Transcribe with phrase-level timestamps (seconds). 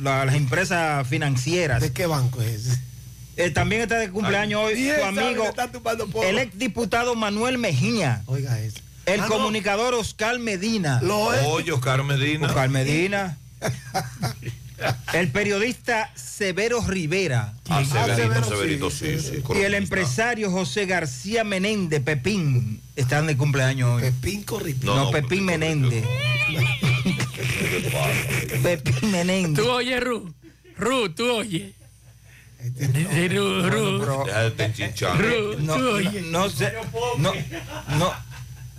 [0.00, 1.80] la- las empresas financieras.
[1.82, 2.80] ¿De qué banco es ese?
[3.36, 5.44] Eh, también está de cumpleaños hoy su amigo,
[6.24, 8.78] el exdiputado Manuel Mejía, Oiga eso.
[9.04, 9.28] el Ah, no.
[9.28, 11.00] comunicador Oscar Medina.
[11.02, 11.42] Lo es.
[11.44, 12.46] Oye, Oscar Medina.
[12.46, 13.36] Oscar Medina.
[15.14, 17.54] el periodista Severo Rivera.
[17.68, 19.58] Ah, Severito, Severo, Severito, sí, sí, sí, sí.
[19.58, 24.02] Y el empresario José García Menéndez, Pepín, están de cumpleaños hoy.
[24.02, 24.86] Pepín Corripín.
[24.86, 26.04] No, No, no, Pepín Pepín Menéndez.
[28.62, 29.64] Pepín Menéndez.
[29.64, 30.32] Tú oyes, Ru.
[30.76, 31.72] Ru, tú oyes.
[32.58, 33.98] Este, Ru, Ru.
[35.60, 36.00] No, no,
[37.18, 37.32] no.
[37.98, 38.12] No,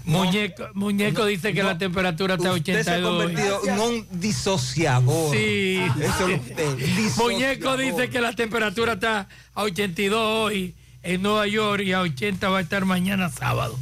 [0.08, 0.24] no.
[0.24, 1.70] Muñeco, muñeco dice que no.
[1.70, 3.24] la temperatura está a Usted se ha 82.
[3.24, 5.36] convertido en un disociador.
[5.36, 5.80] Sí.
[6.02, 6.76] Eso es usted.
[6.96, 7.32] disociador.
[7.34, 12.50] Muñeco dice que la temperatura está a 82 hoy en Nueva York y a 80
[12.50, 13.78] va a estar mañana sábado.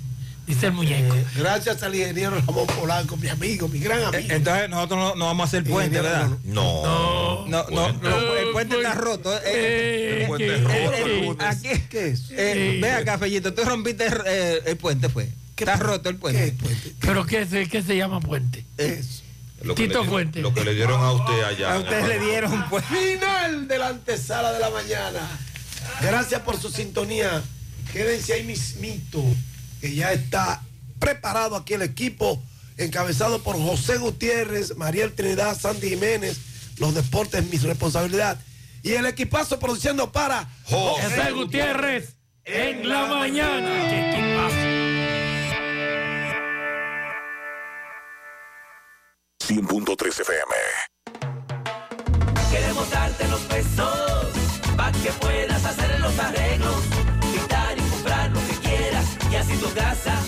[0.47, 1.15] Dice el muñeco.
[1.15, 4.27] eh, gracias al ingeniero Ramón Polanco, mi amigo, mi gran Eh, amigo.
[4.35, 6.29] Entonces nosotros no, no vamos a hacer puente, ¿verdad?
[6.43, 7.45] No.
[7.47, 8.07] No, no, Puente.
[8.09, 9.35] no, el puente está roto.
[9.37, 11.35] Eh, Eh, el puente es roto, eh,
[11.71, 12.29] eh, ¿Qué es?
[12.31, 12.79] eh, Sí.
[12.81, 14.05] ve acá, Fellito, tú rompiste
[14.67, 15.29] el puente, pues.
[15.57, 16.51] Está roto el ¿Qué puente.
[16.53, 16.93] puente?
[16.99, 18.65] ¿Pero qué, se- qué se llama puente?
[18.77, 19.21] Eso.
[19.61, 20.41] Lo que Tito le- Fuente.
[20.41, 21.73] Lo que le dieron a usted allá.
[21.73, 22.83] A el- le dieron, pues.
[22.85, 25.21] Final de la antesala de la mañana.
[26.01, 27.41] Gracias por su sintonía.
[27.93, 29.23] Quédense ahí mismito,
[29.79, 30.61] que ya está
[30.99, 32.41] preparado aquí el equipo,
[32.77, 36.37] encabezado por José Gutiérrez, Mariel Trinidad, Sandy Jiménez,
[36.77, 38.37] los deportes, mi responsabilidad.
[38.83, 42.09] Y el equipazo produciendo para José José Gutiérrez
[42.43, 43.89] en la mañana.
[43.89, 44.74] ¿Qué equipazo?
[49.47, 50.55] 100.3 FM.
[52.49, 54.27] Queremos darte los pesos
[54.75, 56.83] para que puedas hacer los arreglos,
[57.31, 60.19] pintar y comprar lo que quieras y así tu casa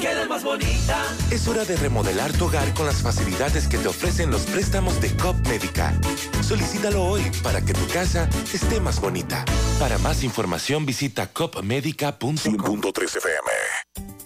[0.00, 1.04] quede más bonita.
[1.30, 5.14] Es hora de remodelar tu hogar con las facilidades que te ofrecen los préstamos de
[5.16, 5.94] COP Médica.
[6.42, 9.44] Solicítalo hoy para que tu casa esté más bonita.
[9.78, 12.36] Para más información visita copmedica.com.
[12.36, 14.25] 100.3 FM.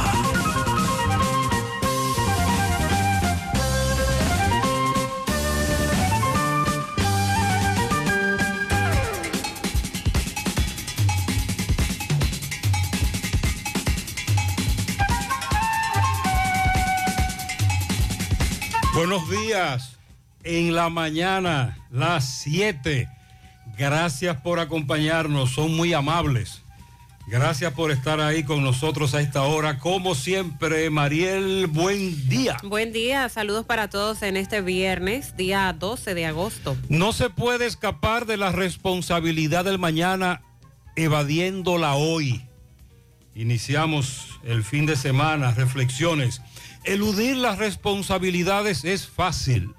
[18.93, 19.97] Buenos días.
[20.43, 23.07] En la mañana, las 7.
[23.77, 25.51] Gracias por acompañarnos.
[25.51, 26.61] Son muy amables.
[27.25, 29.79] Gracias por estar ahí con nosotros a esta hora.
[29.79, 32.57] Como siempre, Mariel, buen día.
[32.63, 36.75] Buen día, saludos para todos en este viernes, día 12 de agosto.
[36.89, 40.41] No se puede escapar de la responsabilidad del mañana
[40.97, 42.45] evadiéndola hoy.
[43.35, 46.41] Iniciamos el fin de semana, reflexiones.
[46.83, 49.75] Eludir las responsabilidades es fácil.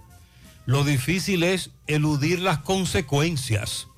[0.67, 3.89] Lo difícil es eludir las consecuencias.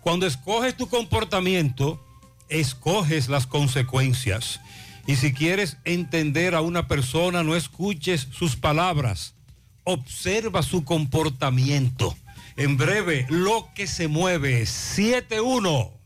[0.00, 2.04] Cuando escoges tu comportamiento,
[2.48, 4.60] escoges las consecuencias.
[5.06, 9.34] Y si quieres entender a una persona, no escuches sus palabras,
[9.84, 12.16] observa su comportamiento.
[12.56, 15.99] En breve, lo que se mueve, 7-1.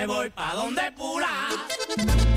[0.00, 2.29] Me voy pa' donde pula.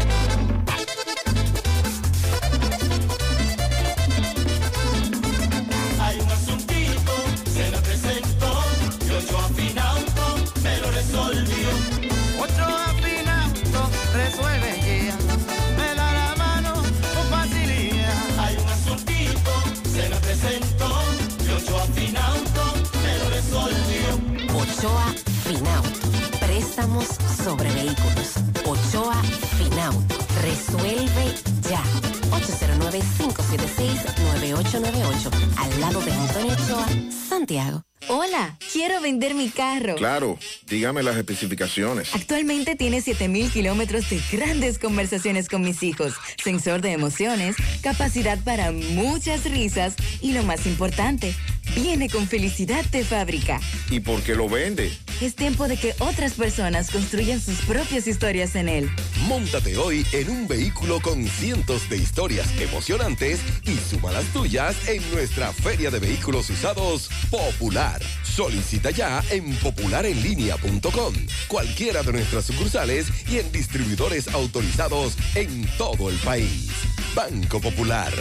[27.94, 28.34] Vehículos.
[28.66, 29.22] Ochoa
[29.58, 30.16] Finauto.
[30.42, 31.34] Resuelve
[31.70, 31.84] ya.
[32.32, 35.30] 809-576-9898.
[35.58, 36.88] Al lado de Antonio Ochoa,
[37.30, 37.84] Santiago.
[38.10, 39.96] Hola, quiero vender mi carro.
[39.96, 40.38] Claro,
[40.68, 42.14] dígame las especificaciones.
[42.14, 48.74] Actualmente tiene 7000 kilómetros de grandes conversaciones con mis hijos, sensor de emociones, capacidad para
[48.74, 51.34] muchas risas y lo más importante,
[51.76, 53.62] viene con felicidad de fábrica.
[53.90, 54.92] ¿Y por qué lo vende?
[55.24, 58.92] Es tiempo de que otras personas construyan sus propias historias en él.
[59.26, 65.02] Móntate hoy en un vehículo con cientos de historias emocionantes y suma las tuyas en
[65.14, 68.02] nuestra Feria de Vehículos Usados Popular.
[68.24, 71.14] Solicita ya en popularenlinea.com,
[71.48, 76.70] cualquiera de nuestras sucursales y en distribuidores autorizados en todo el país.
[77.16, 78.12] Banco Popular,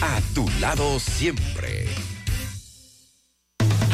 [0.00, 1.88] a tu lado siempre.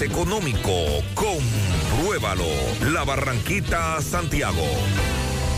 [0.00, 0.70] económico.
[1.14, 2.44] Compruébalo.
[2.92, 4.64] La Barranquita, Santiago.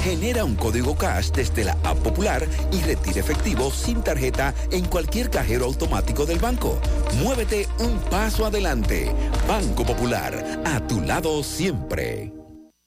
[0.03, 5.31] Genera un código cash desde la app popular y retira efectivo sin tarjeta en cualquier
[5.31, 6.81] cajero automático del banco.
[7.23, 9.15] Muévete un paso adelante.
[9.47, 12.33] Banco Popular, a tu lado siempre.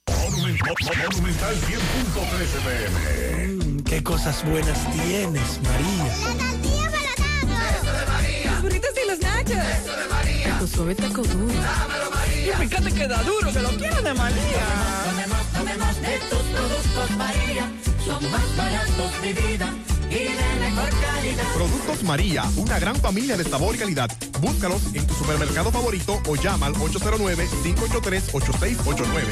[0.07, 3.83] Monumental 100.13 pm.
[3.83, 6.05] Qué cosas buenas tienes, María.
[8.45, 9.51] Los burritos y los nachos.
[9.51, 10.24] Eso de María.
[10.59, 11.53] Tu suave taco duro.
[11.53, 12.53] Dámelo, María.
[12.53, 14.65] Y fíjate que da duro, que lo quiero de María.
[15.05, 17.71] Tomemos, tomemos de tus productos, María.
[18.05, 19.73] Son más baratos de vida
[20.15, 21.53] y mejor calidad.
[21.53, 24.09] Productos María, una gran familia de sabor y calidad.
[24.39, 29.23] Búscalos en tu supermercado favorito o llama al 809-583-8689.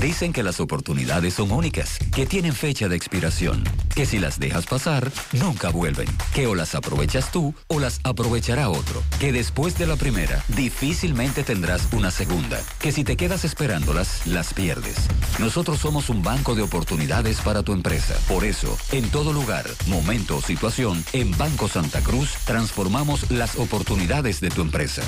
[0.00, 3.64] Dicen que las oportunidades son únicas, que tienen fecha de expiración,
[3.94, 8.68] que si las dejas pasar, nunca vuelven, que o las aprovechas tú o las aprovechará
[8.68, 14.26] otro, que después de la primera, difícilmente tendrás una segunda, que si te quedas esperándolas,
[14.26, 14.96] las pierdes.
[15.38, 18.14] Nosotros somos un banco de oportunidades para tu empresa.
[18.28, 24.50] Por eso, en todo lugar, momento situación, en Banco Santa Cruz transformamos las oportunidades de
[24.50, 25.02] tu empresa.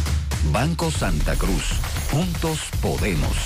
[0.53, 1.65] Banco Santa Cruz.
[2.11, 3.37] Juntos podemos.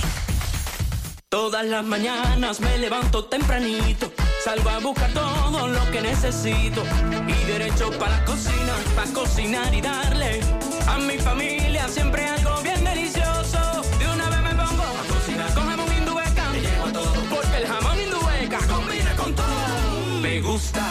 [1.28, 4.12] Todas las mañanas me levanto tempranito,
[4.44, 6.84] salgo a buscar todo lo que necesito
[7.26, 10.40] y derecho para la cocina, para cocinar y darle
[10.86, 13.82] a mi familia siempre algo bien delicioso.
[13.98, 17.66] De una vez me pongo a cocinar con jamón indubeca, me llevo todo porque el
[17.66, 20.20] jamón indubeca combina con todo.
[20.20, 20.84] Me gusta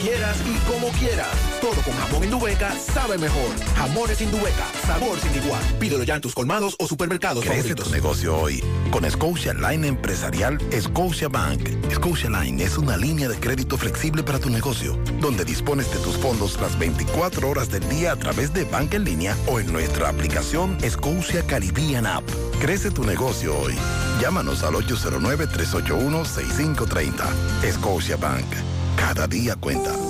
[0.00, 1.28] quieras y como quieras.
[1.60, 3.50] Todo con jamón Indubeca sabe mejor.
[3.76, 5.60] Jamones Indubeca, sabor sin igual.
[5.78, 7.88] Pídelo ya en tus colmados o supermercados Crece favoritos.
[7.88, 11.68] tu negocio hoy con Scotia Line Empresarial Scotia Bank.
[11.92, 16.16] Scotia Line es una línea de crédito flexible para tu negocio, donde dispones de tus
[16.16, 20.08] fondos las 24 horas del día a través de banca en línea o en nuestra
[20.08, 22.24] aplicación Scotia Caribbean App.
[22.60, 23.74] Crece tu negocio hoy.
[24.20, 27.72] Llámanos al 809-381-6530.
[27.72, 28.46] Scotia Bank.
[28.96, 30.09] Cada día cuenta.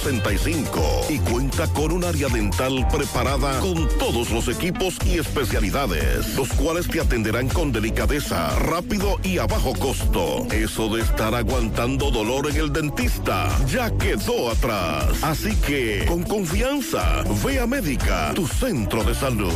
[0.00, 6.48] 65 y cuenta con un área dental preparada con todos los equipos y especialidades, los
[6.54, 10.46] cuales te atenderán con delicadeza, rápido y a bajo costo.
[10.50, 15.22] Eso de estar aguantando dolor en el dentista ya quedó atrás.
[15.22, 19.52] Así que, con confianza, ve a Médica, tu centro de salud.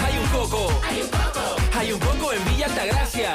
[0.00, 0.80] Hay un coco.
[0.88, 1.56] Hay un coco.
[1.78, 3.34] Hay un coco en Villa Altagracia.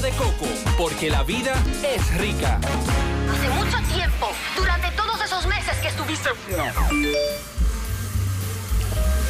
[0.00, 0.46] de coco,
[0.76, 2.58] porque la vida es rica.
[3.32, 6.30] Hace mucho tiempo, durante todos esos meses que estuviste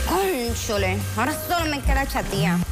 [0.08, 2.58] Cónchole, ahora solo me queda chatía.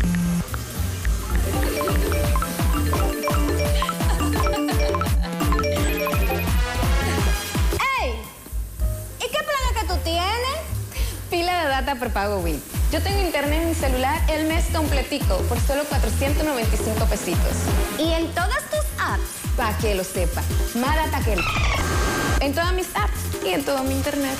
[8.01, 8.15] ¡Ey!
[9.19, 10.52] ¿Y qué plan que tú tienes?
[11.33, 12.63] Pila de data prepago Win.
[12.93, 17.57] Yo tengo internet en mi celular el mes completico por solo 495 pesitos.
[17.99, 19.23] ¿Y en todas tus apps?
[19.57, 20.43] Para que lo sepa.
[20.75, 21.41] Más data que el...
[22.41, 24.37] En todas mis apps y en todo mi internet.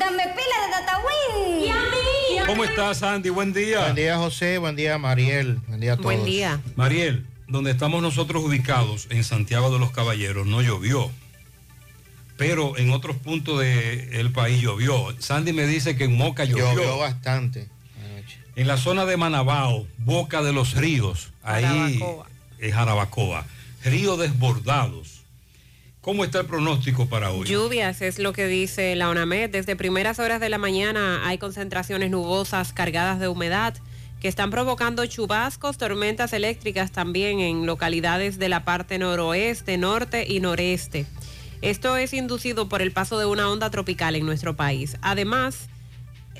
[0.00, 1.60] Dame pila de data Win.
[1.60, 2.46] ¿Y a mí?
[2.46, 3.28] ¿Cómo estás, Andy?
[3.28, 3.82] Buen día.
[3.82, 4.58] Buen día, José.
[4.58, 5.60] Buen día, Mariel.
[5.68, 6.06] Buen día a todos.
[6.06, 6.60] Buen día.
[6.74, 11.12] Mariel, donde estamos nosotros ubicados, en Santiago de los Caballeros, no llovió.
[12.36, 15.14] Pero en otros puntos del país llovió.
[15.18, 16.74] Sandy me dice que en Moca llovió.
[16.74, 17.68] Llovió bastante.
[18.56, 22.26] En la zona de Manabao, Boca de los Ríos, ahí Jarabacoa.
[22.58, 23.46] es Jarabacoa.
[23.84, 25.16] Río desbordados.
[26.00, 27.46] ¿Cómo está el pronóstico para hoy?
[27.46, 29.50] Lluvias es lo que dice la ONAMED.
[29.50, 33.74] Desde primeras horas de la mañana hay concentraciones nubosas cargadas de humedad
[34.20, 40.40] que están provocando chubascos, tormentas eléctricas también en localidades de la parte noroeste, norte y
[40.40, 41.06] noreste.
[41.62, 44.96] Esto es inducido por el paso de una onda tropical en nuestro país.
[45.02, 45.68] Además,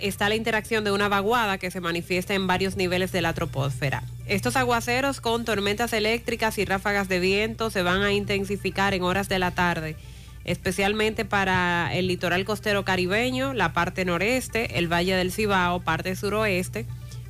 [0.01, 4.03] está la interacción de una vaguada que se manifiesta en varios niveles de la troposfera.
[4.27, 9.29] Estos aguaceros con tormentas eléctricas y ráfagas de viento se van a intensificar en horas
[9.29, 9.97] de la tarde,
[10.45, 16.87] especialmente para el litoral costero caribeño, la parte noreste, el Valle del Cibao, parte suroeste,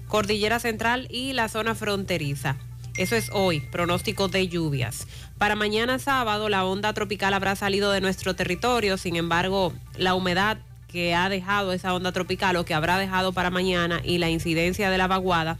[0.08, 2.56] Cordillera Central y la zona fronteriza.
[2.96, 5.06] Eso es hoy, pronóstico de lluvias.
[5.38, 10.58] Para mañana sábado la onda tropical habrá salido de nuestro territorio, sin embargo la humedad
[10.88, 14.88] que ha dejado esa onda tropical o que habrá dejado para mañana y la incidencia
[14.88, 15.58] de la vaguada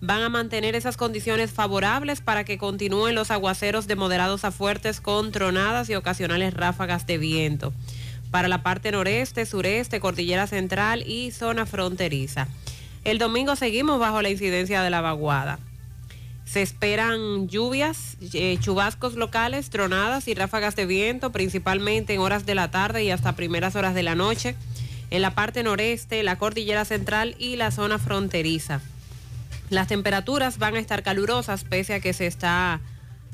[0.00, 5.00] van a mantener esas condiciones favorables para que continúen los aguaceros de moderados a fuertes
[5.00, 7.72] con tronadas y ocasionales ráfagas de viento.
[8.30, 12.48] Para la parte noreste, sureste, cordillera central y zona fronteriza.
[13.04, 15.58] El domingo seguimos bajo la incidencia de la vaguada.
[16.50, 22.54] Se esperan lluvias, eh, chubascos locales, tronadas y ráfagas de viento, principalmente en horas de
[22.54, 24.54] la tarde y hasta primeras horas de la noche,
[25.10, 28.80] en la parte noreste, la cordillera central y la zona fronteriza.
[29.68, 32.80] Las temperaturas van a estar calurosas pese a que se está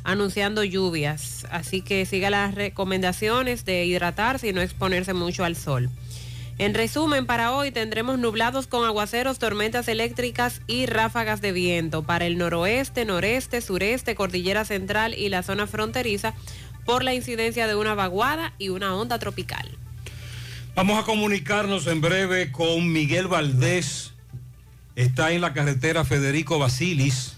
[0.03, 5.89] anunciando lluvias, así que siga las recomendaciones de hidratarse y no exponerse mucho al sol.
[6.57, 12.27] En resumen, para hoy tendremos nublados con aguaceros, tormentas eléctricas y ráfagas de viento para
[12.27, 16.33] el noroeste, noreste, sureste, cordillera central y la zona fronteriza
[16.85, 19.77] por la incidencia de una vaguada y una onda tropical.
[20.77, 24.13] Vamos a comunicarnos en breve con Miguel Valdés.
[24.95, 27.37] Está en la carretera Federico Basilis,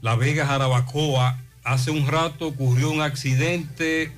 [0.00, 1.38] La Vega Jarabacoa.
[1.62, 4.12] Hace un rato ocurrió un accidente,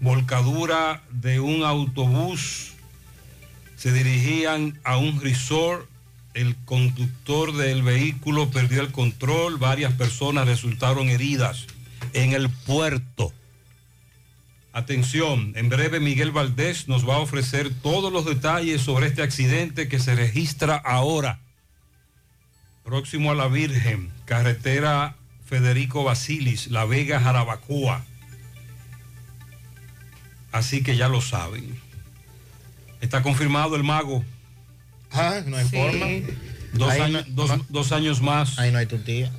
[0.00, 2.69] volcadura de un autobús.
[3.80, 5.88] Se dirigían a un resort.
[6.34, 9.56] El conductor del vehículo perdió el control.
[9.56, 11.64] Varias personas resultaron heridas
[12.12, 13.32] en el puerto.
[14.74, 19.88] Atención, en breve Miguel Valdés nos va a ofrecer todos los detalles sobre este accidente
[19.88, 21.40] que se registra ahora.
[22.84, 28.04] Próximo a la Virgen, carretera Federico Basilis, La Vega, Jarabacoa.
[30.52, 31.89] Así que ya lo saben.
[33.00, 34.24] Está confirmado el mago.
[35.12, 35.76] Ah, no hay Sí.
[35.76, 36.06] forma.
[36.72, 38.58] Dos, Ahí años, no- dos- no- dos años más.
[38.58, 39.30] Ahí no hay tu tía.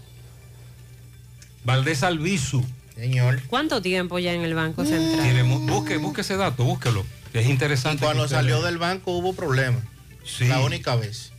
[1.64, 2.66] Valdés Albizu.
[2.96, 3.42] Señor.
[3.48, 5.24] ¿Cuánto tiempo ya en el Banco Central?
[5.24, 7.06] Tiene mu- busque, busque ese dato, búsquelo.
[7.32, 8.04] que Es interesante.
[8.04, 8.66] Cuando salió lea.
[8.66, 9.82] del banco hubo problemas.
[10.26, 10.46] Sí.
[10.48, 11.32] La única vez.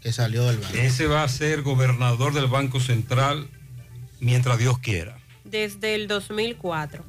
[0.00, 0.76] que salió del banco.
[0.76, 3.48] Ese va a ser gobernador del Banco Central
[4.20, 5.18] mientras Dios quiera.
[5.44, 7.04] Desde el 2004.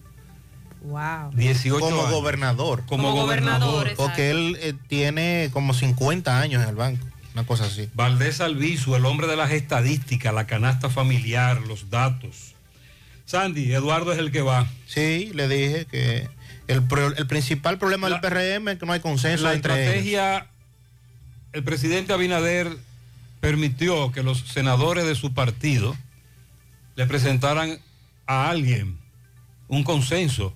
[0.82, 1.32] Wow.
[1.34, 2.12] 18 como años.
[2.12, 2.84] gobernador.
[2.86, 3.94] Como, Como gobernador.
[3.98, 7.06] Porque él eh, tiene como 50 años en el banco.
[7.34, 7.90] Una cosa así.
[7.94, 12.54] Valdés Albizu, el hombre de las estadísticas, la canasta familiar, los datos.
[13.26, 14.68] Sandy, Eduardo es el que va.
[14.88, 16.28] Sí, le dije que
[16.68, 19.88] el, pro- el principal problema del PRM es que no hay consenso La entre ellos.
[19.88, 20.48] estrategia,
[21.54, 22.76] el presidente Abinader
[23.40, 25.96] permitió que los senadores de su partido
[26.96, 27.80] le presentaran
[28.26, 28.98] a alguien
[29.68, 30.54] un consenso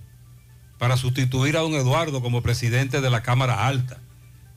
[0.78, 3.98] para sustituir a don Eduardo como presidente de la Cámara Alta.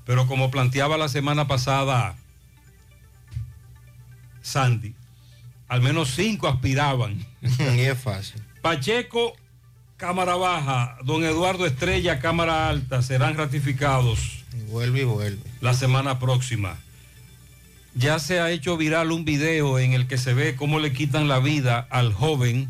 [0.05, 2.15] Pero como planteaba la semana pasada
[4.41, 4.95] Sandy,
[5.67, 7.25] al menos cinco aspiraban.
[7.41, 8.41] y es fácil.
[8.61, 9.35] Pacheco,
[9.97, 15.43] Cámara Baja, don Eduardo Estrella, Cámara Alta, serán ratificados Y vuelve y vuelve.
[15.59, 16.77] la semana próxima.
[17.95, 21.27] Ya se ha hecho viral un video en el que se ve cómo le quitan
[21.27, 22.69] la vida al joven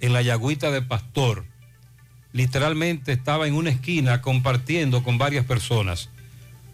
[0.00, 1.44] en la yagüita de Pastor.
[2.34, 6.10] Literalmente estaba en una esquina compartiendo con varias personas.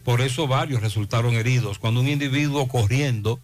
[0.05, 1.79] Por eso varios resultaron heridos.
[1.79, 3.39] Cuando un individuo corriendo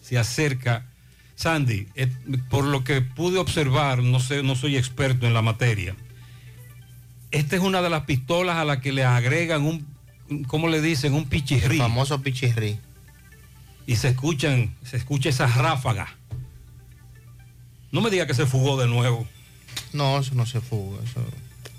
[0.00, 0.86] se acerca.
[1.34, 2.08] Sandy, eh,
[2.48, 5.96] por lo que pude observar, no sé, no soy experto en la materia.
[7.32, 9.84] Esta es una de las pistolas a la que le agregan un,
[10.46, 11.14] ¿cómo le dicen?
[11.14, 11.78] Un pichirrí.
[11.78, 12.78] famoso pichirrí.
[13.88, 16.14] Y se escuchan, se escucha esa ráfaga.
[17.90, 19.26] No me diga que se fugó de nuevo.
[19.92, 21.02] No, eso no se fuga.
[21.02, 21.20] Eso...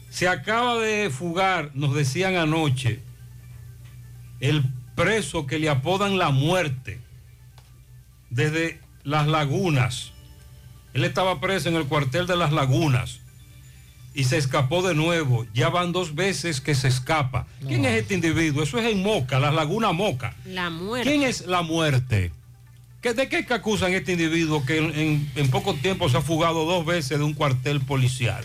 [0.09, 2.99] Se acaba de fugar, nos decían anoche,
[4.39, 4.63] el
[4.95, 6.99] preso que le apodan la muerte
[8.29, 10.11] desde las lagunas.
[10.93, 13.19] Él estaba preso en el cuartel de las lagunas
[14.13, 15.45] y se escapó de nuevo.
[15.53, 17.45] Ya van dos veces que se escapa.
[17.67, 18.63] ¿Quién es este individuo?
[18.63, 20.35] Eso es en Moca, las lagunas Moca.
[20.45, 21.09] La muerte.
[21.09, 22.31] ¿Quién es la muerte?
[23.01, 26.21] ¿Qué- ¿De qué acusan a este individuo que en, en- en poco tiempo se ha
[26.21, 28.43] fugado dos veces de un cuartel policial?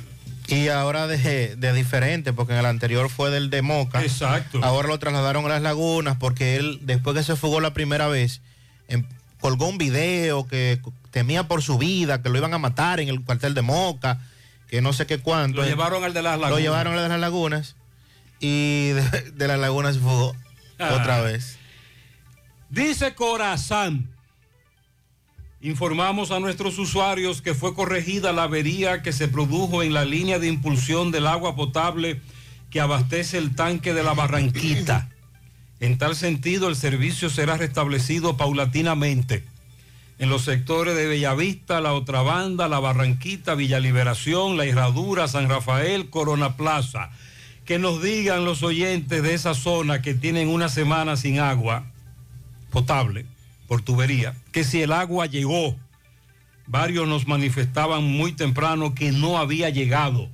[0.54, 4.02] Y ahora de, de diferente, porque en el anterior fue del de Moca.
[4.02, 4.60] Exacto.
[4.62, 8.40] Ahora lo trasladaron a las lagunas porque él, después que se fugó la primera vez,
[8.88, 9.06] em-
[9.40, 10.80] colgó un video que
[11.10, 14.20] temía por su vida, que lo iban a matar en el cuartel de Moca,
[14.68, 15.62] que no sé qué cuánto.
[15.62, 16.62] Lo llevaron al de las Lo lagunas.
[16.62, 17.76] llevaron al de las lagunas
[18.40, 19.02] y de,
[19.34, 20.34] de las lagunas se fugó
[20.78, 20.96] Ah.
[21.00, 21.58] otra vez.
[22.70, 24.08] Dice Corazán.
[25.64, 30.40] Informamos a nuestros usuarios que fue corregida la avería que se produjo en la línea
[30.40, 32.20] de impulsión del agua potable
[32.68, 35.08] que abastece el tanque de la Barranquita.
[35.78, 39.44] En tal sentido, el servicio será restablecido paulatinamente
[40.18, 45.48] en los sectores de Bellavista, La Otra Banda, La Barranquita, Villa Liberación, La Herradura, San
[45.48, 47.10] Rafael, Corona Plaza.
[47.64, 51.84] Que nos digan los oyentes de esa zona que tienen una semana sin agua
[52.72, 53.26] potable
[53.80, 55.76] tubería, que si el agua llegó,
[56.66, 60.28] varios nos manifestaban muy temprano que no había llegado.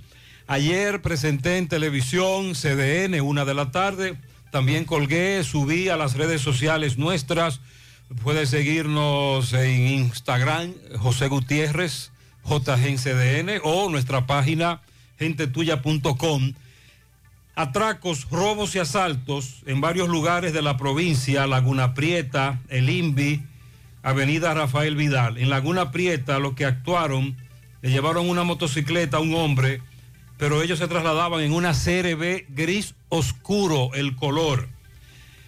[0.46, 4.16] Ayer presenté en televisión CDN, una de la tarde,
[4.51, 7.61] también colgué, subí a las redes sociales nuestras,
[8.22, 12.11] puede seguirnos en Instagram, José Gutiérrez,
[12.44, 14.81] JGCDN, o nuestra página
[15.18, 16.55] gentetuya.com
[17.59, 23.42] atracos, robos y asaltos en varios lugares de la provincia, Laguna Prieta, El Invi,
[24.05, 25.38] Avenida Rafael Vidal.
[25.38, 27.37] En Laguna Prieta los que actuaron
[27.83, 29.83] le llevaron una motocicleta a un hombre,
[30.37, 34.68] pero ellos se trasladaban en una CRB gris oscuro el color.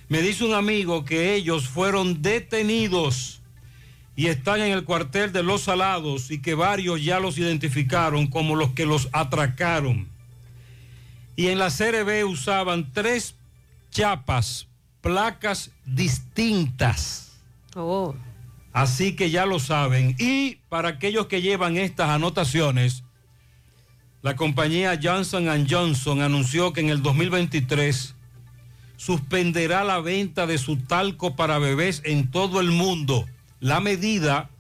[0.09, 3.41] Me dice un amigo que ellos fueron detenidos
[4.17, 8.57] y están en el cuartel de Los Salados y que varios ya los identificaron como
[8.57, 10.09] los que los atracaron
[11.41, 13.35] y en la CRB usaban tres
[13.91, 14.69] chapas,
[15.01, 17.33] placas distintas.
[17.75, 18.15] Oh.
[18.75, 20.15] Así que ya lo saben.
[20.19, 23.05] Y para aquellos que llevan estas anotaciones,
[24.21, 28.15] la compañía Johnson Johnson anunció que en el 2023
[28.99, 33.25] suspenderá la venta de su talco para bebés en todo el mundo.
[33.61, 34.51] La medida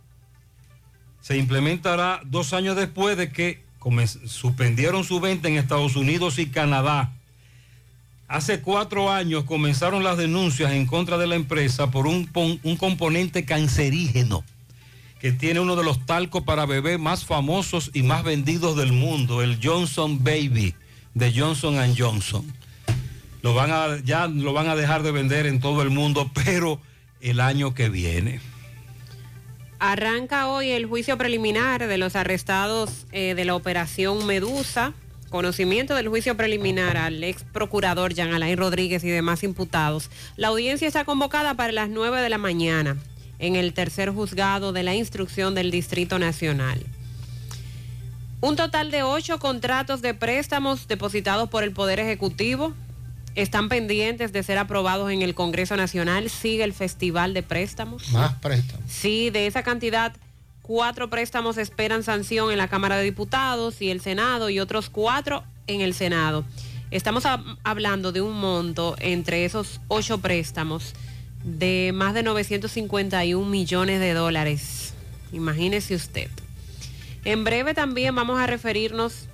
[1.20, 3.68] se implementará dos años después de que
[4.26, 7.12] suspendieron su venta en Estados Unidos y Canadá.
[8.28, 12.30] Hace cuatro años comenzaron las denuncias en contra de la empresa por un,
[12.62, 14.44] un componente cancerígeno
[15.20, 19.42] que tiene uno de los talcos para bebé más famosos y más vendidos del mundo,
[19.42, 20.74] el Johnson Baby
[21.14, 22.44] de Johnson Johnson.
[23.42, 26.80] Lo van a, ya lo van a dejar de vender en todo el mundo, pero
[27.20, 28.40] el año que viene.
[29.80, 34.92] Arranca hoy el juicio preliminar de los arrestados eh, de la operación Medusa.
[35.30, 40.86] conocimiento del juicio preliminar al ex procurador Jean Alain Rodríguez y demás imputados, la audiencia
[40.86, 42.98] está convocada para las 9 de la mañana
[43.38, 46.84] en el tercer juzgado de la instrucción del Distrito Nacional.
[48.42, 52.74] Un total de ocho contratos de préstamos depositados por el Poder Ejecutivo
[53.34, 56.28] están pendientes de ser aprobados en el Congreso Nacional.
[56.30, 58.10] Sigue el Festival de Préstamos.
[58.12, 58.84] Más préstamos.
[58.90, 60.12] Sí, de esa cantidad,
[60.62, 65.44] cuatro préstamos esperan sanción en la Cámara de Diputados y el Senado y otros cuatro
[65.66, 66.44] en el Senado.
[66.90, 70.94] Estamos hab- hablando de un monto entre esos ocho préstamos
[71.44, 74.92] de más de 951 millones de dólares.
[75.32, 76.28] Imagínese usted.
[77.24, 79.28] En breve también vamos a referirnos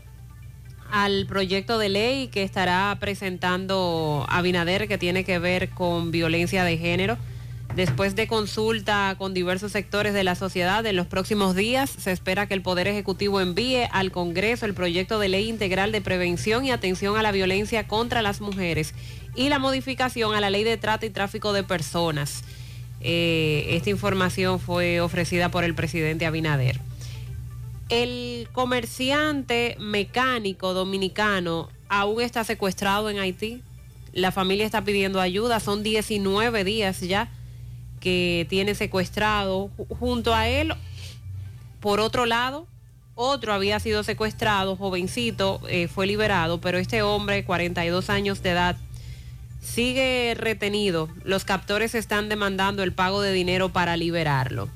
[0.90, 6.78] al proyecto de ley que estará presentando Abinader que tiene que ver con violencia de
[6.78, 7.16] género.
[7.74, 12.46] Después de consulta con diversos sectores de la sociedad, en los próximos días se espera
[12.46, 16.70] que el Poder Ejecutivo envíe al Congreso el proyecto de ley integral de prevención y
[16.70, 18.94] atención a la violencia contra las mujeres
[19.34, 22.44] y la modificación a la ley de trata y tráfico de personas.
[23.02, 26.80] Eh, esta información fue ofrecida por el presidente Abinader.
[27.88, 33.62] El comerciante mecánico dominicano aún está secuestrado en Haití.
[34.12, 35.60] La familia está pidiendo ayuda.
[35.60, 37.28] Son 19 días ya
[38.00, 39.70] que tiene secuestrado.
[39.76, 40.72] Ju- Junto a él,
[41.80, 42.66] por otro lado,
[43.14, 48.76] otro había sido secuestrado, jovencito, eh, fue liberado, pero este hombre, 42 años de edad,
[49.62, 51.08] sigue retenido.
[51.24, 54.68] Los captores están demandando el pago de dinero para liberarlo.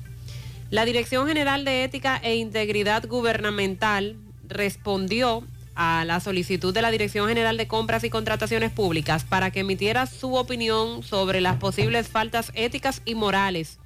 [0.71, 4.15] La Dirección General de Ética e Integridad Gubernamental
[4.47, 5.43] respondió
[5.75, 10.05] a la solicitud de la Dirección General de Compras y Contrataciones Públicas para que emitiera
[10.05, 13.79] su opinión sobre las posibles faltas éticas y morales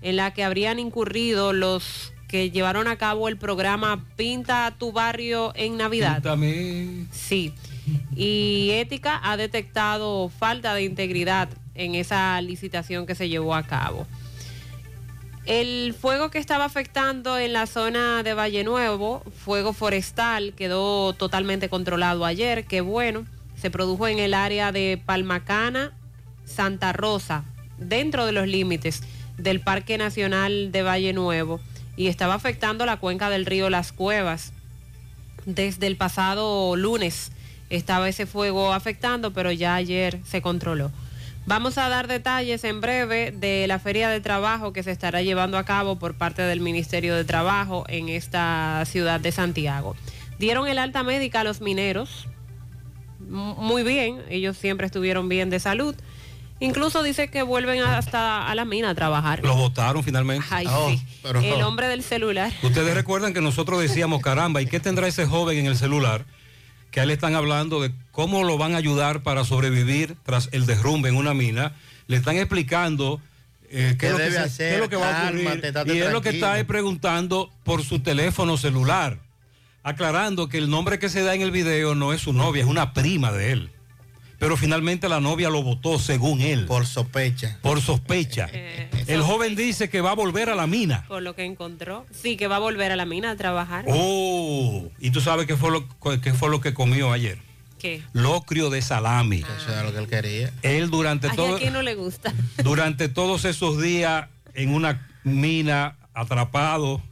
[0.00, 5.52] en la que habrían incurrido los que llevaron a cabo el programa Pinta tu barrio
[5.56, 6.22] en Navidad.
[7.10, 7.52] Sí.
[8.14, 14.06] Y Ética ha detectado falta de integridad en esa licitación que se llevó a cabo.
[15.44, 21.68] El fuego que estaba afectando en la zona de Valle Nuevo, fuego forestal, quedó totalmente
[21.68, 23.26] controlado ayer, que bueno,
[23.60, 25.90] se produjo en el área de Palmacana,
[26.44, 27.42] Santa Rosa,
[27.76, 29.02] dentro de los límites
[29.36, 31.58] del Parque Nacional de Valle Nuevo,
[31.96, 34.52] y estaba afectando la cuenca del río Las Cuevas.
[35.44, 37.32] Desde el pasado lunes
[37.68, 40.92] estaba ese fuego afectando, pero ya ayer se controló.
[41.44, 45.58] Vamos a dar detalles en breve de la feria de trabajo que se estará llevando
[45.58, 49.96] a cabo por parte del Ministerio de Trabajo en esta ciudad de Santiago.
[50.38, 52.28] Dieron el alta médica a los mineros.
[53.18, 55.96] Muy bien, ellos siempre estuvieron bien de salud.
[56.60, 59.42] Incluso dice que vuelven hasta a la mina a trabajar.
[59.42, 60.46] Lo votaron finalmente.
[60.48, 61.02] Ay, sí.
[61.42, 62.52] El hombre del celular.
[62.62, 66.24] Ustedes recuerdan que nosotros decíamos, caramba, ¿y qué tendrá ese joven en el celular?
[66.92, 70.48] Que a él le están hablando de cómo lo van a ayudar para sobrevivir tras
[70.52, 71.74] el derrumbe en una mina.
[72.06, 73.20] Le están explicando
[73.70, 74.68] eh, qué, ¿Qué es lo que hacer?
[74.68, 75.60] qué es lo que va a ocurrir.
[75.60, 79.18] Cálmate, y él lo que está es preguntando por su teléfono celular,
[79.82, 82.68] aclarando que el nombre que se da en el video no es su novia, es
[82.68, 83.70] una prima de él.
[84.38, 86.66] Pero finalmente la novia lo votó según él.
[86.66, 87.58] Por sospecha.
[87.62, 88.50] Por sospecha.
[89.06, 91.04] el joven dice que va a volver a la mina.
[91.06, 92.04] Por lo que encontró.
[92.10, 93.84] Sí, que va a volver a la mina a trabajar.
[93.86, 95.88] Oh, y tú sabes qué fue lo,
[96.20, 97.38] qué fue lo que comió ayer.
[97.82, 98.00] ¿Qué?
[98.12, 99.38] Locrio de salami.
[99.40, 100.52] Eso era lo que él quería.
[100.62, 102.32] Él durante Ay, todo, a quién no le gusta.
[102.62, 107.02] durante todos esos días en una mina atrapado,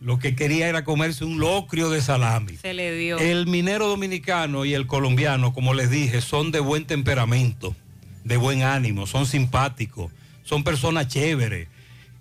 [0.00, 2.56] lo que quería era comerse un locrio de salami.
[2.56, 3.18] Se le dio.
[3.18, 7.74] El minero dominicano y el colombiano, como les dije, son de buen temperamento,
[8.22, 10.12] de buen ánimo, son simpáticos,
[10.44, 11.66] son personas chéveres.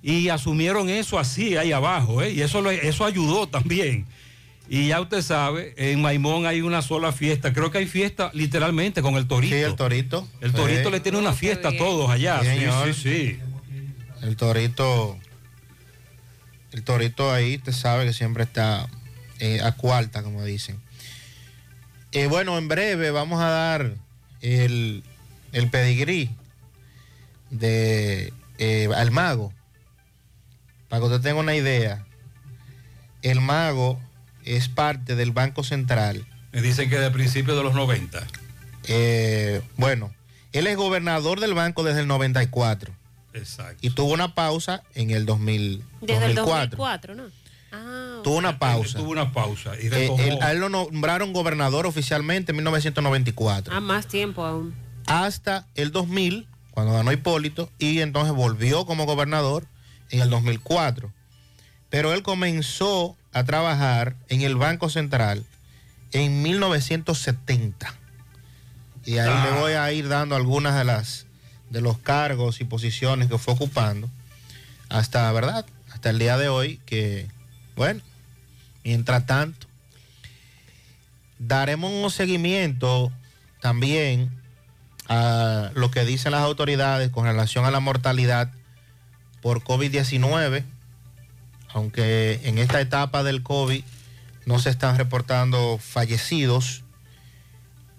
[0.01, 2.31] Y asumieron eso así, ahí abajo, ¿eh?
[2.31, 4.05] y eso, lo- eso ayudó también.
[4.69, 7.53] Y ya usted sabe, en Maimón hay una sola fiesta.
[7.53, 9.55] Creo que hay fiesta literalmente con el torito.
[9.55, 10.27] Sí, el torito.
[10.41, 10.91] El torito Sí.
[10.91, 12.41] le tiene una fiesta a todos allá.
[12.41, 12.93] Sí, Sí, señor.
[12.93, 13.39] sí, sí.
[14.23, 15.17] El torito,
[16.73, 18.87] el torito ahí, usted sabe que siempre está
[19.39, 20.79] eh, a cuarta, como dicen.
[22.11, 23.93] Eh, bueno, en breve vamos a dar
[24.41, 25.03] el,
[25.53, 26.29] el pedigrí
[27.51, 29.53] de eh, al mago.
[30.89, 32.05] Para que usted tenga una idea,
[33.21, 33.99] el mago
[34.55, 36.25] es parte del Banco Central.
[36.51, 38.25] Me dicen que de principios de los 90.
[38.87, 40.13] Eh, bueno,
[40.53, 42.93] él es gobernador del banco desde el 94
[43.33, 43.77] Exacto.
[43.81, 46.77] y tuvo una pausa en el 2000, Desde el 2004.
[46.77, 47.23] 2004, ¿no?
[47.73, 48.97] Ah, Tuvo una pausa.
[48.97, 49.73] Tuvo una pausa.
[49.79, 53.75] Y Eh, él- a él lo nombraron gobernador oficialmente en 1994.
[53.75, 54.73] ah, más tiempo aún.
[55.05, 59.65] Hasta el 2000, cuando ganó Hipólito, y entonces volvió como gobernador
[60.09, 61.11] en el 2004.
[61.89, 65.45] Pero él comenzó a trabajar en el Banco Central
[66.11, 67.93] en 1970.
[69.05, 71.27] Y ahí le voy a ir dando algunas de las
[71.69, 74.09] de los cargos y posiciones que fue ocupando
[74.89, 75.65] hasta, ¿verdad?
[75.91, 77.27] Hasta el día de hoy que,
[77.75, 78.01] bueno,
[78.83, 79.67] mientras tanto,
[81.39, 83.11] daremos un seguimiento
[83.61, 84.31] también
[85.09, 88.51] a lo que dicen las autoridades con relación a la mortalidad
[89.41, 90.63] por COVID-19,
[91.77, 93.83] aunque en esta etapa del COVID
[94.45, 96.83] no se están reportando fallecidos.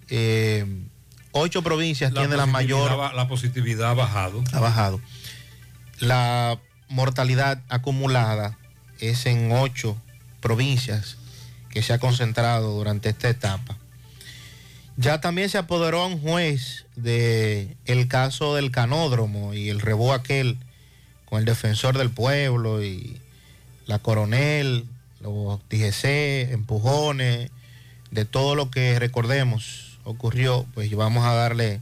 [0.09, 0.67] Eh,
[1.33, 3.15] ocho provincias tienen la mayor...
[3.15, 4.43] La positividad ha bajado.
[4.53, 5.01] Ha bajado.
[6.01, 8.59] La mortalidad acumulada
[8.99, 9.97] es en ocho
[10.41, 11.17] provincias
[11.71, 13.77] que se ha concentrado durante esta etapa.
[14.97, 20.59] Ya también se apoderó un juez de el caso del canódromo y el rebú aquel
[21.27, 23.21] con el defensor del pueblo y
[23.89, 24.85] la coronel,
[25.21, 27.51] los DGC, empujones,
[28.11, 31.81] de todo lo que recordemos ocurrió, pues vamos a darle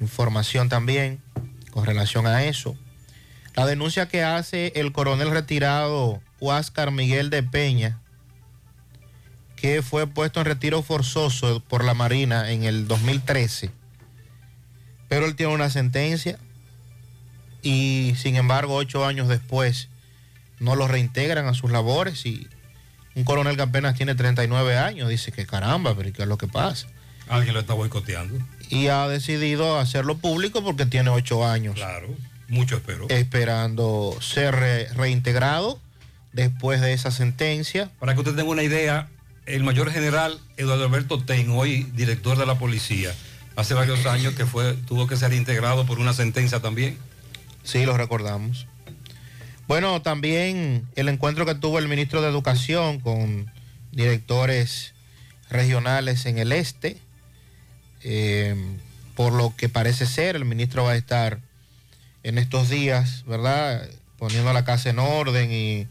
[0.00, 1.20] información también
[1.70, 2.76] con relación a eso.
[3.54, 8.00] La denuncia que hace el coronel retirado Huáscar Miguel de Peña,
[9.54, 13.70] que fue puesto en retiro forzoso por la Marina en el 2013,
[15.08, 16.38] pero él tiene una sentencia
[17.62, 19.88] y sin embargo ocho años después
[20.60, 22.46] no lo reintegran a sus labores y
[23.14, 26.38] un coronel que apenas tiene 39 años dice que caramba, pero ¿y ¿qué es lo
[26.38, 26.86] que pasa?
[27.28, 28.38] Alguien lo está boicoteando.
[28.68, 31.74] Y ha decidido hacerlo público porque tiene ocho años.
[31.76, 32.08] Claro,
[32.48, 33.06] mucho espero.
[33.08, 35.80] Esperando ser re- reintegrado
[36.32, 37.90] después de esa sentencia.
[38.00, 39.08] Para que usted tenga una idea,
[39.46, 43.14] el mayor general Eduardo Alberto Ten, hoy director de la policía,
[43.56, 46.98] hace varios años que fue, tuvo que ser integrado por una sentencia también.
[47.62, 48.66] Sí, lo recordamos.
[49.66, 53.50] Bueno, también el encuentro que tuvo el ministro de Educación con
[53.92, 54.92] directores
[55.48, 56.98] regionales en el este,
[58.02, 58.54] eh,
[59.14, 61.40] por lo que parece ser, el ministro va a estar
[62.24, 63.88] en estos días, ¿verdad?
[64.18, 65.86] Poniendo la casa en orden y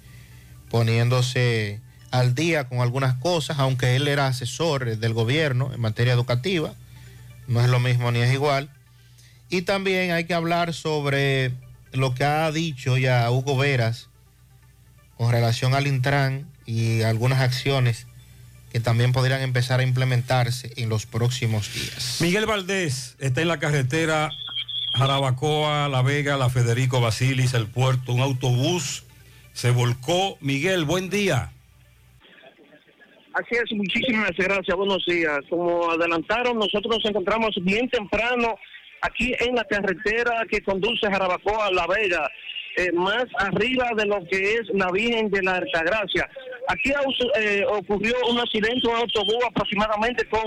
[0.70, 1.80] poniéndose
[2.12, 6.76] al día con algunas cosas, aunque él era asesor del gobierno en materia educativa,
[7.48, 8.70] no es lo mismo ni es igual.
[9.50, 11.54] Y también hay que hablar sobre
[11.94, 14.10] lo que ha dicho ya Hugo Veras
[15.18, 18.08] con relación al Intran y algunas acciones
[18.72, 22.18] que también podrían empezar a implementarse en los próximos días.
[22.22, 24.32] Miguel Valdés está en la carretera
[24.96, 29.04] Jarabacoa, La Vega, La Federico Basilis, el puerto, un autobús
[29.54, 30.38] se volcó.
[30.42, 31.52] Miguel, buen día.
[33.34, 35.40] Así es, muchísimas gracias, buenos días.
[35.50, 38.56] Como adelantaron, nosotros nos encontramos bien temprano
[39.04, 42.30] aquí en la carretera que conduce Jarabacoa a La Vega,
[42.78, 46.30] eh, más arriba de lo que es la Virgen de la Altagracia.
[46.68, 46.92] Aquí
[47.36, 50.44] eh, ocurrió un accidente, un autobús aproximadamente con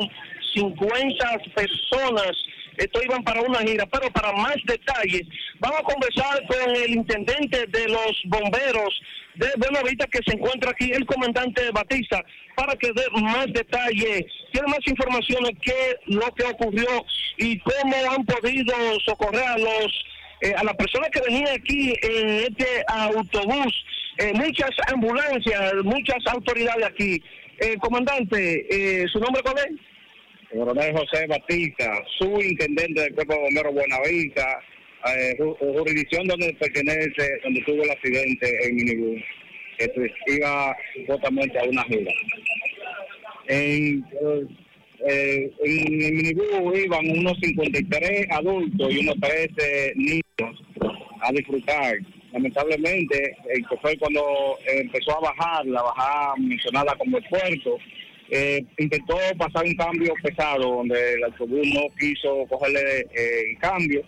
[0.55, 2.33] 50 personas.
[2.77, 5.23] Esto iban para una gira, pero para más detalles,
[5.59, 9.01] vamos a conversar con el intendente de los bomberos
[9.35, 14.69] de Buenavista que se encuentra aquí, el comandante Batista, para que dé más detalles, tiene
[14.69, 16.89] más informaciones que lo que ocurrió
[17.39, 20.05] y cómo han podido socorrer a los
[20.43, 23.85] eh, a las personas que venían aquí en este autobús,
[24.19, 27.23] eh, muchas ambulancias, muchas autoridades aquí.
[27.59, 29.86] Eh, comandante, eh, ¿su nombre cuál es?
[30.57, 34.59] Coronel José Batista, subintendente del Cuerpo de Bomberos Buenavista,
[35.17, 39.23] eh, ju- jurisdicción donde pertenece, donde tuvo el accidente en Minibús,
[39.79, 42.13] que iba supuestamente a una gira.
[43.49, 44.05] En,
[45.07, 46.37] eh, el
[46.85, 50.65] iban unos 53 adultos y unos 13 niños
[51.21, 51.99] a disfrutar.
[52.33, 53.37] Lamentablemente,
[53.81, 57.79] fue cuando empezó a bajar, la bajada mencionada como el puerto,
[58.31, 64.03] eh, intentó pasar un cambio pesado donde el autobús no quiso cogerle eh, el cambio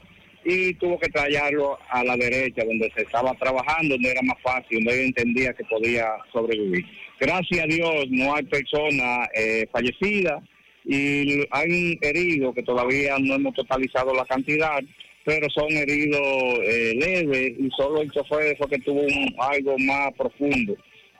[0.44, 4.78] y tuvo que traerlo a la derecha donde se estaba trabajando, donde era más fácil,
[4.84, 6.84] donde él entendía que podía sobrevivir.
[7.20, 10.42] Gracias a Dios no hay personas eh, fallecidas
[10.84, 14.80] y hay heridos que todavía no hemos totalizado la cantidad,
[15.24, 16.22] pero son heridos
[16.64, 20.74] eh, leves y solo el chofer fue que tuvo un- algo más profundo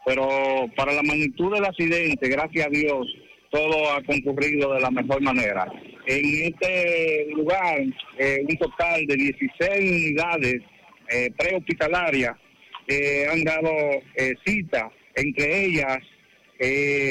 [0.08, 3.06] pero para la magnitud del accidente, gracias a Dios,
[3.50, 5.70] todo ha concurrido de la mejor manera.
[6.06, 7.78] En este lugar,
[8.16, 10.62] eh, un total de 16 unidades
[11.10, 12.34] eh, prehospitalarias
[12.86, 13.70] eh, han dado
[14.14, 15.98] eh, cita, entre ellas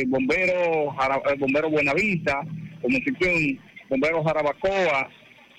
[0.07, 2.41] Bomberos eh, Bombero Buenavista,
[2.81, 5.07] como Cipión, Bomberos Jarabacoa,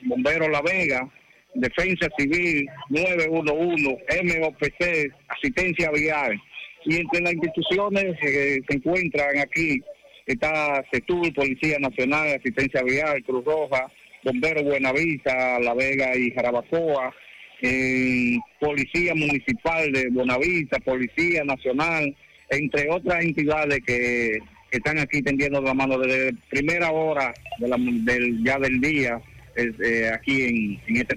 [0.07, 1.09] Bomberos La Vega,
[1.55, 6.40] Defensa Civil 911, MOPC, Asistencia Vial.
[6.84, 9.80] Y entre las instituciones que se encuentran aquí
[10.26, 13.90] está CETUR, Policía Nacional, Asistencia Vial, Cruz Roja,
[14.24, 17.14] Bomberos Buenavista, La Vega y Jarabacoa,
[17.62, 22.14] eh, Policía Municipal de Buenavista, Policía Nacional,
[22.50, 24.38] entre otras entidades que,
[24.70, 29.18] están aquí tendiendo la mano desde primera hora de la- del, ya del día
[29.56, 31.16] eh, aquí en, en este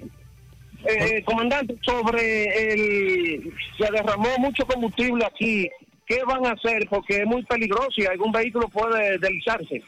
[0.86, 3.52] Eh, comandante, sobre el...
[3.78, 5.68] Se derramó mucho combustible aquí.
[6.06, 6.86] ¿Qué van a hacer?
[6.90, 9.82] Porque es muy peligroso y algún vehículo puede deslizarse.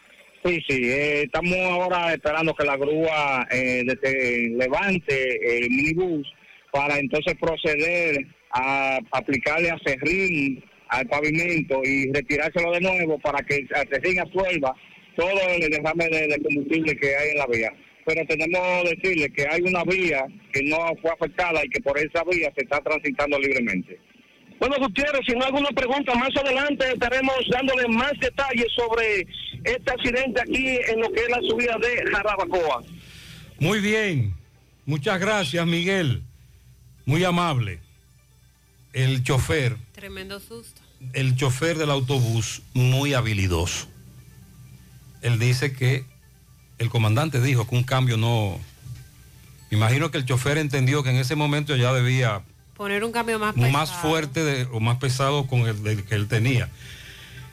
[0.45, 6.31] Sí, sí, eh, estamos ahora esperando que la grúa eh, desde- levante el minibús
[6.71, 9.79] para entonces proceder a aplicarle a
[10.89, 14.75] al pavimento y retirárselo de nuevo para que el serrín absuelva
[15.17, 17.73] todo el derrame de, de combustible que hay en la vía.
[18.07, 21.99] Pero tenemos que decirle que hay una vía que no fue afectada y que por
[21.99, 23.99] esa vía se está transitando libremente.
[24.61, 29.27] Bueno, Gutiérrez, si no hay alguna pregunta, más adelante estaremos dándole más detalles sobre
[29.65, 32.83] este accidente aquí en lo que es la subida de Jarabacoa.
[33.59, 34.35] Muy bien.
[34.87, 36.23] Muchas gracias, Miguel.
[37.07, 37.81] Muy amable.
[38.93, 40.81] El chofer, Tremendo susto.
[41.15, 43.89] el chofer del autobús, muy habilidoso.
[45.23, 46.05] Él dice que
[46.79, 48.59] el comandante dijo que un cambio no...
[49.71, 52.43] Imagino que el chofer entendió que en ese momento ya debía
[52.77, 53.73] Poner un cambio más pesado.
[53.73, 56.69] más fuerte de- o más pesado con el que él tenía.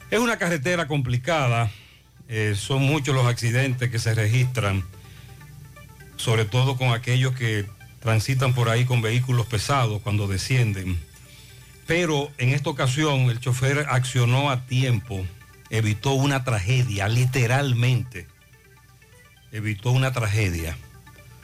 [0.10, 1.72] Es una carretera complicada,
[2.28, 4.84] eh, son muchos los accidentes que se registran,
[6.18, 7.66] sobre todo con aquellos que
[8.02, 11.00] transitan por ahí con vehículos pesados cuando descienden.
[11.88, 15.26] Pero en esta ocasión el chofer accionó a tiempo,
[15.70, 18.28] evitó una tragedia, literalmente.
[19.52, 20.78] Evitó una tragedia.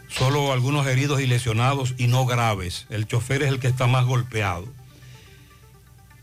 [0.08, 2.86] Solo algunos heridos y lesionados y no graves.
[2.89, 4.67] El chofer es el que está más golpeado.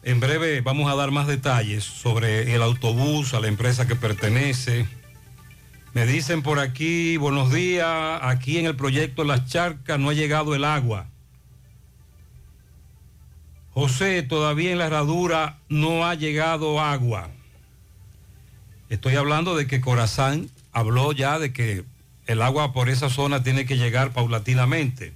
[0.03, 4.87] En breve vamos a dar más detalles sobre el autobús, a la empresa que pertenece.
[5.95, 10.55] Me dicen por aquí, buenos días, aquí en el proyecto Las Charcas no ha llegado
[10.55, 11.07] el agua.
[13.71, 17.31] José, todavía en la herradura no ha llegado agua.
[18.89, 21.85] Estoy hablando de que Corazán habló ya de que
[22.27, 25.15] el agua por esa zona tiene que llegar paulatinamente.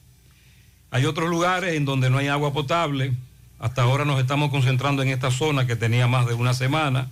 [0.90, 3.12] Hay otros lugares en donde no hay agua potable.
[3.58, 7.08] Hasta ahora nos estamos concentrando en esta zona que tenía más de una semana.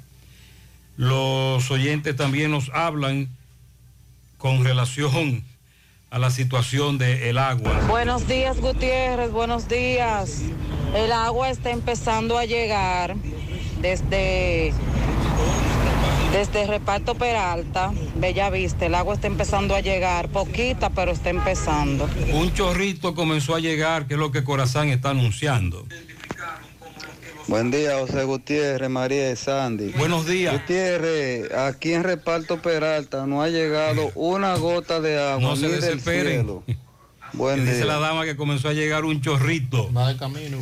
[0.97, 3.29] Los oyentes también nos hablan
[4.39, 5.45] con relación
[6.11, 7.81] a la situación del agua.
[7.89, 10.43] Buenos días, Gutiérrez, buenos días.
[10.95, 13.17] El agua está empezando a llegar
[13.83, 14.73] desde,
[16.33, 18.87] desde Reparto Peralta, Bella Vista.
[18.87, 22.09] El agua está empezando a llegar, poquita, pero está empezando.
[22.33, 25.87] Un chorrito comenzó a llegar, que es lo que Corazán está anunciando.
[27.49, 29.93] Buen día, José Gutiérrez, María y Sandy.
[29.93, 30.53] Buenos días.
[30.53, 35.81] Gutiérrez, aquí en Reparto Peralta no ha llegado una gota de agua No se del
[35.81, 36.33] desesperen.
[36.41, 36.65] cielo.
[37.35, 37.85] Buen Que dice día.
[37.87, 39.93] la dama que comenzó a llegar un chorrito.
[39.93, 40.59] Va de camino.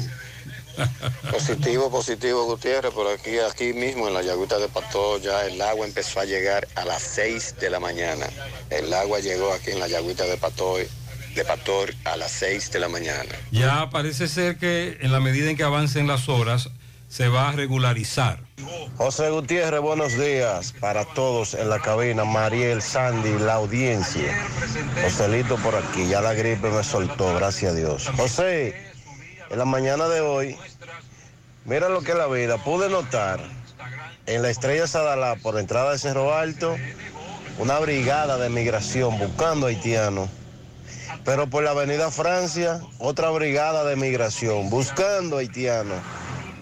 [1.30, 5.86] Positivo, positivo, Gutiérrez, por aquí, aquí mismo en la Yaguta de Pastor ya el agua
[5.86, 8.26] empezó a llegar a las 6 de la mañana.
[8.70, 10.86] El agua llegó aquí en la Yaguita de Pastor,
[11.34, 13.34] de Pastor a las 6 de la mañana.
[13.50, 16.70] Ya parece ser que en la medida en que avancen las horas
[17.08, 18.40] se va a regularizar.
[18.96, 22.24] José Gutiérrez, buenos días para todos en la cabina.
[22.24, 24.36] Mariel, Sandy, la audiencia.
[25.02, 28.10] Joselito por aquí, ya la gripe me soltó, gracias a Dios.
[28.16, 28.93] José,
[29.54, 30.56] en la mañana de hoy,
[31.64, 32.58] mira lo que es la vida.
[32.58, 33.38] Pude notar
[34.26, 36.74] en la estrella Sadalá, por la entrada de Cerro Alto,
[37.58, 40.28] una brigada de migración buscando haitianos.
[41.24, 46.00] Pero por la avenida Francia, otra brigada de migración buscando haitianos.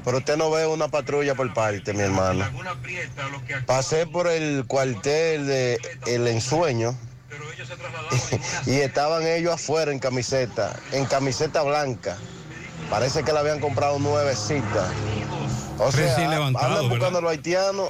[0.05, 2.45] Pero usted no ve una patrulla por parte, mi hermano.
[3.65, 6.95] Pasé por el cuartel de El Ensueño
[8.67, 12.19] y estaban ellos afuera en camiseta, en camiseta blanca.
[12.93, 14.93] Parece que la habían comprado nuevecita.
[15.79, 17.89] O sea, andan buscando a los haitianos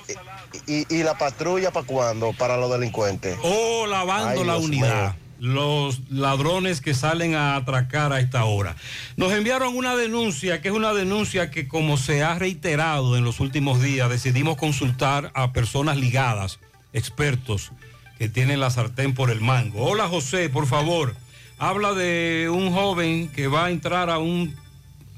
[0.69, 3.37] y, y- y la patrulla para cuándo, para los delincuentes.
[3.43, 5.17] O lavando Ay, la unidad.
[5.41, 8.77] Los ladrones que salen a atracar a esta hora.
[9.17, 13.41] Nos enviaron una denuncia, que es una denuncia que como se ha reiterado en los
[13.41, 16.61] últimos días, decidimos consultar a personas ligadas,
[16.93, 17.73] expertos,
[18.21, 19.85] que tienen la sartén por el mango.
[19.85, 21.17] Hola José, por favor.
[21.59, 24.55] Habla de un joven que va a entrar a un,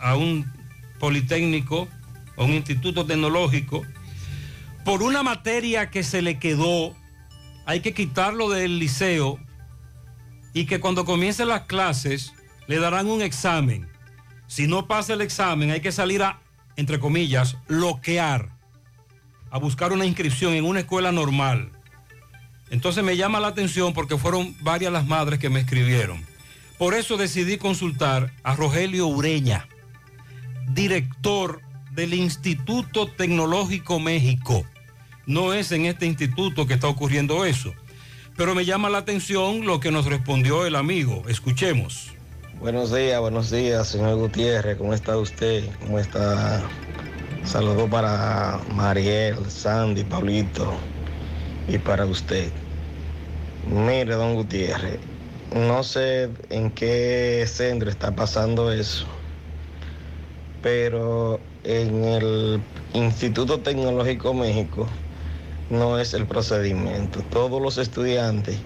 [0.04, 0.44] a un
[1.00, 1.88] politécnico,
[2.36, 3.82] a un instituto tecnológico,
[4.84, 6.94] por una materia que se le quedó,
[7.64, 9.40] hay que quitarlo del liceo
[10.52, 12.34] y que cuando comiencen las clases
[12.66, 13.88] le darán un examen.
[14.46, 16.38] Si no pasa el examen, hay que salir a,
[16.76, 18.50] entre comillas, bloquear
[19.50, 21.72] a buscar una inscripción en una escuela normal.
[22.68, 26.22] Entonces me llama la atención porque fueron varias las madres que me escribieron.
[26.76, 29.66] Por eso decidí consultar a Rogelio Ureña,
[30.68, 31.60] director
[31.92, 34.64] del Instituto Tecnológico México.
[35.26, 37.72] No es en este instituto que está ocurriendo eso.
[38.36, 41.22] Pero me llama la atención lo que nos respondió el amigo.
[41.28, 42.12] Escuchemos.
[42.58, 44.76] Buenos días, buenos días, señor Gutiérrez.
[44.76, 45.64] ¿Cómo está usted?
[45.80, 46.62] ¿Cómo está?
[47.44, 50.72] Saludos para Mariel, Sandy, Pablito
[51.68, 52.50] y para usted.
[53.68, 54.98] Mire, don Gutiérrez,
[55.54, 59.06] no sé en qué centro está pasando eso,
[60.64, 62.60] pero en el
[62.94, 64.86] Instituto Tecnológico México
[65.68, 67.20] no es el procedimiento.
[67.30, 68.56] Todos los estudiantes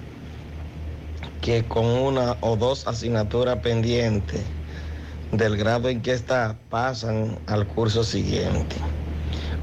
[1.40, 4.42] que con una o dos asignaturas pendientes
[5.32, 8.76] del grado en que está pasan al curso siguiente.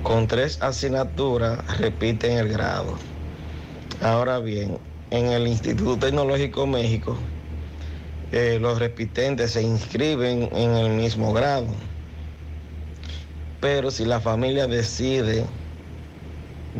[0.03, 2.97] Con tres asignaturas repiten el grado.
[4.01, 4.77] Ahora bien,
[5.09, 7.15] en el Instituto Tecnológico México,
[8.33, 11.67] eh, los repitentes se inscriben en el mismo grado.
[13.65, 15.43] Pero si la familia decide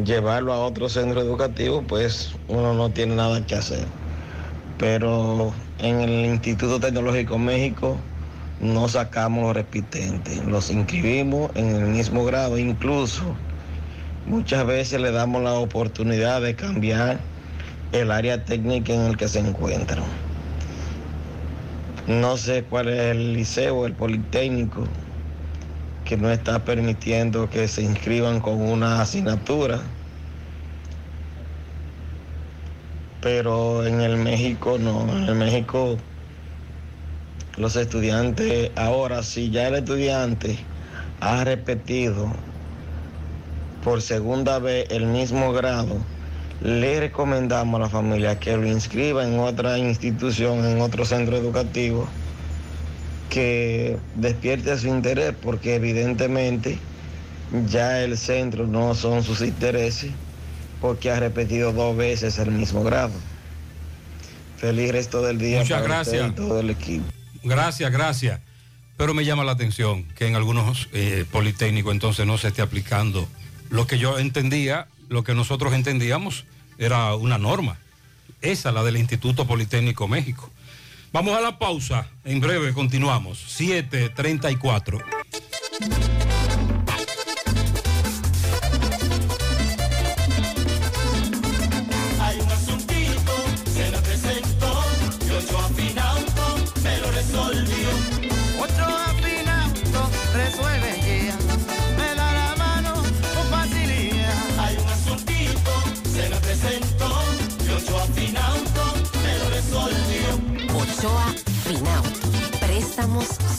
[0.03, 3.87] llevarlo a otro centro educativo, pues uno no tiene nada que hacer.
[4.77, 7.97] Pero en el Instituto Tecnológico México
[8.59, 13.23] no sacamos los repitentes, los inscribimos en el mismo grado, incluso
[14.27, 17.17] muchas veces le damos la oportunidad de cambiar
[17.93, 20.03] el área técnica en el que se encuentran.
[22.05, 24.83] No sé cuál es el liceo, el politécnico,
[26.05, 29.81] que no está permitiendo que se inscriban con una asignatura.
[33.21, 35.97] Pero en el México no, en el México
[37.57, 40.57] los estudiantes, ahora si ya el estudiante
[41.21, 42.31] ha repetido
[43.83, 45.97] por segunda vez el mismo grado,
[46.61, 52.07] le recomendamos a la familia que lo inscriba en otra institución, en otro centro educativo,
[53.29, 56.77] que despierte su interés, porque evidentemente
[57.69, 60.11] ya el centro no son sus intereses,
[60.81, 63.13] porque ha repetido dos veces el mismo grado.
[64.57, 65.59] Feliz resto del día.
[65.59, 66.31] Muchas para usted gracias.
[66.31, 67.05] y todo el equipo.
[67.43, 68.39] Gracias, gracias.
[68.97, 73.27] Pero me llama la atención que en algunos eh, politécnicos entonces no se esté aplicando
[73.69, 76.45] lo que yo entendía, lo que nosotros entendíamos
[76.77, 77.77] era una norma.
[78.41, 80.49] Esa, la del Instituto Politécnico México.
[81.11, 82.07] Vamos a la pausa.
[82.23, 83.37] En breve continuamos.
[83.39, 84.99] 734.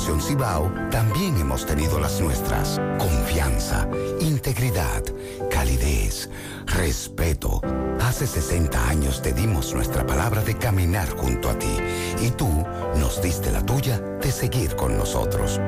[0.00, 2.80] Cibao también hemos tenido las nuestras.
[2.98, 3.86] Confianza,
[4.20, 5.02] integridad,
[5.50, 6.30] calidez,
[6.66, 7.60] respeto.
[8.00, 11.76] Hace 60 años te dimos nuestra palabra de caminar junto a ti
[12.22, 12.48] y tú
[12.96, 15.58] nos diste la tuya de seguir con nosotros.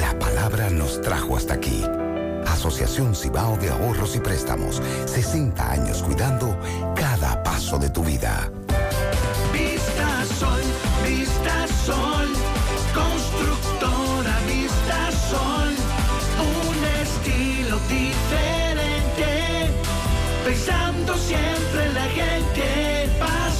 [0.00, 1.84] La palabra nos trajo hasta aquí.
[2.46, 4.80] Asociación Cibao de Ahorros y Préstamos.
[5.06, 6.56] 60 años cuidando
[6.94, 8.50] cada paso de tu vida.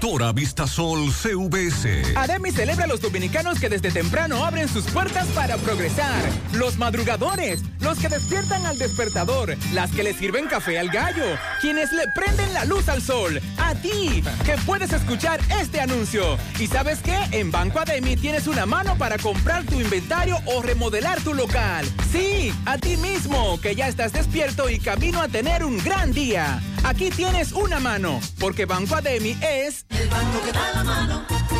[0.00, 2.16] Constructora Vistasol CVS.
[2.16, 6.22] Ademi celebra a los dominicanos que desde temprano abren sus puertas para progresar.
[6.54, 11.92] Los madrugadores, los que despiertan al despertador, las que le sirven café al gallo, quienes
[11.92, 13.42] le prenden la luz al sol.
[13.58, 16.38] A ti, que puedes escuchar este anuncio.
[16.58, 17.18] ¿Y sabes qué?
[17.32, 21.86] En Banco Ademi tienes una mano para comprar tu inventario o remodelar tu local.
[22.10, 26.58] Sí, a ti mismo, que ya estás despierto y camino a tener un gran día.
[26.84, 29.84] Aquí tienes una mano, porque Banco Ademi es...
[29.90, 31.59] El banco que da la mano.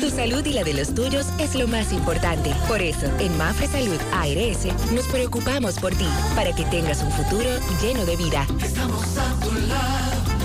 [0.00, 2.52] Tu salud y la de los tuyos es lo más importante.
[2.68, 7.48] Por eso, en Mafre Salud ARS nos preocupamos por ti, para que tengas un futuro
[7.80, 8.46] lleno de vida.
[8.62, 10.35] Estamos a tu lado,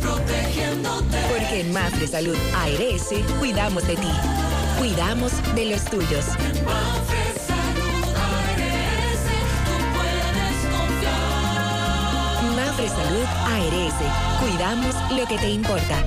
[0.00, 1.18] protegiéndote.
[1.28, 4.08] Porque en Mafre Salud ARS cuidamos de ti,
[4.78, 6.26] cuidamos de los tuyos.
[6.64, 9.22] Mafre Salud ARS,
[9.66, 11.22] tú puedes confiar.
[12.56, 13.94] Mafre Salud ARS,
[14.40, 16.04] cuidamos lo que te importa.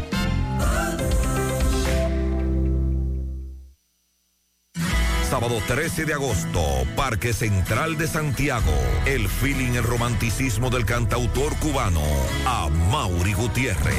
[5.30, 6.61] Sábado 13 de agosto,
[6.95, 8.71] Parque Central de Santiago.
[9.05, 12.01] El feeling, el romanticismo del cantautor cubano,
[12.45, 13.93] a Mauri Gutiérrez.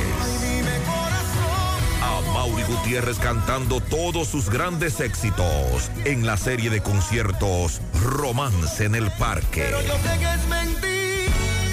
[2.02, 8.94] A Mauri Gutiérrez cantando todos sus grandes éxitos en la serie de conciertos Romance en
[8.94, 9.66] el Parque.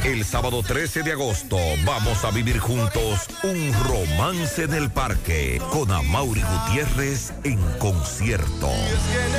[0.06, 5.92] El sábado 13 de agosto vamos a vivir juntos un romance en el parque con
[5.92, 8.70] Amaury Gutiérrez en concierto.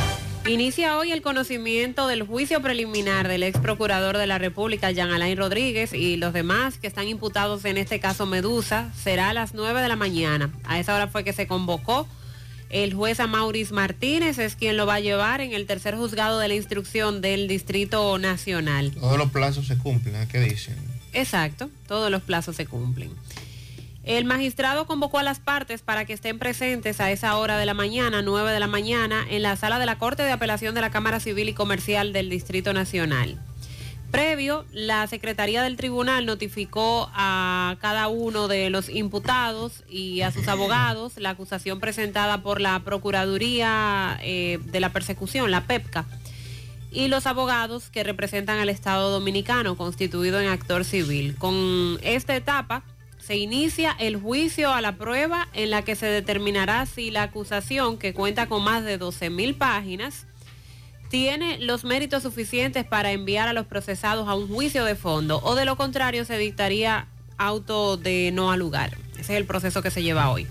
[0.47, 5.37] Inicia hoy el conocimiento del juicio preliminar del ex procurador de la República, Jean Alain
[5.37, 8.91] Rodríguez, y los demás que están imputados en este caso Medusa.
[8.95, 10.49] Será a las 9 de la mañana.
[10.63, 12.07] A esa hora fue que se convocó.
[12.69, 16.47] El juez Amauris Martínez es quien lo va a llevar en el tercer juzgado de
[16.47, 18.91] la instrucción del Distrito Nacional.
[18.91, 20.27] Todos los plazos se cumplen, ¿eh?
[20.31, 20.75] ¿qué dicen?
[21.13, 23.11] Exacto, todos los plazos se cumplen.
[24.03, 27.75] El magistrado convocó a las partes para que estén presentes a esa hora de la
[27.75, 30.89] mañana, 9 de la mañana, en la sala de la Corte de Apelación de la
[30.89, 33.39] Cámara Civil y Comercial del Distrito Nacional.
[34.09, 40.47] Previo, la Secretaría del Tribunal notificó a cada uno de los imputados y a sus
[40.49, 46.05] abogados la acusación presentada por la Procuraduría eh, de la Persecución, la PEPCA,
[46.91, 51.35] y los abogados que representan al Estado Dominicano, constituido en actor civil.
[51.37, 52.83] Con esta etapa,
[53.21, 57.97] se inicia el juicio a la prueba en la que se determinará si la acusación,
[57.97, 60.25] que cuenta con más de 12 mil páginas,
[61.09, 65.55] tiene los méritos suficientes para enviar a los procesados a un juicio de fondo o
[65.55, 67.07] de lo contrario se dictaría
[67.37, 68.97] auto de no al lugar.
[69.13, 70.47] Ese es el proceso que se lleva hoy.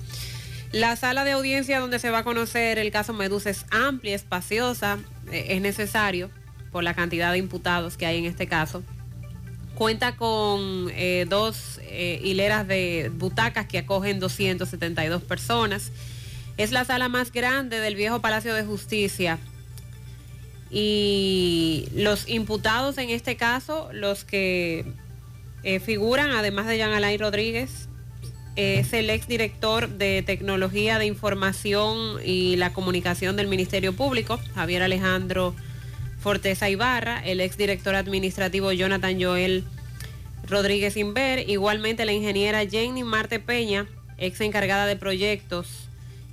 [0.73, 4.99] La sala de audiencia donde se va a conocer el caso Medusa es amplia, espaciosa,
[5.33, 6.31] eh, es necesario
[6.71, 8.85] por la cantidad de imputados que hay en este caso.
[9.81, 15.91] Cuenta con eh, dos eh, hileras de butacas que acogen 272 personas.
[16.59, 19.39] Es la sala más grande del viejo Palacio de Justicia.
[20.71, 24.85] Y los imputados en este caso, los que
[25.63, 27.89] eh, figuran, además de Jean Alain Rodríguez,
[28.57, 35.55] es el exdirector de Tecnología de Información y la Comunicación del Ministerio Público, Javier Alejandro
[36.21, 39.65] Forteza Ibarra, el exdirector administrativo Jonathan Joel
[40.47, 43.87] Rodríguez Inver, igualmente la ingeniera Jenny Marte Peña,
[44.19, 45.89] ex encargada de proyectos,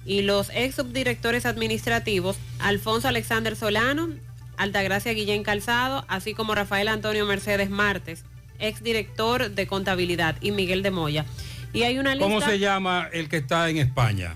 [0.05, 4.09] y los ex subdirectores administrativos Alfonso Alexander Solano,
[4.57, 8.23] Altagracia Guillén Calzado, así como Rafael Antonio Mercedes Martes,
[8.59, 11.25] ex director de contabilidad, y Miguel de Moya.
[11.73, 14.35] Y hay una lista, ¿Cómo se llama el que está en España?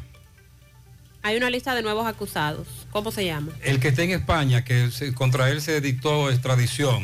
[1.23, 2.67] Hay una lista de nuevos acusados.
[2.91, 3.51] ¿Cómo se llama?
[3.63, 7.03] El que está en España, que se- contra él se dictó extradición,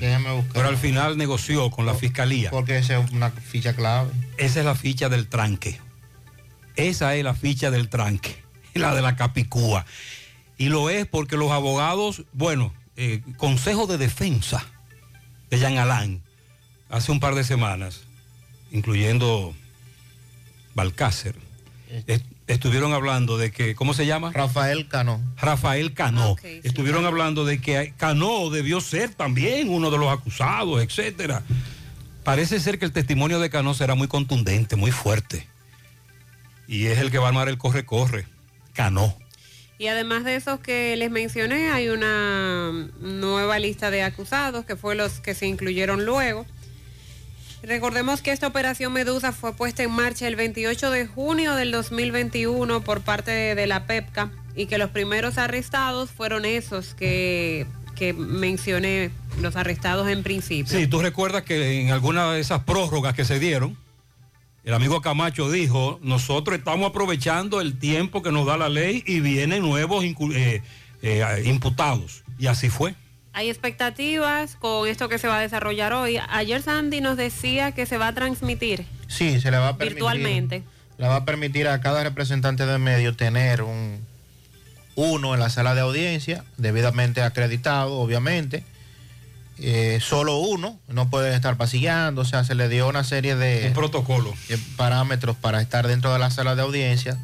[0.53, 2.49] pero al final negoció con la fiscalía.
[2.51, 4.09] Porque esa es una ficha clave.
[4.38, 5.80] Esa es la ficha del tranque.
[6.76, 8.36] Esa es la ficha del tranque,
[8.74, 9.86] la de la Capicúa.
[10.57, 14.65] Y lo es porque los abogados, bueno, eh, Consejo de Defensa
[15.51, 16.22] de Jean Alain,
[16.89, 18.01] hace un par de semanas,
[18.72, 19.53] incluyendo
[20.76, 21.36] Balcácer,
[22.07, 24.32] est- estuvieron hablando de que, ¿cómo se llama?
[24.34, 25.22] Rafael Cano.
[25.38, 26.36] Rafael Cano.
[26.64, 31.43] estuvieron hablando de que Cano debió ser también uno de los acusados, etcétera.
[32.24, 35.48] Parece ser que el testimonio de Cano será muy contundente, muy fuerte.
[36.68, 38.26] Y es el que va a armar el corre-corre.
[38.74, 39.16] Cano.
[39.80, 44.95] Y además de esos que les mencioné, hay una nueva lista de acusados, que fue
[44.95, 46.45] los que se incluyeron luego.
[47.64, 52.82] Recordemos que esta operación Medusa fue puesta en marcha el 28 de junio del 2021
[52.82, 59.12] por parte de, la PEPCA y que los primeros arrestados fueron esos que, que mencioné,
[59.41, 60.78] los arrestados en principio.
[60.78, 63.76] Sí, tú recuerdas que en alguna de esas prórrogas que se dieron,
[64.64, 69.20] el amigo Camacho dijo, nosotros estamos aprovechando el tiempo que nos da la ley y
[69.20, 70.62] vienen nuevos eh,
[71.01, 72.24] eh, imputados.
[72.38, 72.93] Y así fue.
[73.38, 76.18] Hay expectativas con esto que se va a desarrollar hoy.
[76.30, 79.94] Ayer Sandy nos decía que se va a transmitir Sí, se le va a permitir.
[79.94, 80.64] virtualmente.
[80.98, 84.04] Le va a permitir a cada representante de medio tener un
[84.96, 88.64] uno en la sala de audiencia, debidamente acreditado, obviamente.
[89.60, 93.68] Eh, solo uno, no pueden estar pasillando, o sea, se le dio una serie de,
[93.68, 94.34] Un protocolo.
[94.50, 97.20] de parámetros para estar dentro de la sala de audiencia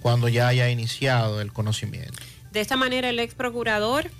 [0.00, 2.22] cuando ya haya iniciado el conocimiento.
[2.52, 4.10] De esta manera, el ex procurador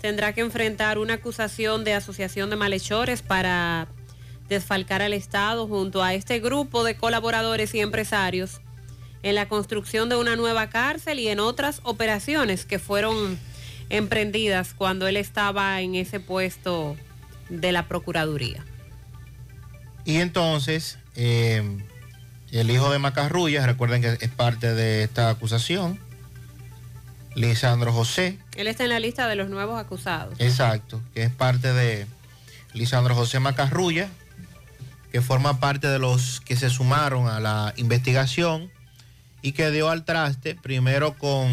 [0.00, 3.88] tendrá que enfrentar una acusación de asociación de malhechores para
[4.48, 8.60] desfalcar al Estado junto a este grupo de colaboradores y empresarios
[9.22, 13.38] en la construcción de una nueva cárcel y en otras operaciones que fueron
[13.88, 16.96] emprendidas cuando él estaba en ese puesto
[17.48, 18.64] de la Procuraduría.
[20.04, 21.62] Y entonces, eh,
[22.52, 25.98] el hijo de Macarrulla, recuerden que es parte de esta acusación,
[27.36, 30.34] Lisandro José, Él está en la lista de los nuevos acusados.
[30.40, 32.06] exacto, que es parte de
[32.72, 34.08] Lisandro José Macarrulla,
[35.12, 38.70] que forma parte de los que se sumaron a la investigación
[39.42, 41.46] y que dio al traste primero con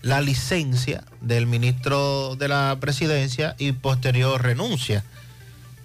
[0.00, 5.04] la licencia del ministro de la presidencia y posterior renuncia.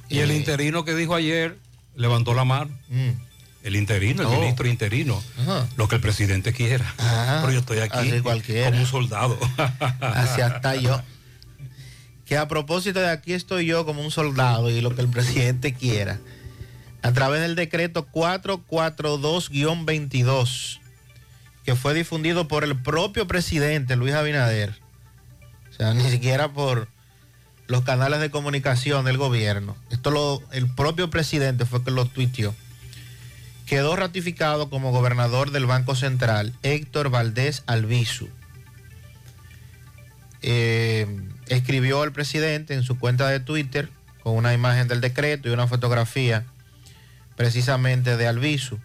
[0.09, 1.57] Y el Eh, interino que dijo ayer
[1.95, 2.71] levantó la mano.
[2.89, 3.26] mm.
[3.63, 4.39] El interino, el Oh.
[4.39, 5.21] ministro interino.
[5.41, 5.67] Ajá.
[5.75, 6.93] Lo que el presidente quiera.
[6.99, 8.35] Ah, Pero yo estoy aquí como
[8.79, 9.37] un soldado.
[10.01, 11.01] Así hasta yo.
[12.25, 15.73] Que a propósito de aquí estoy yo como un soldado y lo que el presidente
[15.73, 16.19] quiera.
[17.01, 20.79] A través del decreto 442-22,
[21.65, 24.75] que fue difundido por el propio presidente Luis Abinader.
[25.69, 26.87] O sea, ni siquiera por
[27.67, 29.75] los canales de comunicación del gobierno.
[29.89, 32.53] Esto lo, el propio presidente fue que lo tuiteó.
[33.67, 38.29] Quedó ratificado como gobernador del Banco Central Héctor Valdés Albizu.
[40.41, 41.05] Eh,
[41.47, 43.89] escribió el presidente en su cuenta de Twitter
[44.23, 46.45] con una imagen del decreto y una fotografía
[47.35, 48.79] precisamente de Albizu.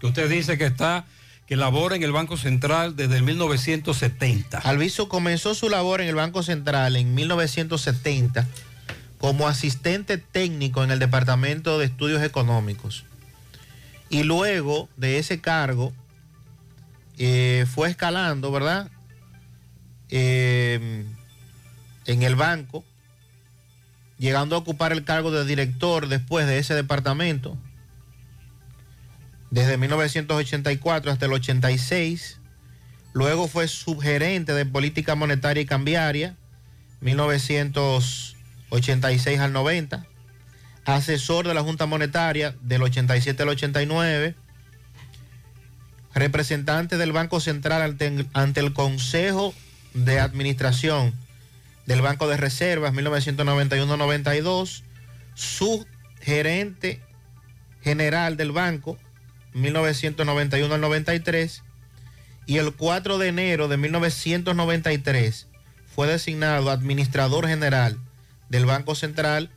[0.00, 1.06] que usted dice que está,
[1.46, 4.58] que labora en el Banco Central desde el 1970.
[4.58, 8.46] Albizu comenzó su labor en el Banco Central en 1970
[9.18, 13.04] como asistente técnico en el Departamento de Estudios Económicos.
[14.08, 15.92] Y luego de ese cargo
[17.18, 18.90] eh, fue escalando, ¿verdad?
[20.10, 21.04] Eh,
[22.06, 22.84] en el banco,
[24.18, 27.58] llegando a ocupar el cargo de director después de ese departamento,
[29.50, 32.38] desde 1984 hasta el 86.
[33.12, 36.36] Luego fue subgerente de política monetaria y cambiaria,
[37.00, 40.06] 1986 al 90.
[40.86, 44.36] Asesor de la Junta Monetaria del 87 al 89.
[46.14, 47.82] Representante del Banco Central
[48.32, 49.52] ante, el Consejo
[49.92, 51.12] de Administración
[51.84, 54.82] del Banco de Reservas 1991-92.
[55.34, 57.02] Subgerente
[57.82, 58.96] general del banco
[59.52, 61.62] 1991 al 93
[62.46, 65.48] y el 4 de enero de 1993
[65.94, 67.98] fue designado administrador general
[68.48, 69.50] del Banco Central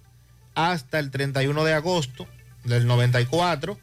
[0.55, 2.27] hasta el 31 de agosto
[2.63, 3.79] del 94,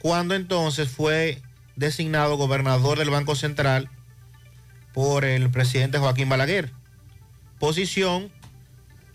[0.00, 1.42] cuando entonces fue
[1.76, 3.90] designado gobernador del Banco Central
[4.92, 6.72] por el presidente Joaquín Balaguer,
[7.58, 8.32] posición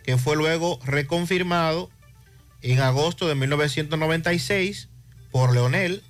[0.04, 1.90] que fue luego reconfirmado
[2.62, 4.90] en agosto de 1996
[5.32, 6.04] por Leonel,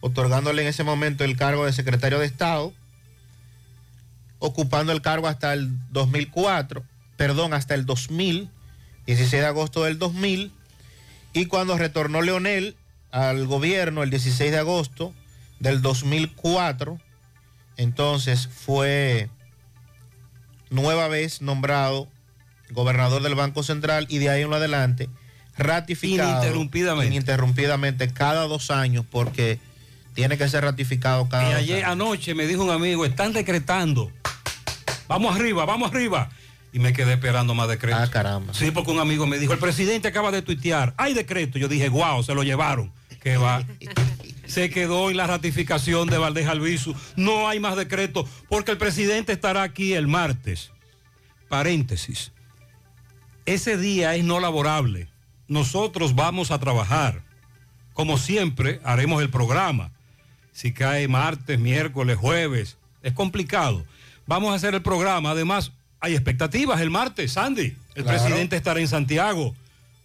[0.00, 2.72] otorgándole en ese momento el cargo de secretario de Estado,
[4.38, 6.84] ocupando el cargo hasta el 2004,
[7.16, 8.50] perdón, hasta el 2000,
[9.06, 10.52] 16 de agosto del 2000,
[11.32, 12.76] y cuando retornó Leonel
[13.10, 15.14] al gobierno el 16 de agosto
[15.60, 16.98] del 2004,
[17.76, 19.28] entonces fue
[20.70, 22.08] nueva vez nombrado
[22.70, 25.08] gobernador del Banco Central y de ahí en adelante
[25.56, 27.06] ratificado Ininterrumpidamente.
[27.06, 29.58] ininterrumpidamente cada dos años porque
[30.14, 34.10] tiene que ser ratificado cada Y ayer anoche me dijo un amigo, están decretando.
[35.08, 36.30] Vamos arriba, vamos arriba.
[36.72, 38.00] Y me quedé esperando más decretos.
[38.00, 38.54] Ah, caramba.
[38.54, 41.58] Sí, porque un amigo me dijo, el presidente acaba de tuitear, hay decreto.
[41.58, 42.90] Yo dije, wow, se lo llevaron.
[43.22, 43.62] Que va.
[44.46, 46.94] se quedó en la ratificación de Valdés Albizu.
[47.16, 50.72] No hay más decreto porque el presidente estará aquí el martes.
[51.48, 52.32] Paréntesis.
[53.44, 55.08] Ese día es no laborable.
[55.48, 57.22] Nosotros vamos a trabajar.
[57.92, 59.90] Como siempre, haremos el programa.
[60.52, 63.84] Si cae martes, miércoles, jueves, es complicado.
[64.26, 65.30] Vamos a hacer el programa.
[65.30, 67.74] Además, hay expectativas el martes, Sandy.
[67.94, 68.18] El Claro.
[68.18, 69.54] presidente estará en Santiago.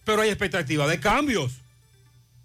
[0.04, 1.52] Pero hay expectativas de cambios,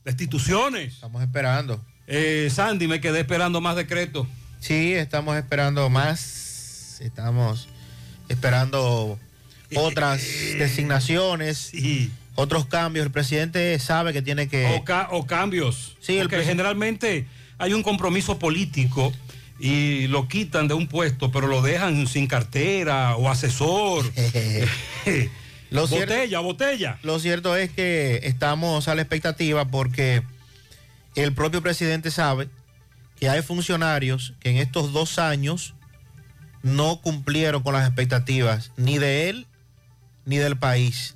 [0.03, 0.95] de instituciones.
[0.95, 1.81] Estamos esperando.
[2.07, 4.27] Eh, Sandy, me quedé esperando más decretos.
[4.59, 6.97] Sí, estamos esperando más.
[6.99, 7.69] Estamos
[8.27, 9.17] esperando
[9.75, 10.21] otras
[10.57, 11.71] designaciones,
[12.35, 13.05] otros cambios.
[13.05, 14.65] El presidente sabe que tiene que...
[14.77, 15.95] O, ca- o cambios.
[16.01, 17.27] Sí, el Porque generalmente
[17.57, 19.13] hay un compromiso político
[19.63, 24.03] y lo quitan de un puesto, pero lo dejan sin cartera o asesor.
[25.69, 26.99] Lo cierto- botella, botella.
[27.01, 30.21] Lo cierto es que estamos a la expectativa porque
[31.15, 32.49] el propio presidente sabe
[33.17, 35.73] que hay funcionarios que en estos dos años
[36.61, 39.47] no cumplieron con las expectativas ni de él
[40.25, 41.15] ni del país.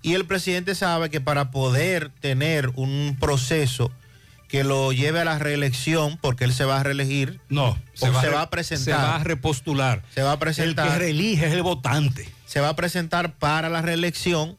[0.00, 3.90] Y el presidente sabe que para poder tener un proceso
[4.48, 8.22] que lo lleve a la reelección, porque él se va a reelegir, no, se, va,
[8.22, 8.84] re- a presentar.
[8.84, 10.02] Se va a repostular.
[10.14, 10.86] Se va a presentar.
[10.86, 12.28] El que reelige es el votante.
[12.46, 14.56] Se va a presentar para la reelección.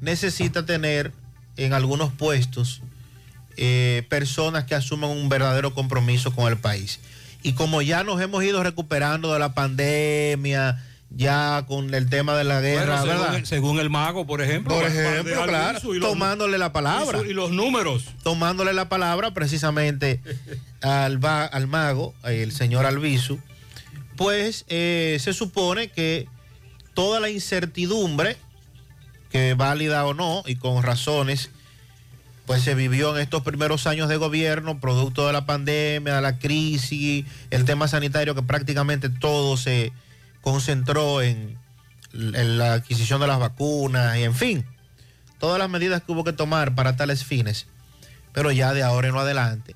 [0.00, 1.12] Necesita tener
[1.56, 2.82] en algunos puestos
[3.58, 7.00] eh, personas que asuman un verdadero compromiso con el país.
[7.42, 10.82] Y como ya nos hemos ido recuperando de la pandemia,
[11.16, 13.34] ya con el tema de la guerra, Bueno, ¿verdad?
[13.36, 14.74] el, según el mago, por ejemplo.
[14.74, 17.20] Por ejemplo, claro, los- tomándole la palabra.
[17.26, 18.04] y los números.
[18.22, 20.20] Tomándole la palabra precisamente
[20.82, 23.38] al, al mago, el señor Albizu,
[24.16, 26.28] pues eh, se supone que
[26.94, 28.36] toda la incertidumbre,
[29.30, 31.50] que válida o no, y con razones,
[32.46, 36.38] pues se vivió en estos primeros años de gobierno, producto de la pandemia, de la
[36.38, 39.92] crisis, el tema sanitario, que prácticamente todo se
[40.46, 41.58] concentró en,
[42.12, 44.64] en la adquisición de las vacunas y en fin,
[45.40, 47.66] todas las medidas que hubo que tomar para tales fines.
[48.32, 49.74] Pero ya de ahora en adelante,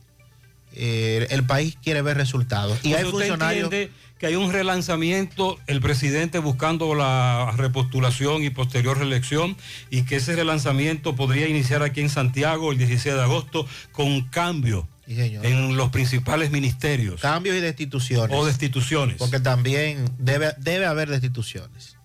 [0.72, 2.78] eh, el país quiere ver resultados.
[2.84, 3.68] Y hay funcionarios...
[3.68, 9.56] que hay un relanzamiento, el presidente buscando la repostulación y posterior reelección,
[9.90, 14.86] y que ese relanzamiento podría iniciar aquí en Santiago el 16 de agosto con cambio
[15.11, 15.44] Sí, señor.
[15.44, 18.36] en los principales ministerios Cambios y destituciones.
[18.36, 19.16] o destituciones.
[19.16, 21.96] Porque también debe, debe haber destituciones.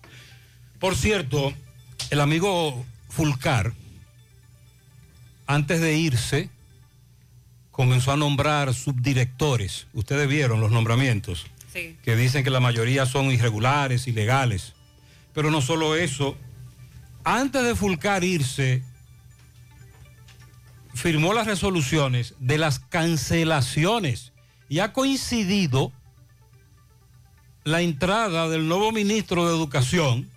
[0.80, 1.52] Por cierto,
[2.10, 3.74] el amigo Fulcar,
[5.46, 6.50] antes de irse,
[7.70, 9.86] comenzó a nombrar subdirectores.
[9.94, 11.96] Ustedes vieron los nombramientos, Sí.
[12.02, 14.72] que dicen que la mayoría son irregulares, ilegales.
[15.32, 16.36] Pero no solo eso,
[17.22, 18.82] antes de Fulcar irse,
[20.96, 24.32] firmó las resoluciones de las cancelaciones
[24.68, 25.92] y ha coincidido
[27.64, 30.28] la entrada del nuevo ministro de Educación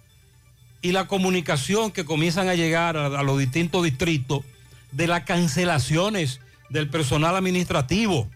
[0.82, 4.44] y la comunicación que comienzan a llegar a, a los distintos distritos
[4.92, 6.40] de las cancelaciones
[6.70, 8.30] del personal administrativo.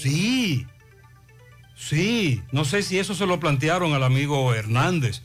[0.00, 0.66] Sí,
[1.76, 5.22] sí, no sé si eso se lo plantearon al amigo Hernández,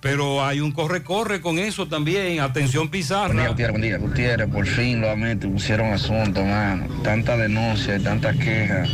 [0.00, 2.40] pero hay un corre-corre con eso también.
[2.40, 3.48] Atención Buen día, Pizarra.
[3.48, 3.98] Gutiérrez, buen día.
[3.98, 6.86] Gutiérrez, por fin nuevamente pusieron asunto, mano.
[7.02, 8.84] Tanta denuncia y tanta queja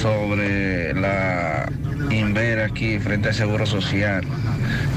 [0.00, 1.70] sobre la
[2.10, 4.24] Invera aquí frente al Seguro Social.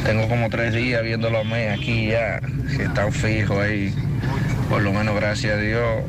[0.06, 2.40] Tengo como tres días viéndolo a mí aquí ya,
[2.76, 3.94] que están fijos ahí.
[4.70, 6.04] Por lo menos, gracias a Dios,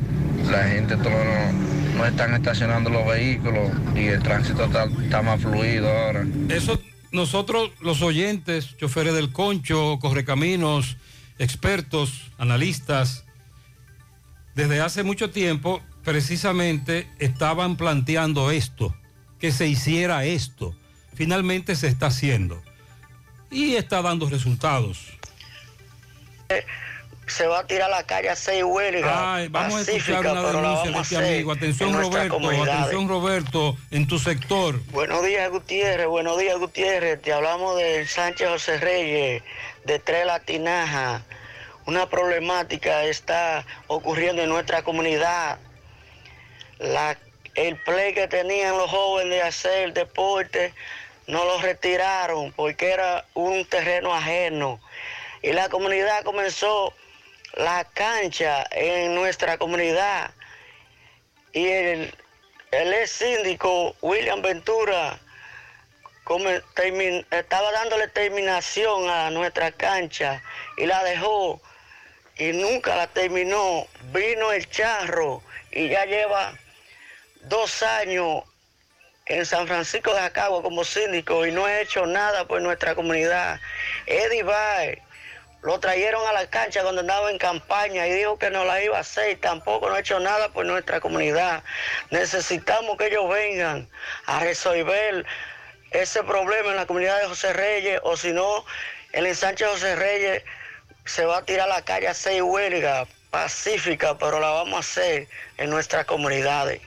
[0.50, 5.40] la gente todo no, no están estacionando los vehículos y el tránsito está, está más
[5.40, 6.24] fluido ahora.
[6.48, 6.78] Eso
[7.12, 10.96] nosotros, los oyentes, choferes del concho, correcaminos,
[11.38, 13.24] expertos, analistas,
[14.54, 18.96] desde hace mucho tiempo precisamente estaban planteando esto,
[19.38, 20.74] que se hiciera esto.
[21.14, 22.62] Finalmente se está haciendo
[23.50, 25.18] y está dando resultados.
[27.26, 30.42] Se va a tirar a la calle a seis huelgas Ay, vamos a escuchar una
[30.42, 31.52] denuncia de este hacer amigo.
[31.52, 34.80] Atención Roberto, atención Roberto, en tu sector.
[34.92, 36.06] Buenos días, Gutiérrez.
[36.06, 37.20] Buenos días, Gutiérrez.
[37.20, 39.42] Te hablamos de Sánchez José Reyes,
[39.84, 41.22] de Tres Latinaja.
[41.86, 45.58] Una problemática está ocurriendo en nuestra comunidad.
[46.78, 47.16] La-
[47.54, 50.74] el play que tenían los jóvenes de hacer deporte
[51.26, 54.78] no lo retiraron porque era un terreno ajeno.
[55.42, 56.92] Y la comunidad comenzó
[57.56, 60.30] la cancha en nuestra comunidad.
[61.52, 62.14] Y el,
[62.70, 65.18] el ex síndico William Ventura
[67.30, 70.42] estaba dándole terminación a nuestra cancha
[70.76, 71.60] y la dejó
[72.36, 73.86] y nunca la terminó.
[74.12, 76.52] Vino el charro y ya lleva
[77.42, 78.42] dos años
[79.26, 83.60] en San Francisco de Acagua como síndico y no ha hecho nada por nuestra comunidad.
[84.06, 85.02] Eddie Bay
[85.66, 88.98] lo trajeron a la cancha cuando andaba en campaña y dijo que no la iba
[88.98, 91.64] a hacer y tampoco no ha hecho nada por nuestra comunidad.
[92.12, 93.88] Necesitamos que ellos vengan
[94.26, 95.26] a resolver
[95.90, 98.64] ese problema en la comunidad de José Reyes o si no,
[99.10, 100.44] el ensanche José Reyes
[101.04, 104.78] se va a tirar a la calle a seis huelgas pacíficas, pero la vamos a
[104.78, 105.26] hacer
[105.58, 106.80] en nuestras comunidades.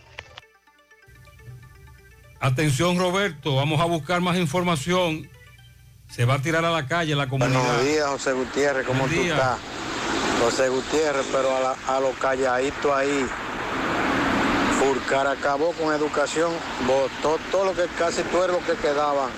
[2.39, 5.29] Atención Roberto, vamos a buscar más información.
[6.09, 7.61] Se va a tirar a la calle la comunidad.
[7.63, 9.37] Buenos días, José Gutiérrez, ¿cómo Buenos tú días.
[9.37, 9.57] estás?
[10.41, 13.25] José Gutiérrez, pero a, la- a los calladitos ahí.
[14.79, 16.51] Furcar acabó con educación,
[16.87, 19.29] votó todo lo que casi todo lo que quedaban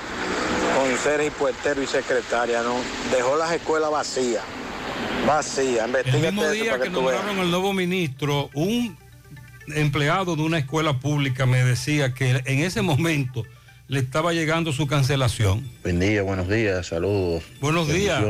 [0.77, 2.75] con ser puertero y secretaria, ¿no?
[3.11, 4.43] Dejó las escuelas vacías.
[5.27, 8.97] Vacías, El mismo día que que nombraron al nuevo ministro, un
[9.67, 13.43] empleado de una escuela pública me decía que en ese momento
[13.91, 15.69] le estaba llegando su cancelación.
[15.83, 17.43] Buen día, buenos días, saludos.
[17.59, 18.23] Buenos días.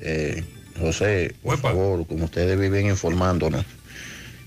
[0.00, 0.44] Eh,
[0.80, 3.64] José, por favor, como ustedes viven informándonos,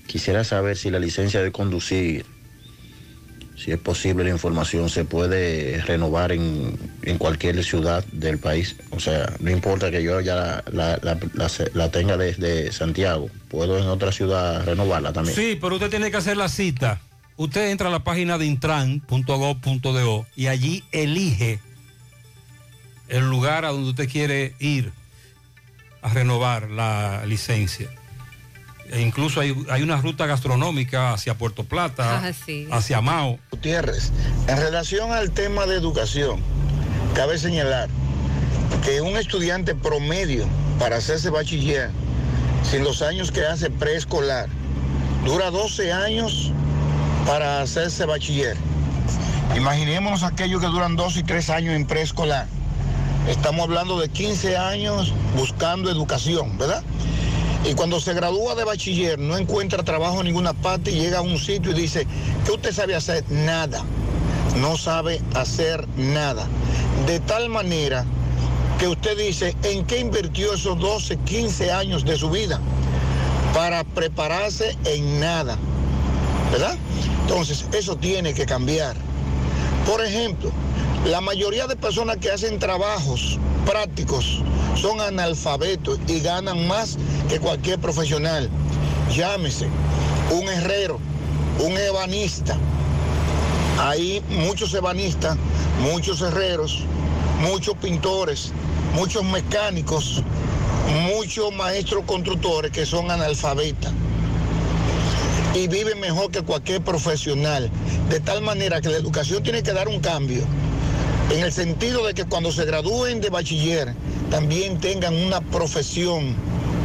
[0.06, 2.24] quisiera saber si la licencia de conducir,
[3.54, 8.76] si es posible la información, se puede renovar en, en cualquier ciudad del país.
[8.92, 13.76] O sea, no importa que yo ya la, la- la- la tenga desde Santiago, puedo
[13.78, 15.36] en otra ciudad renovarla también.
[15.36, 17.02] Sí, pero usted tiene que hacer la cita.
[17.40, 21.58] Usted entra a la página de intran.gov.do y allí elige
[23.08, 24.92] el lugar a donde usted quiere ir
[26.02, 27.88] a renovar la licencia.
[28.90, 32.68] E incluso hay, hay una ruta gastronómica hacia Puerto Plata, Ah, sí.
[32.70, 33.38] hacia Mao.
[33.50, 34.12] Gutiérrez,
[34.46, 36.42] en relación al tema de educación,
[37.14, 37.88] cabe señalar
[38.84, 40.46] que un estudiante promedio
[40.78, 41.88] para hacerse bachiller,
[42.70, 44.50] sin los años que hace preescolar,
[45.24, 46.52] dura 12 años
[47.30, 48.56] para hacerse bachiller.
[49.56, 52.48] Imaginémonos aquellos que duran 2 y 3 años en preescolar.
[53.28, 56.82] Estamos hablando de 15 años buscando educación, ¿verdad?
[57.64, 61.22] Y cuando se gradúa de bachiller no encuentra trabajo en ninguna parte y llega a
[61.22, 62.04] un sitio y dice,
[62.44, 63.22] ¿qué usted sabe hacer?
[63.30, 63.84] Nada.
[64.56, 66.48] No sabe hacer nada.
[67.06, 68.04] De tal manera
[68.80, 72.58] que usted dice, ¿en qué invirtió esos 12, 15 años de su vida?
[73.54, 75.56] Para prepararse en nada.
[76.52, 76.76] ¿Verdad?
[77.22, 78.96] Entonces, eso tiene que cambiar.
[79.86, 80.50] Por ejemplo,
[81.06, 84.42] la mayoría de personas que hacen trabajos prácticos
[84.74, 86.98] son analfabetos y ganan más
[87.28, 88.50] que cualquier profesional.
[89.14, 89.68] Llámese
[90.30, 90.98] un herrero,
[91.60, 92.56] un ebanista.
[93.78, 95.36] Hay muchos ebanistas,
[95.80, 96.84] muchos herreros,
[97.40, 98.52] muchos pintores,
[98.94, 100.22] muchos mecánicos,
[101.08, 103.92] muchos maestros constructores que son analfabetas.
[105.54, 107.70] Y viven mejor que cualquier profesional.
[108.08, 110.44] De tal manera que la educación tiene que dar un cambio
[111.30, 113.94] en el sentido de que cuando se gradúen de bachiller
[114.30, 116.34] también tengan una profesión,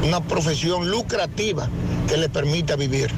[0.04, 1.70] una profesión lucrativa
[2.08, 3.12] que les permita vivir.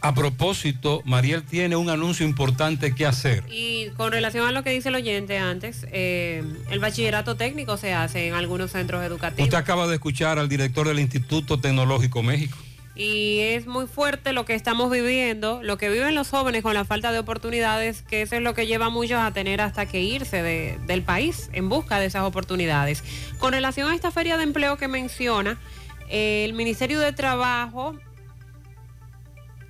[0.00, 3.42] A propósito, Mariel tiene un anuncio importante que hacer.
[3.50, 7.94] Y con relación a lo que dice el oyente antes, eh, el bachillerato técnico se
[7.94, 9.44] hace en algunos centros educativos.
[9.44, 12.56] Usted acaba de escuchar al director del Instituto Tecnológico México.
[13.00, 16.84] Y es muy fuerte lo que estamos viviendo, lo que viven los jóvenes con la
[16.84, 20.00] falta de oportunidades, que eso es lo que lleva a muchos a tener hasta que
[20.02, 23.04] irse de- del país en busca de esas oportunidades.
[23.38, 25.60] Con relación a esta feria de empleo que menciona,
[26.08, 27.94] eh, el Ministerio de Trabajo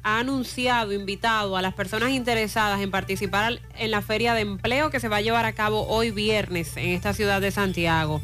[0.03, 5.01] ha anunciado, invitado a las personas interesadas en participar en la feria de empleo que
[5.01, 8.23] se va a llevar a cabo hoy viernes en esta ciudad de Santiago.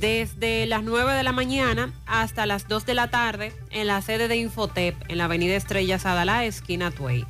[0.00, 4.26] Desde las 9 de la mañana hasta las 2 de la tarde en la sede
[4.26, 7.24] de Infotep en la avenida Estrella Sadalá, esquina Tuey.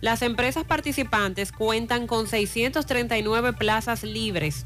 [0.00, 4.64] Las empresas participantes cuentan con 639 plazas libres,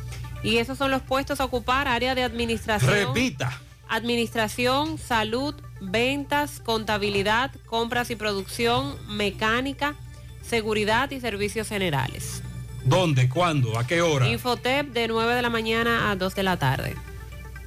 [0.42, 2.92] y esos son los puestos a ocupar área de administración.
[2.92, 3.60] Repita.
[3.88, 9.94] Administración, salud, ventas, contabilidad, compras y producción, mecánica,
[10.42, 12.42] seguridad y servicios generales.
[12.84, 13.28] ¿Dónde?
[13.28, 13.78] ¿Cuándo?
[13.78, 14.26] ¿A qué hora?
[14.28, 16.96] Infotep de 9 de la mañana a 2 de la tarde.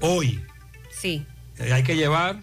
[0.02, 0.44] Hoy.
[0.92, 1.26] Sí.
[1.58, 2.42] Eh, Hay que llevar.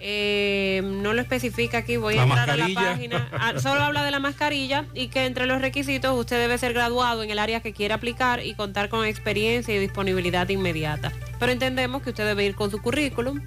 [0.00, 3.28] Eh, no lo especifica aquí, voy La a entrar a la página.
[3.32, 7.24] Ah, solo habla de la mascarilla y que entre los requisitos usted debe ser graduado
[7.24, 11.12] en el área que quiere aplicar y contar con experiencia y disponibilidad inmediata.
[11.40, 13.40] Pero entendemos que usted debe ir con su currículum,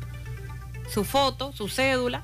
[0.89, 2.23] su foto, su cédula.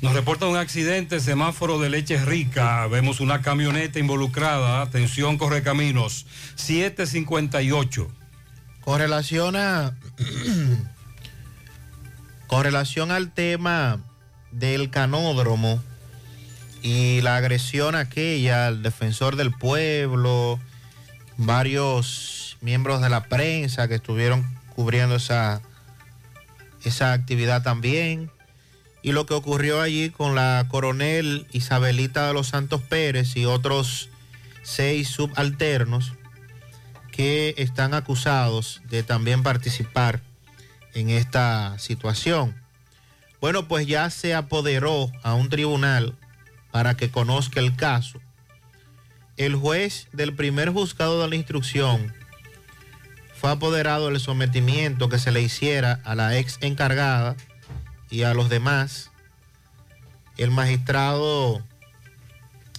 [0.00, 2.86] Nos reporta un accidente, semáforo de leche rica.
[2.86, 4.80] Vemos una camioneta involucrada.
[4.80, 6.24] Atención, corre caminos.
[6.54, 8.08] 758.
[8.80, 9.96] Con relación a.
[12.46, 14.00] con al tema
[14.52, 15.82] del canódromo
[16.82, 20.58] y la agresión aquella al defensor del pueblo,
[21.36, 25.60] varios miembros de la prensa que estuvieron cubriendo esa,
[26.84, 28.30] esa actividad también,
[29.02, 34.08] y lo que ocurrió allí con la coronel Isabelita de los Santos Pérez y otros
[34.62, 36.12] seis subalternos
[37.12, 40.20] que están acusados de también participar
[40.94, 42.54] en esta situación.
[43.40, 46.14] Bueno, pues ya se apoderó a un tribunal
[46.70, 48.20] para que conozca el caso.
[49.36, 52.12] El juez del primer juzgado de la instrucción
[53.34, 57.36] fue apoderado del sometimiento que se le hiciera a la ex encargada
[58.10, 59.10] y a los demás.
[60.36, 61.62] El magistrado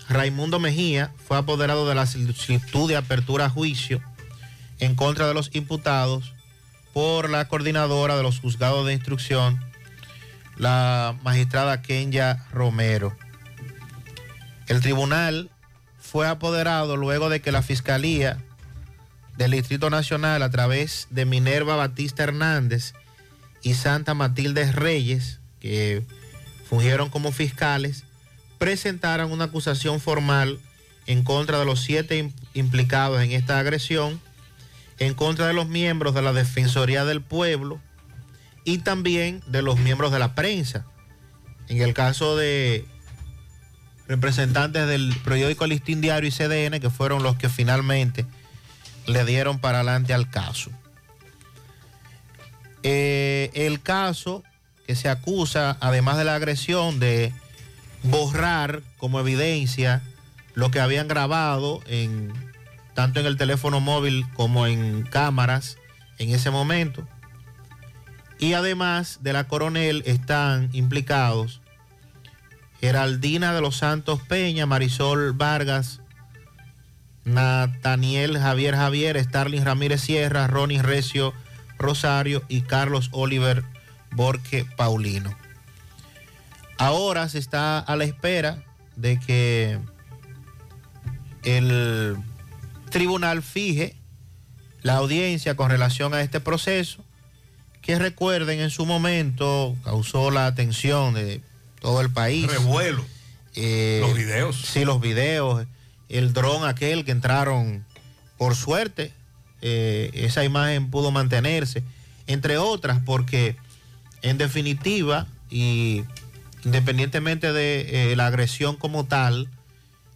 [0.07, 4.01] Raimundo Mejía fue apoderado de la solicitud de apertura a juicio
[4.79, 6.33] en contra de los imputados
[6.93, 9.63] por la coordinadora de los juzgados de instrucción,
[10.57, 13.15] la magistrada Kenya Romero.
[14.67, 15.49] El tribunal
[15.99, 18.43] fue apoderado luego de que la Fiscalía
[19.37, 22.93] del Distrito Nacional, a través de Minerva Batista Hernández
[23.61, 26.03] y Santa Matilde Reyes, que
[26.67, 28.03] fungieron como fiscales,
[28.57, 30.59] presentaran una acusación formal
[31.07, 34.21] en contra de los siete im- implicados en esta agresión,
[34.99, 37.79] en contra de los miembros de la Defensoría del Pueblo
[38.65, 40.85] y también de los miembros de la prensa.
[41.69, 42.85] En el caso de
[44.07, 48.25] representantes del periódico Listín Diario y CDN, que fueron los que finalmente
[49.07, 50.71] le dieron para adelante al caso.
[52.83, 54.43] Eh, el caso
[54.87, 57.33] que se acusa, además de la agresión, de
[58.03, 60.01] borrar como evidencia
[60.53, 62.33] lo que habían grabado en,
[62.93, 65.77] tanto en el teléfono móvil como en cámaras
[66.17, 67.07] en ese momento.
[68.39, 71.61] Y además de la coronel están implicados
[72.79, 75.99] Geraldina de los Santos Peña, Marisol Vargas
[77.25, 81.33] Nathaniel Javier Javier, Starling Ramírez Sierra, Ronnie Recio
[81.79, 83.63] Rosario y Carlos Oliver
[84.11, 85.35] Borque Paulino.
[86.77, 88.63] Ahora se está a la espera
[88.95, 89.79] de que
[91.43, 92.17] el
[92.89, 93.95] tribunal fije
[94.81, 97.03] la audiencia con relación a este proceso,
[97.81, 101.41] que recuerden en su momento causó la atención de
[101.81, 102.47] todo el país.
[102.47, 103.03] Revuelo.
[103.55, 104.61] Eh, Los videos.
[104.61, 105.65] Sí, los videos.
[106.07, 107.85] El dron aquel que entraron,
[108.37, 109.13] por suerte,
[109.61, 111.83] eh, esa imagen pudo mantenerse,
[112.27, 113.55] entre otras, porque
[114.21, 116.03] en definitiva, y
[116.63, 119.49] independientemente de eh, la agresión como tal,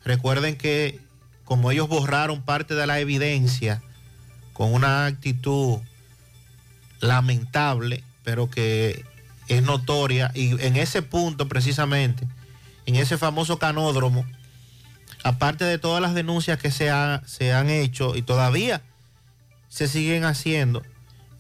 [0.04, 1.00] recuerden que
[1.44, 3.82] como ellos borraron parte de la evidencia
[4.54, 5.80] con una actitud
[7.00, 9.04] lamentable, pero que
[9.48, 12.28] es notoria, y en ese punto precisamente,
[12.86, 14.26] en ese famoso canódromo,
[15.24, 16.92] aparte de todas las denuncias que se,
[17.26, 18.82] se han hecho y todavía
[19.74, 20.84] se siguen haciendo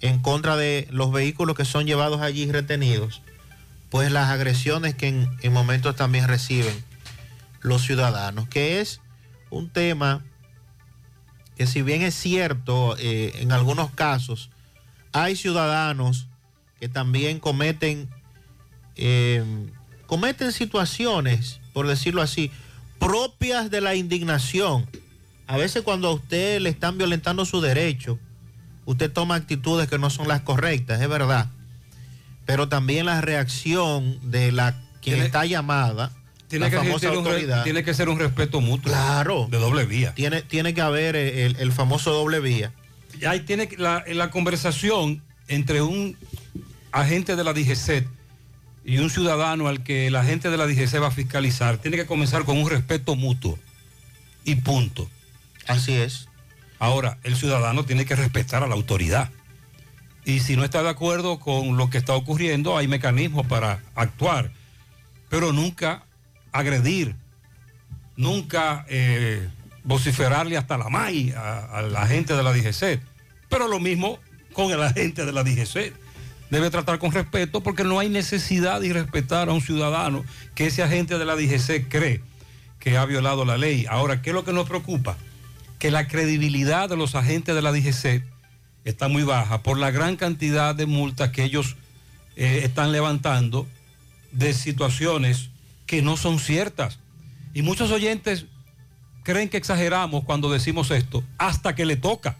[0.01, 3.21] en contra de los vehículos que son llevados allí retenidos,
[3.91, 6.73] pues las agresiones que en, en momentos también reciben
[7.61, 9.01] los ciudadanos, que es
[9.51, 10.23] un tema
[11.55, 14.49] que si bien es cierto, eh, en algunos casos
[15.11, 16.25] hay ciudadanos
[16.79, 18.09] que también cometen,
[18.95, 19.43] eh,
[20.07, 22.49] cometen situaciones, por decirlo así,
[22.97, 24.89] propias de la indignación.
[25.47, 28.19] A veces cuando a usted le están violentando su derecho,
[28.85, 31.47] usted toma actitudes que no son las correctas, es verdad.
[32.45, 34.71] Pero también la reacción de la
[35.01, 36.11] quien Tiene- está llamada,
[36.47, 37.63] Tiene la que, famosa un autoridad.
[37.63, 38.91] tiene que ser un respeto mutuo.
[38.91, 39.47] Claro.
[39.49, 40.13] De doble vía.
[40.13, 42.71] Tiene, tiene que haber el, el famoso doble vía.
[43.27, 46.17] Ahí tiene la, la conversación entre un
[46.91, 48.07] agente de la DGCET
[48.85, 52.05] y un ciudadano al que el agente de la DGC va a fiscalizar, tiene que
[52.05, 53.57] comenzar con un respeto mutuo.
[54.45, 55.09] Y punto.
[55.67, 56.27] Así es.
[56.79, 59.29] Ahora, el ciudadano tiene que respetar a la autoridad.
[60.25, 64.51] Y si no está de acuerdo con lo que está ocurriendo, hay mecanismos para actuar.
[65.29, 66.03] Pero nunca
[66.51, 67.15] agredir,
[68.15, 69.47] nunca eh,
[69.83, 73.01] vociferarle hasta la MAI a, la gente de la DGC.
[73.49, 74.19] Pero lo mismo
[74.53, 75.93] con el agente de la DGC.
[76.49, 80.83] Debe tratar con respeto porque no hay necesidad de respetar a un ciudadano que ese
[80.83, 82.21] agente de la DGC cree
[82.79, 83.87] que ha violado la ley.
[83.89, 85.17] Ahora, ¿qué es lo que nos preocupa?
[85.83, 88.23] Que la credibilidad de los agentes de la DGC
[88.85, 91.75] está muy baja por la gran cantidad de multas que ellos
[92.37, 93.67] eh, están levantando
[94.31, 95.49] de situaciones
[95.85, 96.99] que no son ciertas.
[97.53, 98.45] Y muchos oyentes
[99.23, 102.37] creen que exageramos cuando decimos esto, hasta que le toca.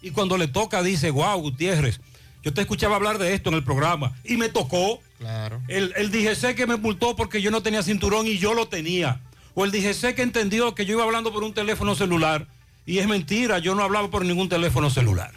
[0.00, 2.00] Y cuando le toca dice, wow, Gutiérrez,
[2.44, 5.00] yo te escuchaba hablar de esto en el programa y me tocó.
[5.18, 5.60] Claro.
[5.66, 9.20] El, el DGC que me multó porque yo no tenía cinturón y yo lo tenía.
[9.54, 12.46] O el DGC que entendió que yo iba hablando por un teléfono celular
[12.86, 15.32] y es mentira, yo no hablaba por ningún teléfono celular.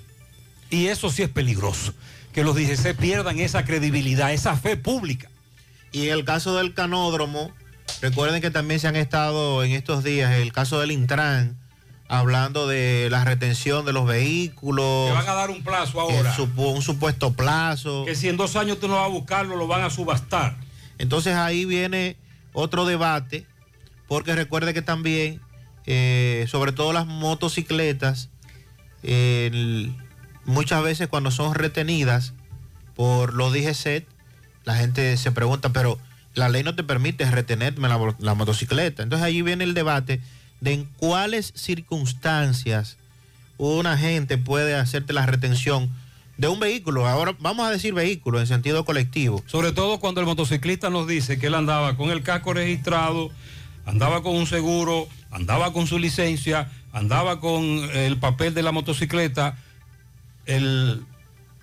[0.70, 1.94] Y eso sí es peligroso,
[2.34, 5.30] que los DGC pierdan esa credibilidad, esa fe pública.
[5.92, 7.52] Y en el caso del canódromo,
[8.02, 11.56] recuerden que también se han estado en estos días, el caso del Intran,
[12.10, 15.08] hablando de la retención de los vehículos.
[15.08, 16.36] Que van a dar un plazo ahora.
[16.36, 18.04] supu- un supuesto plazo.
[18.06, 20.58] Que si en dos años tú no vas a buscarlo, lo van a subastar.
[20.98, 22.18] Entonces ahí viene
[22.54, 23.46] otro debate,
[24.08, 25.42] porque recuerde que también,
[25.88, 28.30] eh, sobre todo las motocicletas,
[29.04, 29.96] el-
[30.46, 32.34] muchas veces cuando son retenidas
[32.96, 34.06] por los DGCET,
[34.66, 35.98] la gente se pregunta, pero
[36.36, 39.02] la ley no te permite retenerme la, la motocicleta.
[39.04, 40.22] Entonces allí viene el debate
[40.62, 42.98] de en cuáles circunstancias
[43.58, 45.90] un agente puede hacerte la retención
[46.38, 47.08] de un vehículo.
[47.08, 49.44] Ahora vamos a decir vehículo en sentido colectivo.
[49.48, 53.32] Sobre todo cuando el motociclista nos dice que él andaba con el casco registrado,
[53.86, 57.60] andaba con un seguro, andaba con su licencia, andaba con
[57.94, 59.58] el papel de la motocicleta,
[60.46, 61.04] el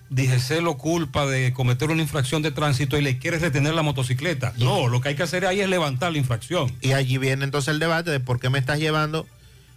[0.09, 4.53] DGC lo culpa de cometer una infracción de tránsito y le quiere retener la motocicleta.
[4.57, 6.71] No, lo que hay que hacer ahí es levantar la infracción.
[6.81, 9.27] Y allí viene entonces el debate de por qué me estás llevando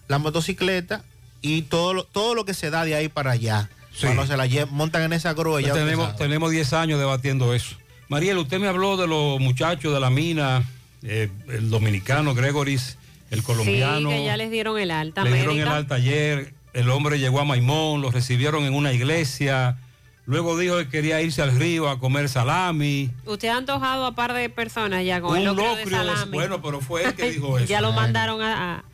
[0.07, 1.03] la motocicleta
[1.41, 3.71] y todo lo, todo lo que se da de ahí para allá.
[3.93, 4.07] Sí.
[4.07, 7.77] Cuando se la montan en esa grúa ya tenemos, tenemos 10 años debatiendo eso.
[8.09, 10.65] Mariel, usted me habló de los muchachos de la mina,
[11.03, 12.97] eh, el dominicano Gregoris,
[13.31, 14.11] el colombiano.
[14.11, 17.41] Sí, que ya les dieron el alta Le dieron el alta ayer, el hombre llegó
[17.41, 19.79] a Maimón, lo recibieron en una iglesia,
[20.27, 23.11] luego dijo que quería irse al río a comer salami.
[23.27, 26.33] Usted ha antojado a par de personas ya con Un el locrio de locrio, salami.
[26.33, 27.67] bueno, pero fue él que dijo eso.
[27.67, 28.85] ya lo mandaron a,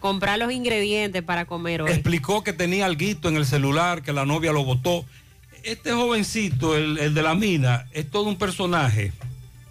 [0.00, 1.90] comprar los ingredientes para comer hoy.
[1.90, 5.06] Explicó que tenía alguito en el celular, que la novia lo votó.
[5.62, 9.12] Este jovencito, el, el de la mina, es todo un personaje,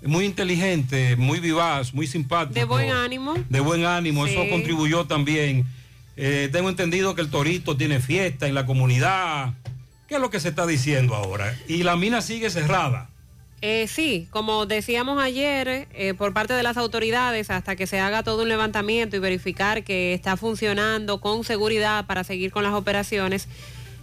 [0.03, 2.53] muy inteligente, muy vivaz, muy simpático.
[2.53, 3.35] De buen ánimo.
[3.49, 4.33] de buen ánimo, Sí.
[4.33, 5.65] eso contribuyó también
[6.19, 9.53] Eh, tengo entendido que el Torito tiene fiesta en la comunidad.
[10.07, 11.55] ¿Qué es lo que se está diciendo ahora?
[11.67, 13.07] Y la mina sigue cerrada.
[13.61, 18.23] Eh, sí, como decíamos ayer, eh, por parte de las autoridades, hasta que se haga
[18.23, 23.47] todo un levantamiento y verificar que está funcionando con seguridad para seguir con las operaciones,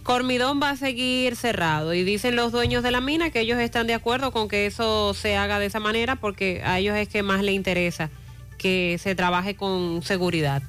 [0.05, 1.95] Cormidón va a seguir cerrado.
[1.95, 5.15] Y dicen los dueños de la mina que ellos están de acuerdo con que eso
[5.15, 8.11] se haga de esa manera porque a ellos es que más les interesa
[8.59, 10.63] que se trabaje con seguridad.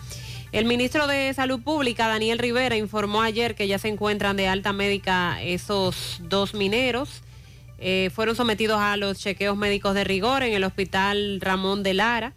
[0.54, 4.72] El ministro de Salud Pública, Daniel Rivera, informó ayer que ya se encuentran de alta
[4.72, 7.22] médica esos dos mineros.
[7.78, 12.34] Eh, fueron sometidos a los chequeos médicos de rigor en el hospital Ramón de Lara.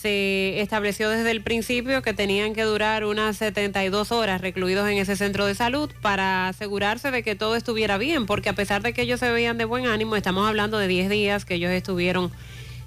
[0.00, 5.16] Se estableció desde el principio que tenían que durar unas 72 horas recluidos en ese
[5.16, 9.02] centro de salud para asegurarse de que todo estuviera bien, porque a pesar de que
[9.02, 12.30] ellos se veían de buen ánimo, estamos hablando de 10 días que ellos estuvieron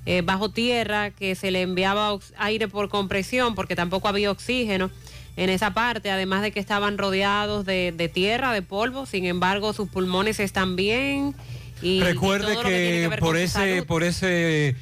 [0.05, 4.91] eh, bajo tierra, que se le enviaba aire por compresión, porque tampoco había oxígeno
[5.35, 9.73] en esa parte, además de que estaban rodeados de, de tierra, de polvo, sin embargo
[9.73, 11.35] sus pulmones están bien.
[11.81, 14.75] Y, Recuerde que, ver por ese, por ese,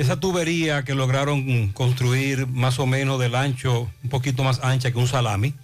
[0.00, 4.98] esa tubería que lograron construir más o menos del ancho, un poquito más ancha que
[4.98, 5.54] un salami,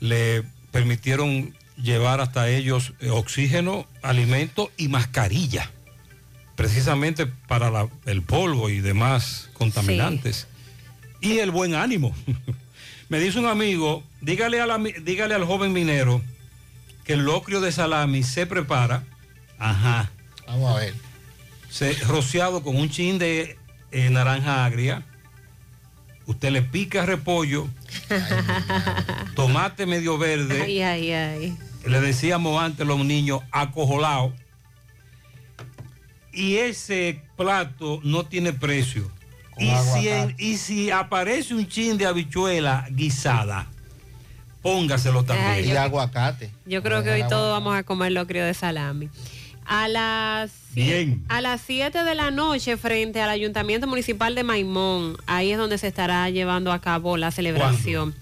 [0.00, 5.70] le permitieron llevar hasta ellos eh, oxígeno, alimento y mascarilla,
[6.54, 10.46] precisamente para la- el polvo y demás contaminantes.
[11.20, 12.14] Y el buen ánimo.
[13.08, 16.22] Me dice un amigo, dígale, a la mi- dígale al joven minero
[17.04, 19.02] que el locrio de salami se prepara,
[19.58, 20.10] ajá,
[20.46, 20.94] Vamos a ver.
[21.72, 23.56] Se, rociado con un chin de
[23.90, 25.02] eh, naranja agria.
[26.26, 27.66] Usted le pica repollo,
[29.34, 30.62] tomate medio verde.
[30.62, 31.58] Ay, ay, ay.
[31.86, 34.32] Le decíamos antes a los niños acojolado.
[36.32, 39.10] Y ese plato no tiene precio.
[39.58, 43.66] Y si, en- y si aparece un chin de habichuela guisada,
[44.62, 45.48] póngaselo también.
[45.50, 46.50] Ay, yo- Y aguacate.
[46.66, 49.10] Yo creo que hoy todos vamos a comer locrio de salami.
[49.64, 51.24] A las Bien.
[51.28, 55.78] a las 7 de la noche frente al Ayuntamiento Municipal de Maimón, ahí es donde
[55.78, 58.14] se estará llevando a cabo la celebración.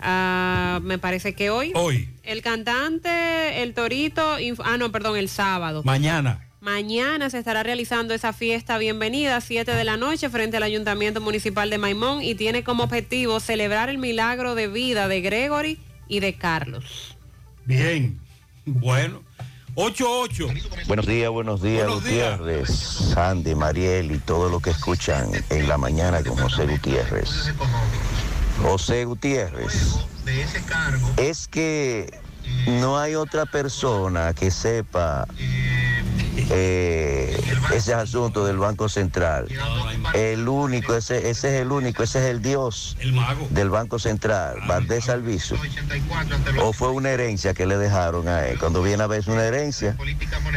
[0.00, 1.72] Ah, me parece que hoy.
[1.74, 5.82] Hoy, El cantante, el torito, ah no, perdón, el sábado.
[5.84, 6.40] mañana.
[6.60, 11.68] Mañana se estará realizando esa fiesta bienvenida, 7 de la noche, frente al Ayuntamiento Municipal
[11.68, 15.78] de Maimón y tiene como objetivo celebrar el milagro de vida de Gregory
[16.08, 17.16] y de Carlos.
[17.66, 18.18] Bien.
[18.64, 19.22] Bueno.
[19.76, 20.48] 88.
[20.86, 22.38] Buenos días, buenos días, Buenos días.
[22.38, 27.52] Gutiérrez, Sandy, Mariel y todo lo que escuchan en la mañana con José Gutiérrez.
[28.62, 29.96] José Gutiérrez,
[31.16, 32.20] es que
[32.66, 35.26] no hay otra persona que sepa
[36.36, 37.40] eh,
[37.72, 39.46] ese asunto del Banco Central.
[40.14, 43.46] El único, ese, ese es el único, ese es el Dios El mago.
[43.50, 45.56] del Banco Central, Valdés Alviso.
[46.62, 48.58] O fue una herencia que le dejaron a él.
[48.58, 49.96] Cuando viene a ver es una herencia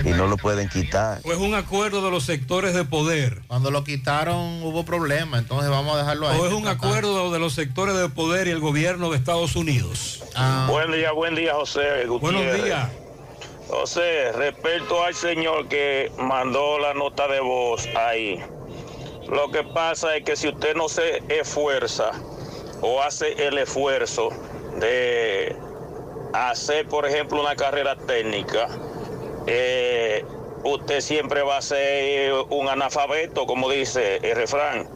[0.04, 1.22] y no lo pueden quitar.
[1.22, 3.42] Pues un acuerdo de los sectores de poder.
[3.48, 6.40] Cuando lo quitaron hubo problema, entonces vamos a dejarlo ahí.
[6.40, 10.24] O es un acuerdo de los sectores de poder y el gobierno de Estados Unidos.
[10.36, 12.20] Ah, Buen día, buen día, José Gutiérrez.
[12.46, 12.90] Buenos días.
[13.70, 18.42] José, respecto al señor que mandó la nota de voz ahí,
[19.28, 22.12] lo que pasa es que si usted no se esfuerza
[22.82, 24.30] o hace el esfuerzo
[24.80, 25.54] de
[26.32, 28.70] hacer, por ejemplo, una carrera técnica,
[29.48, 30.24] eh,
[30.64, 34.88] usted siempre va a ser un analfabeto, como dice el refrán.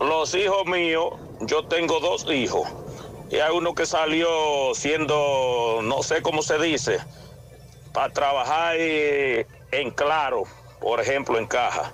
[0.00, 2.68] Los hijos míos, yo tengo dos hijos,
[3.30, 6.98] y hay uno que salió siendo, no sé cómo se dice,
[7.92, 10.44] para trabajar eh, en claro,
[10.80, 11.92] por ejemplo, en caja.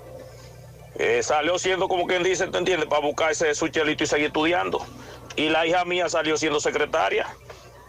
[0.98, 2.89] Eh, salió siendo como quien dice, ¿te entiendes?
[2.89, 4.85] Para buscarse su chelito y seguir estudiando.
[5.36, 7.27] Y la hija mía salió siendo secretaria.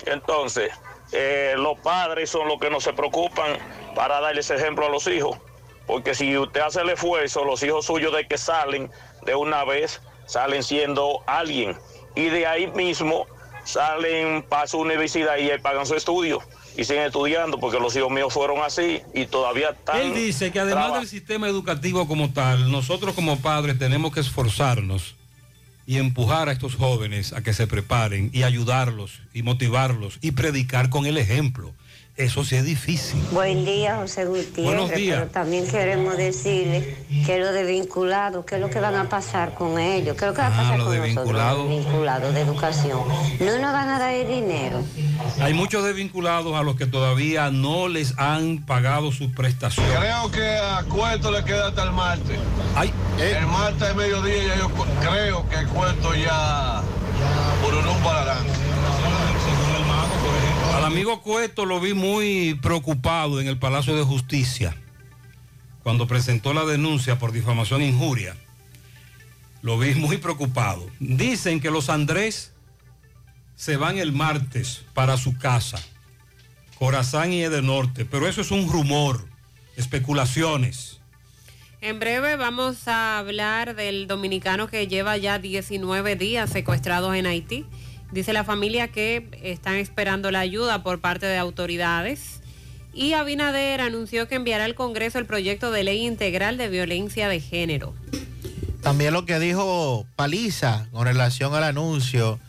[0.05, 0.71] Entonces,
[1.13, 3.57] eh, los padres son los que no se preocupan
[3.95, 5.37] para darle ese ejemplo a los hijos.
[5.85, 8.91] Porque si usted hace el esfuerzo, los hijos suyos de que salen
[9.23, 11.77] de una vez, salen siendo alguien.
[12.15, 13.25] Y de ahí mismo
[13.63, 16.41] salen para su universidad y pagan su estudio.
[16.77, 19.99] Y siguen estudiando porque los hijos míos fueron así y todavía están...
[19.99, 24.19] Él dice que además traba- del sistema educativo como tal, nosotros como padres tenemos que
[24.19, 25.15] esforzarnos
[25.87, 30.89] y empujar a estos jóvenes a que se preparen y ayudarlos y motivarlos y predicar
[30.89, 31.73] con el ejemplo.
[32.17, 33.21] Eso sí es difícil.
[33.31, 34.55] Buen día, José Gutiérrez.
[34.65, 35.19] Buenos días.
[35.19, 39.53] Pero también queremos decirle que lo de vinculados, ¿qué es lo que van a pasar
[39.53, 40.17] con ellos?
[40.17, 41.69] ¿Qué es lo que va a Ah, pasar lo con de nosotros?
[41.69, 43.01] vinculados de educación.
[43.39, 44.81] No nos van a dar el dinero.
[45.39, 49.95] Hay muchos desvinculados a los que todavía no les han pagado sus prestaciones.
[49.95, 52.39] Creo que a Cueto le queda hasta el martes.
[52.75, 52.91] Ay.
[53.19, 54.69] El martes de mediodía ya yo
[55.07, 56.81] creo que el Cueto ya
[57.61, 58.51] por un para adelante.
[58.51, 58.66] Al
[60.87, 64.73] amigo Cueto lo vi muy preocupado en el Palacio de Justicia
[65.83, 68.37] cuando presentó la denuncia por difamación e injuria.
[69.61, 70.89] Lo vi muy preocupado.
[70.99, 72.53] Dicen que los Andrés
[73.57, 75.77] se van el martes para su casa,
[76.79, 79.27] Corazán y Edenorte, pero eso es un rumor,
[79.75, 81.01] especulaciones.
[81.81, 87.65] En breve vamos a hablar del dominicano que lleva ya 19 días secuestrados en Haití.
[88.11, 92.41] Dice la familia que están esperando la ayuda por parte de autoridades.
[92.93, 97.39] Y Abinader anunció que enviará al Congreso el proyecto de ley integral de violencia de
[97.39, 97.93] género.
[98.81, 102.39] También lo que dijo Paliza con relación al anuncio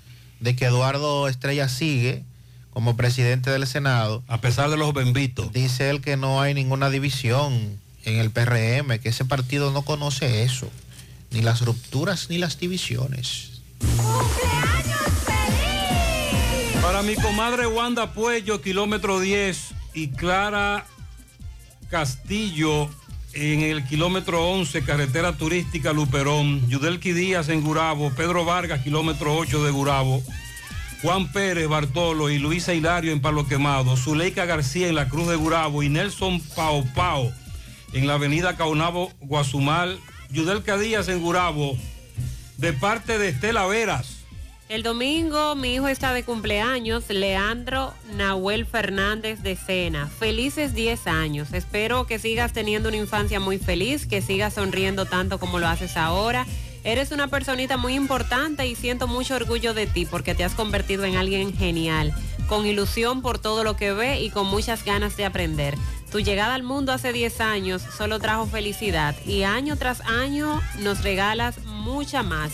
[0.40, 2.24] de que Eduardo Estrella sigue
[2.70, 4.22] como presidente del Senado.
[4.28, 5.52] A pesar de los benditos.
[5.52, 10.44] Dice él que no hay ninguna división en el PRM, que ese partido no conoce
[10.44, 10.70] eso,
[11.30, 13.62] ni las rupturas ni las divisiones.
[16.88, 20.86] Para mi comadre Wanda Puello, kilómetro 10, y Clara
[21.90, 22.88] Castillo
[23.34, 29.64] en el kilómetro 11, carretera turística Luperón, Yudelki Díaz en Gurabo, Pedro Vargas, kilómetro 8
[29.64, 30.22] de Gurabo,
[31.02, 35.36] Juan Pérez Bartolo y Luisa Hilario en Palo Quemado, Zuleika García en la Cruz de
[35.36, 37.30] Gurabo y Nelson Pao Pao
[37.92, 40.00] en la avenida Caunabo Guazumal,
[40.30, 41.76] Yudelka Díaz en Gurabo,
[42.56, 44.17] de parte de Estela Veras.
[44.68, 50.08] El domingo mi hijo está de cumpleaños, Leandro Nahuel Fernández de Sena.
[50.08, 51.54] Felices 10 años.
[51.54, 55.96] Espero que sigas teniendo una infancia muy feliz, que sigas sonriendo tanto como lo haces
[55.96, 56.46] ahora.
[56.84, 61.06] Eres una personita muy importante y siento mucho orgullo de ti porque te has convertido
[61.06, 62.12] en alguien genial,
[62.46, 65.78] con ilusión por todo lo que ve y con muchas ganas de aprender.
[66.12, 71.02] Tu llegada al mundo hace 10 años solo trajo felicidad y año tras año nos
[71.02, 72.52] regalas mucha más.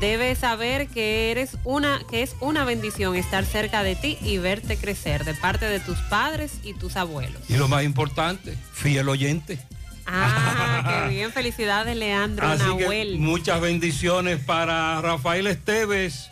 [0.00, 4.76] Debes saber que eres una que es una bendición estar cerca de ti y verte
[4.76, 7.40] crecer de parte de tus padres y tus abuelos.
[7.48, 9.58] Y lo más importante, fiel oyente.
[10.06, 13.12] Ah, qué bien, felicidades Leandro Así Nahuel.
[13.12, 16.30] que muchas bendiciones para Rafael Esteves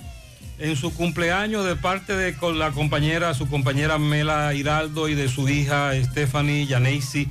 [0.58, 5.28] en su cumpleaños de parte de con la compañera, su compañera Mela Hiraldo y de
[5.28, 7.28] su hija Stephanie Yaneisi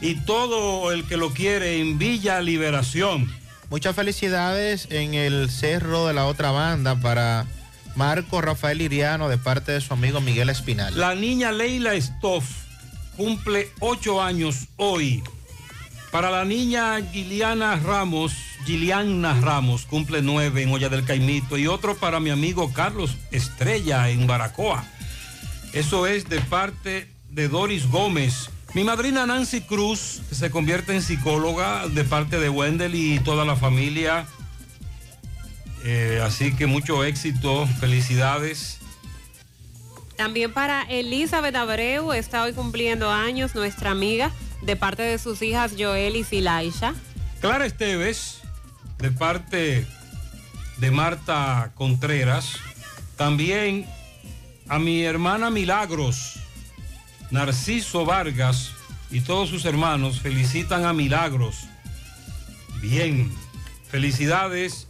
[0.00, 3.30] y todo el que lo quiere en Villa Liberación.
[3.70, 7.46] Muchas felicidades en el cerro de la otra banda para
[7.96, 10.98] Marco Rafael Iriano de parte de su amigo Miguel Espinal.
[10.98, 12.46] La niña Leila Stoff
[13.18, 15.22] cumple ocho años hoy.
[16.10, 18.32] Para la niña Giliana Ramos,
[18.64, 24.08] Giliana Ramos cumple nueve en Olla del Caimito y otro para mi amigo Carlos Estrella
[24.08, 24.86] en Baracoa.
[25.74, 28.48] Eso es de parte de Doris Gómez.
[28.74, 33.56] Mi madrina Nancy Cruz, se convierte en psicóloga de parte de Wendell y toda la
[33.56, 34.26] familia.
[35.84, 38.78] Eh, así que mucho éxito, felicidades.
[40.16, 44.32] También para Elizabeth Abreu, está hoy cumpliendo años nuestra amiga
[44.62, 46.94] de parte de sus hijas Joel y Silaisha.
[47.40, 48.40] Clara Esteves,
[48.98, 49.86] de parte
[50.76, 52.56] de Marta Contreras.
[53.16, 53.86] También
[54.68, 56.40] a mi hermana Milagros,
[57.30, 58.72] Narciso Vargas
[59.10, 61.64] y todos sus hermanos felicitan a Milagros.
[62.80, 63.30] Bien,
[63.90, 64.88] felicidades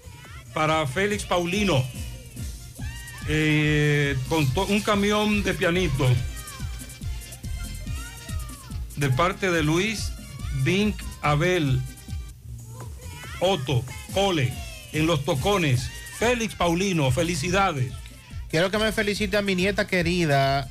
[0.54, 1.84] para Félix Paulino.
[3.28, 6.08] Eh, con un camión de pianito
[8.96, 10.12] de parte de Luis
[10.62, 11.80] Bink Abel
[13.40, 13.84] Otto
[14.14, 14.52] Cole
[14.92, 15.90] en los tocones.
[16.18, 17.92] Félix Paulino, felicidades.
[18.50, 20.68] Quiero que me felicite a mi nieta querida,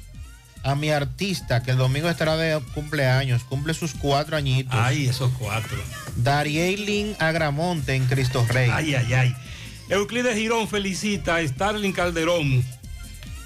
[0.67, 4.77] a mi artista, que el domingo estará de cumpleaños, cumple sus cuatro añitos.
[4.77, 5.77] Ay, esos cuatro.
[6.17, 8.69] Darieilin Agramonte en Cristo Rey.
[8.73, 9.35] Ay, ay, ay.
[9.87, 12.65] Euclides Girón felicita a Starling Calderón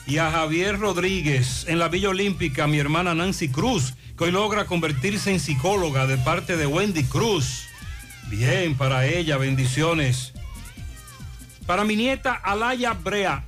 [0.08, 4.66] y a Javier Rodríguez en la Villa Olímpica, mi hermana Nancy Cruz, que hoy logra
[4.66, 7.66] convertirse en psicóloga de parte de Wendy Cruz.
[8.30, 10.34] Bien, para ella, bendiciones.
[11.68, 13.44] Para mi nieta Alaya Brea,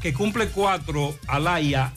[0.00, 1.92] que cumple cuatro, Alaya.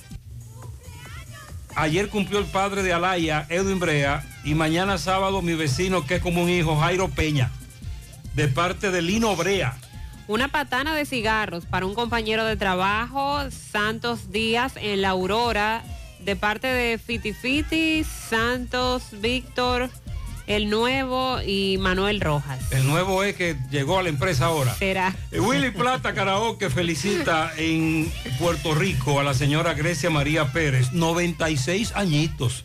[1.76, 6.22] Ayer cumplió el padre de Alaya, Edwin Brea, y mañana sábado mi vecino, que es
[6.22, 7.52] como un hijo, Jairo Peña,
[8.34, 9.78] de parte de Lino Brea.
[10.28, 15.84] Una patana de cigarros para un compañero de trabajo, Santos Díaz, en La Aurora,
[16.22, 19.90] de parte de Fiti Fiti, Santos Víctor,
[20.48, 22.60] El Nuevo y Manuel Rojas.
[22.72, 24.76] El nuevo es que llegó a la empresa ahora.
[24.76, 25.16] Será.
[25.32, 31.94] Eh, Willy Plata Karaoke felicita en Puerto Rico a la señora Grecia María Pérez, 96
[31.96, 32.64] añitos.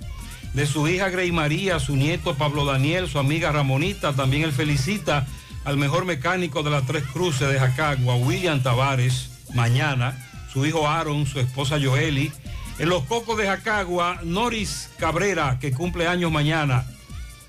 [0.53, 5.27] De su hija Grey María, su nieto Pablo Daniel, su amiga Ramonita, también él felicita
[5.65, 9.31] al mejor mecánico de las Tres Cruces de Jacagua, William Tavares.
[9.55, 10.27] mañana.
[10.53, 12.33] Su hijo Aaron, su esposa Joeli.
[12.79, 16.85] En los Cocos de Jacagua, Noris Cabrera, que cumple años mañana.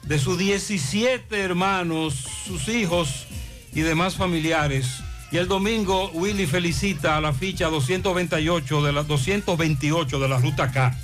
[0.04, 2.14] De sus 17 hermanos,
[2.46, 3.28] sus hijos
[3.74, 4.88] y demás familiares.
[5.32, 10.72] Y el domingo Willy felicita a la ficha 228 de la 228 de la ruta
[10.72, 10.98] K.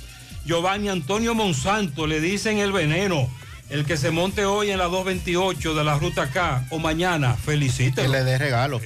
[0.44, 3.28] Giovanni Antonio Monsanto le dicen el veneno.
[3.70, 8.10] El que se monte hoy en la 228 de la ruta K o mañana, felicítelo.
[8.10, 8.80] Que le dé regalo.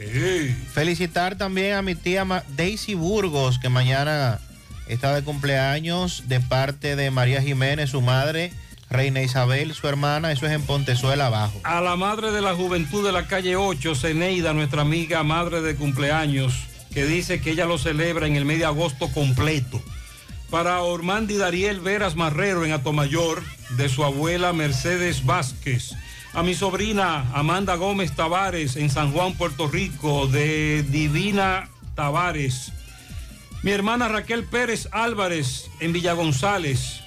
[0.73, 2.27] Felicitar también a mi tía
[2.57, 4.41] Daisy Burgos, que mañana
[4.89, 8.53] está de cumpleaños de parte de María Jiménez, su madre,
[8.93, 11.61] Reina Isabel, su hermana, eso es en Pontezuela abajo.
[11.65, 15.75] A la madre de la juventud de la calle 8, Ceneida, nuestra amiga madre de
[15.75, 19.83] cumpleaños, que dice que ella lo celebra en el mes de agosto completo.
[20.51, 23.43] Para Ormandi Dariel Veras Marrero en Atomayor,
[23.77, 25.95] de su abuela Mercedes Vázquez.
[26.35, 32.73] A mi sobrina Amanda Gómez Tavares en San Juan, Puerto Rico, de Divina Tavares.
[33.63, 37.01] Mi hermana Raquel Pérez Álvarez en Villa González,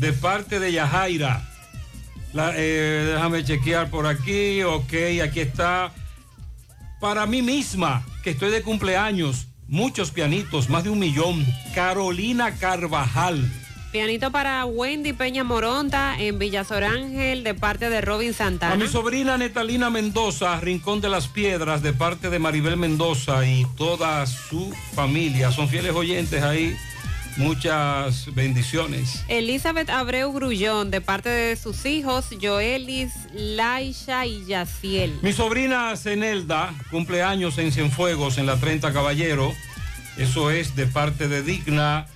[0.00, 1.46] de parte de Yajaira.
[2.32, 4.62] La- eh, déjame chequear por aquí.
[4.62, 5.92] Ok, aquí está.
[7.00, 9.46] Para mí misma, que estoy de cumpleaños.
[9.68, 11.46] Muchos pianitos, más de un millón.
[11.74, 13.48] Carolina Carvajal.
[13.92, 18.74] Pianito para Wendy Peña Moronta en Villazor Ángel de parte de Robin Santana.
[18.74, 23.66] A mi sobrina Netalina Mendoza, Rincón de las Piedras, de parte de Maribel Mendoza y
[23.76, 25.50] toda su familia.
[25.50, 26.76] Son fieles oyentes ahí.
[27.40, 29.24] Muchas bendiciones.
[29.28, 35.18] Elizabeth Abreu Grullón de parte de sus hijos Joelis, Laisha y Yaciel.
[35.22, 39.54] Mi sobrina Zenelda, cumpleaños en Cienfuegos, en la 30 Caballero.
[40.18, 42.06] Eso es de parte de Digna.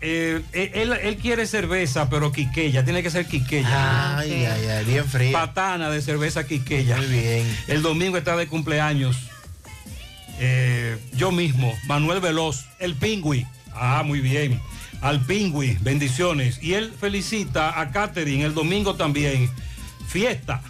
[0.00, 2.84] Eh, eh, él, él quiere cerveza, pero quiqueya.
[2.84, 4.18] Tiene que ser quiqueya.
[4.18, 5.32] Ay, ay, ay, bien frío.
[5.32, 6.96] Patana de cerveza quiqueya.
[6.96, 7.58] Muy bien.
[7.66, 9.18] El domingo está de cumpleaños.
[10.38, 13.46] Eh, yo mismo, Manuel Veloz, el pingüi.
[13.76, 14.60] Ah, muy bien.
[15.00, 16.62] Al pingüi, bendiciones.
[16.62, 19.50] Y él felicita a Catherine el domingo también.
[20.08, 20.62] Fiesta.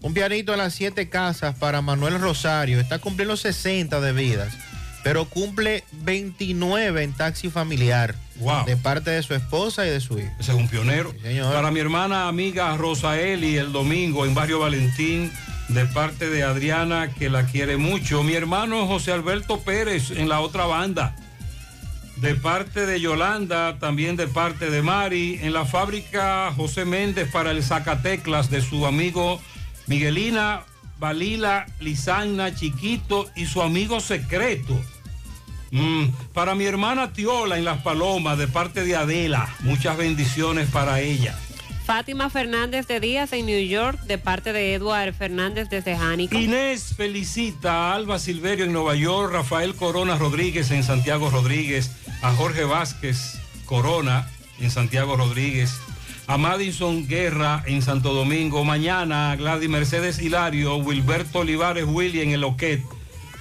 [0.00, 2.80] Un pianito en las siete casas para Manuel Rosario.
[2.80, 4.54] Está cumpliendo 60 de vidas,
[5.02, 8.14] pero cumple 29 en taxi familiar.
[8.36, 8.64] Wow.
[8.64, 10.30] De parte de su esposa y de su hijo.
[10.38, 11.12] Ese es un pionero.
[11.20, 11.52] señor.
[11.52, 15.32] Para mi hermana amiga Rosaeli el domingo en Barrio Valentín,
[15.68, 18.22] de parte de Adriana, que la quiere mucho.
[18.22, 21.16] Mi hermano José Alberto Pérez en la otra banda.
[22.20, 25.38] De parte de Yolanda, también de parte de Mari.
[25.42, 29.40] En la fábrica José Méndez para el Zacateclas de su amigo
[29.86, 30.64] Miguelina,
[30.98, 34.74] Balila, Lisana, Chiquito y su amigo secreto.
[35.70, 41.00] Mm, para mi hermana Tiola en Las Palomas, de parte de Adela, muchas bendiciones para
[41.00, 41.38] ella.
[41.88, 46.36] Fátima Fernández de Díaz en New York de parte de Edward Fernández desde Jánico.
[46.36, 51.90] Inés felicita a Alba Silverio en Nueva York, Rafael Corona Rodríguez en Santiago Rodríguez,
[52.20, 54.28] a Jorge Vázquez Corona
[54.60, 55.80] en Santiago Rodríguez,
[56.26, 62.32] a Madison Guerra en Santo Domingo, mañana a Gladys Mercedes Hilario, Wilberto Olivares Willy en
[62.32, 62.82] el Oquet,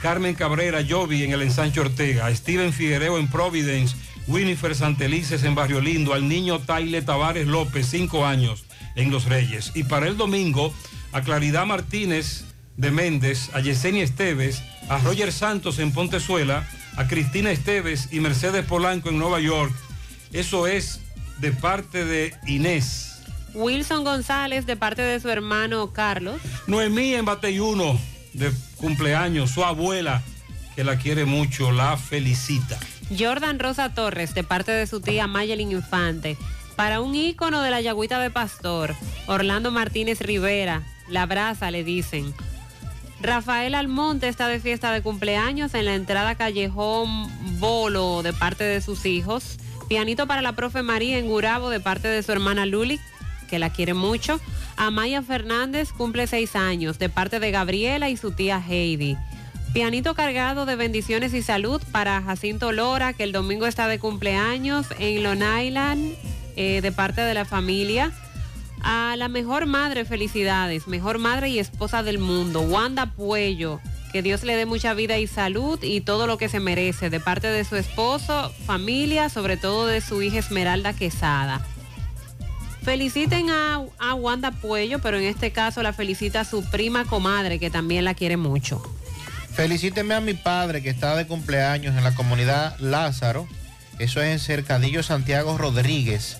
[0.01, 3.97] Carmen Cabrera Jovi en el Ensancho Ortega, Steven Figuereo en Providence,
[4.27, 9.71] Winifred Santelices en Barrio Lindo, al niño Taile Tavares López, 5 años, en Los Reyes.
[9.73, 10.73] Y para el domingo,
[11.13, 12.45] a Claridad Martínez
[12.75, 16.67] de Méndez, a Yesenia Esteves, a Roger Santos en Pontezuela,
[16.97, 19.73] a Cristina Esteves y Mercedes Polanco en Nueva York.
[20.33, 20.99] Eso es
[21.39, 23.19] de parte de Inés.
[23.53, 26.39] Wilson González de parte de su hermano Carlos.
[26.67, 27.99] Noemí en Bateyuno,
[28.33, 30.21] de cumpleaños, su abuela,
[30.75, 32.77] que la quiere mucho, la felicita.
[33.15, 36.37] Jordan Rosa Torres de parte de su tía Mayelin Infante.
[36.75, 38.95] Para un ícono de la yagüita de Pastor,
[39.27, 42.33] Orlando Martínez Rivera, la brasa le dicen.
[43.19, 48.81] Rafael Almonte está de fiesta de cumpleaños en la entrada Callejón Bolo de parte de
[48.81, 49.57] sus hijos.
[49.89, 52.99] Pianito para la profe María en Gurabo de parte de su hermana Luli,
[53.49, 54.39] que la quiere mucho.
[54.75, 59.17] Amaya Fernández cumple seis años de parte de Gabriela y su tía Heidi.
[59.77, 64.87] Pianito cargado de bendiciones y salud para Jacinto Lora, que el domingo está de cumpleaños
[64.97, 66.15] en Long Island,
[66.55, 68.11] eh, de parte de la familia.
[68.81, 73.79] A la mejor madre, felicidades, mejor madre y esposa del mundo, Wanda Puello.
[74.11, 77.19] Que Dios le dé mucha vida y salud y todo lo que se merece, de
[77.19, 81.63] parte de su esposo, familia, sobre todo de su hija Esmeralda Quesada.
[82.81, 87.69] Feliciten a, a Wanda Puello, pero en este caso la felicita su prima comadre, que
[87.69, 88.81] también la quiere mucho.
[89.57, 93.47] Felicíteme a mi padre que está de cumpleaños en la comunidad Lázaro.
[93.97, 96.37] Eso es en Cercadillo Santiago Rodríguez.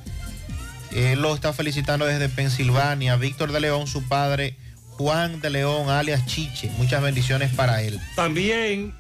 [0.92, 3.16] Él lo está felicitando desde Pensilvania.
[3.16, 4.56] Víctor de León, su padre,
[4.92, 6.70] Juan de León, alias Chiche.
[6.78, 8.00] Muchas bendiciones para él.
[8.16, 8.94] También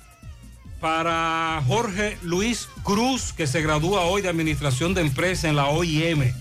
[0.81, 6.34] para Jorge Luis Cruz, que se gradúa hoy de Administración de Empresa en la OIM,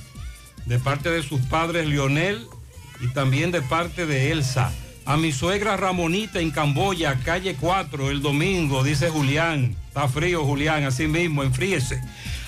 [0.64, 2.46] de parte de sus padres Lionel
[3.02, 4.72] y también de parte de Elsa.
[5.06, 9.76] A mi suegra Ramonita en Camboya, calle 4, el domingo, dice Julián.
[9.88, 12.02] Está frío, Julián, así mismo, enfríese.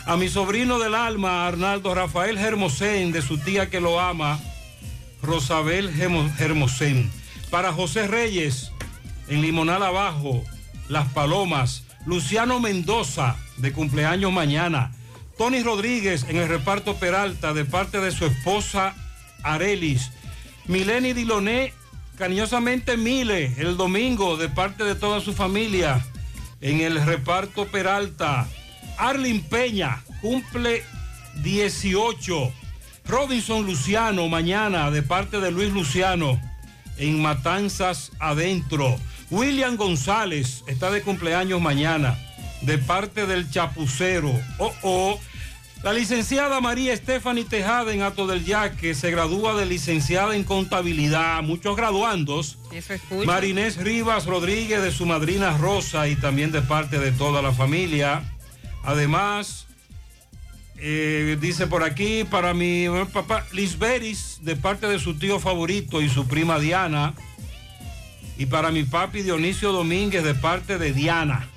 [0.06, 4.40] A mi sobrino del alma, Arnaldo Rafael Hermosén, de su tía que lo ama,
[5.22, 7.10] Rosabel Germo- Hermosén.
[7.50, 8.72] Para José Reyes,
[9.28, 10.42] en Limonal Abajo,
[10.88, 11.84] Las Palomas.
[12.06, 14.92] Luciano Mendoza, de cumpleaños mañana.
[15.36, 18.94] Tony Rodríguez, en el reparto Peralta, de parte de su esposa
[19.42, 20.10] Arelis.
[20.66, 21.72] Mileni Diloné,
[22.18, 26.04] cariñosamente Mile, el domingo, de parte de toda su familia,
[26.60, 28.48] en el reparto Peralta.
[28.98, 30.82] Arlin Peña, cumple
[31.42, 32.52] 18.
[33.06, 36.40] Robinson Luciano, mañana, de parte de Luis Luciano,
[36.96, 38.98] en Matanzas Adentro.
[39.30, 42.18] William González está de cumpleaños mañana,
[42.62, 44.32] de parte del Chapucero.
[44.58, 45.20] Oh, oh.
[45.82, 51.40] La licenciada María Stephanie Tejada en Ato del Yaque se gradúa de licenciada en contabilidad.
[51.44, 52.58] Muchos graduandos.
[52.72, 53.24] Eso escucho.
[53.24, 58.22] Marinés Rivas Rodríguez de su madrina Rosa y también de parte de toda la familia.
[58.82, 59.68] Además,
[60.78, 66.02] eh, dice por aquí, para mi eh, papá Lisberis, de parte de su tío favorito
[66.02, 67.14] y su prima Diana.
[68.36, 71.48] Y para mi papi Dionisio Domínguez, de parte de Diana.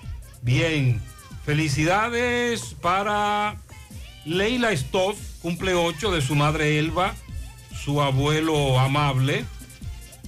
[0.44, 1.02] Bien,
[1.44, 3.58] felicidades para
[4.26, 7.16] Leila Stoff, cumple 8 de su madre Elba,
[7.84, 9.46] su abuelo amable.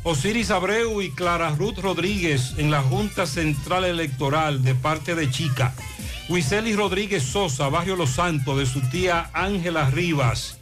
[0.04, 5.74] Osiris Abreu y Clara Ruth Rodríguez en la Junta Central Electoral de parte de Chica.
[6.28, 10.58] Wiselis Rodríguez Sosa, Barrio Los Santos, de su tía Ángela Rivas.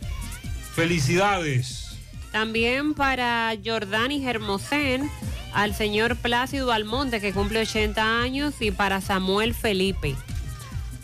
[0.75, 1.97] Felicidades.
[2.31, 5.09] También para Jordani Hermosén,
[5.53, 10.15] al señor Plácido Almonte, que cumple 80 años, y para Samuel Felipe.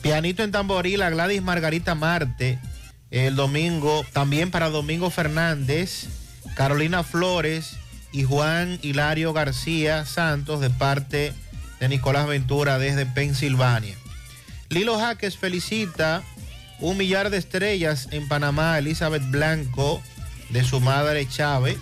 [0.01, 2.59] Pianito en tamboril a Gladys Margarita Marte
[3.09, 6.07] el domingo, también para Domingo Fernández,
[6.55, 7.77] Carolina Flores
[8.11, 11.33] y Juan Hilario García Santos de parte
[11.79, 13.95] de Nicolás Ventura desde Pensilvania.
[14.69, 16.21] Lilo Jaques felicita
[16.79, 20.01] un millar de estrellas en Panamá, Elizabeth Blanco
[20.49, 21.77] de su madre Chávez,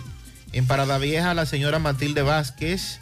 [0.52, 3.00] en Parada Vieja la señora Matilde Vázquez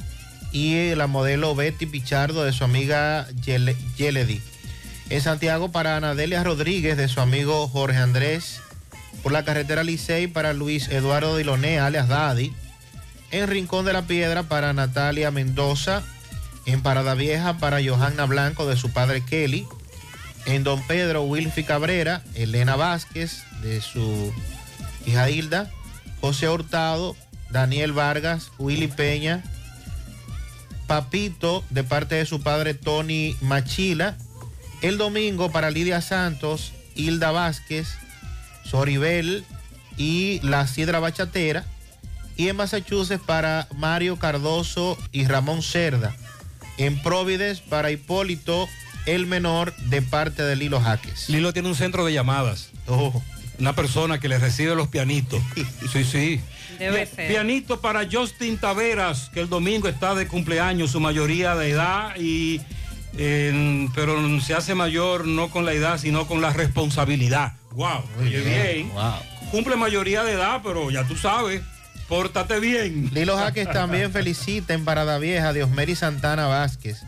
[0.50, 4.40] y la modelo Betty Pichardo de su amiga Yele- Yeledy.
[5.10, 8.60] En Santiago para Anadelia Rodríguez de su amigo Jorge Andrés.
[9.22, 12.52] Por la carretera Licey para Luis Eduardo Diloné, alias Daddy.
[13.30, 16.02] En Rincón de la Piedra para Natalia Mendoza.
[16.66, 19.66] En Parada Vieja para Johanna Blanco de su padre Kelly.
[20.46, 24.32] En Don Pedro Wilfi Cabrera, Elena Vázquez de su
[25.06, 25.70] hija Hilda.
[26.20, 27.14] José Hurtado,
[27.50, 29.42] Daniel Vargas, Willy Peña.
[30.86, 34.16] Papito de parte de su padre Tony Machila.
[34.84, 37.88] El domingo para Lidia Santos, Hilda Vázquez,
[38.64, 39.42] Soribel
[39.96, 41.64] y la Sidra Bachatera.
[42.36, 46.14] Y en Massachusetts para Mario Cardoso y Ramón Cerda.
[46.76, 48.68] En Provides para Hipólito
[49.06, 51.30] el menor de parte de Lilo Jaques.
[51.30, 52.68] Lilo tiene un centro de llamadas.
[53.58, 55.40] Una persona que le recibe los pianitos.
[55.90, 56.40] Sí, sí.
[56.78, 57.28] Debe ser.
[57.28, 62.60] Pianito para Justin Taveras, que el domingo está de cumpleaños, su mayoría de edad, y,
[63.16, 67.54] eh, pero se hace mayor no con la edad, sino con la responsabilidad.
[67.72, 68.90] Wow, oye bien.
[69.50, 71.62] Cumple mayoría de edad, pero ya tú sabes,
[72.08, 73.10] pórtate bien.
[73.12, 77.02] Lilo Jaques también felicita en Parada Vieja a Diosmeri Santana Vázquez,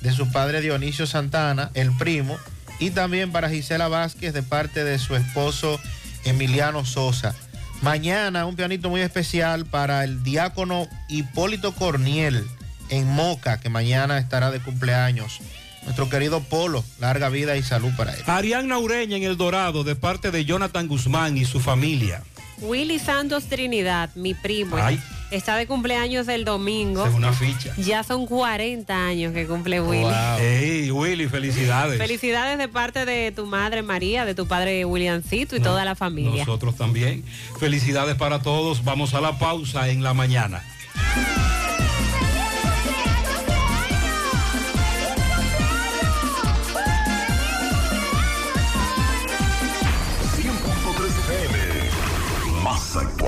[0.00, 2.38] de su padre Dionisio Santana, el primo,
[2.78, 5.80] y también para Gisela Vázquez de parte de su esposo
[6.24, 7.34] Emiliano Sosa.
[7.82, 12.44] Mañana un pianito muy especial para el diácono Hipólito Corniel
[12.90, 15.40] en Moca, que mañana estará de cumpleaños.
[15.84, 18.22] Nuestro querido Polo, larga vida y salud para él.
[18.26, 22.22] Ariana Ureña en El Dorado, de parte de Jonathan Guzmán y su familia.
[22.60, 25.00] Willy Santos Trinidad, mi primo, Ay.
[25.30, 27.06] está de cumpleaños el domingo.
[27.06, 27.72] Es una ficha.
[27.76, 30.12] Ya son 40 años que cumple Willy.
[30.38, 31.98] Hey, Willy, felicidades.
[31.98, 36.44] Felicidades de parte de tu madre María, de tu padre Williamcito y toda la familia.
[36.44, 37.24] Nosotros también.
[37.58, 38.84] Felicidades para todos.
[38.84, 40.62] Vamos a la pausa en la mañana.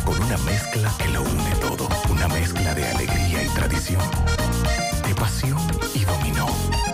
[0.00, 1.86] con una mezcla que lo une todo.
[2.08, 4.00] Una mezcla de alegría y tradición,
[5.06, 5.58] de pasión
[5.94, 6.46] y dominó,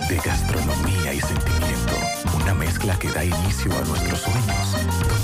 [0.08, 1.94] de gastronomía y sentimiento.
[2.34, 4.76] Una mezcla que da inicio a nuestros sueños,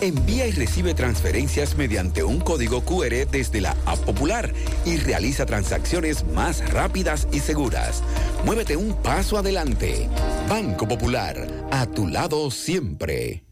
[0.00, 4.52] Envía y recibe transferencias mediante un código QR desde la App Popular
[4.86, 8.02] y realiza transacciones más rápidas y seguras.
[8.44, 10.08] Muévete un paso adelante.
[10.48, 13.44] Banco Popular, a tu lado siempre.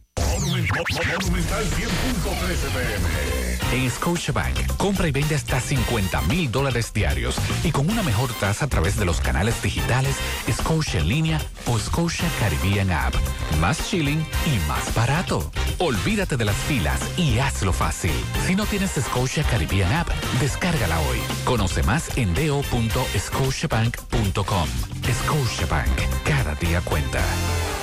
[3.73, 8.65] En Scotiabank, compra y vende hasta 50 mil dólares diarios y con una mejor tasa
[8.65, 10.16] a través de los canales digitales
[10.51, 13.15] Scotia en línea o Scotia Caribbean App.
[13.61, 15.53] Más chilling y más barato.
[15.78, 18.15] Olvídate de las filas y hazlo fácil.
[18.47, 20.09] Si no tienes Scotia Caribbean App,
[20.40, 21.19] descárgala hoy.
[21.45, 24.69] Conoce más en do.scotiabank.com.
[25.05, 27.23] Scotiabank, cada día cuenta.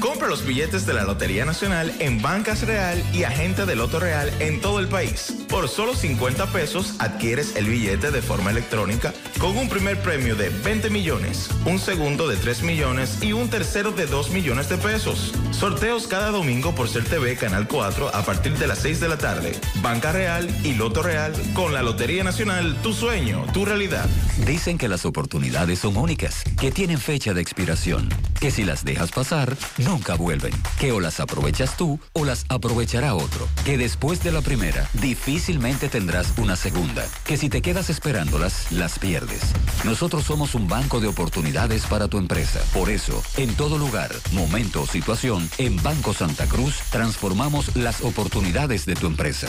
[0.00, 4.32] Compra los billetes de la Lotería Nacional en Bancas Real y Agente de Loto Real
[4.38, 5.34] en todo el país.
[5.48, 10.50] Por solo 50 pesos adquieres el billete de forma electrónica con un primer premio de
[10.50, 15.32] 20 millones, un segundo de 3 millones y un tercero de 2 millones de pesos.
[15.50, 19.18] Sorteos cada domingo por Ser TV Canal 4 a partir de las 6 de la
[19.18, 19.52] tarde.
[19.82, 24.08] Banca Real y Loto Real con la Lotería Nacional, tu sueño, tu realidad.
[24.46, 28.08] Dicen que las oportunidades son únicas, que tienen fecha de expiración,
[28.40, 29.56] que si las dejas pasar,
[29.88, 34.42] nunca vuelven, que o las aprovechas tú o las aprovechará otro, que después de la
[34.42, 39.40] primera difícilmente tendrás una segunda, que si te quedas esperándolas, las pierdes.
[39.84, 42.60] Nosotros somos un banco de oportunidades para tu empresa.
[42.74, 48.84] Por eso, en todo lugar, momento o situación, en Banco Santa Cruz transformamos las oportunidades
[48.84, 49.48] de tu empresa.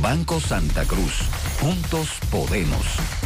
[0.00, 1.12] Banco Santa Cruz.
[1.60, 2.84] Juntos podemos.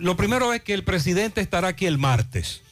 [0.00, 2.62] lo primero es que el presidente estará aquí el martes.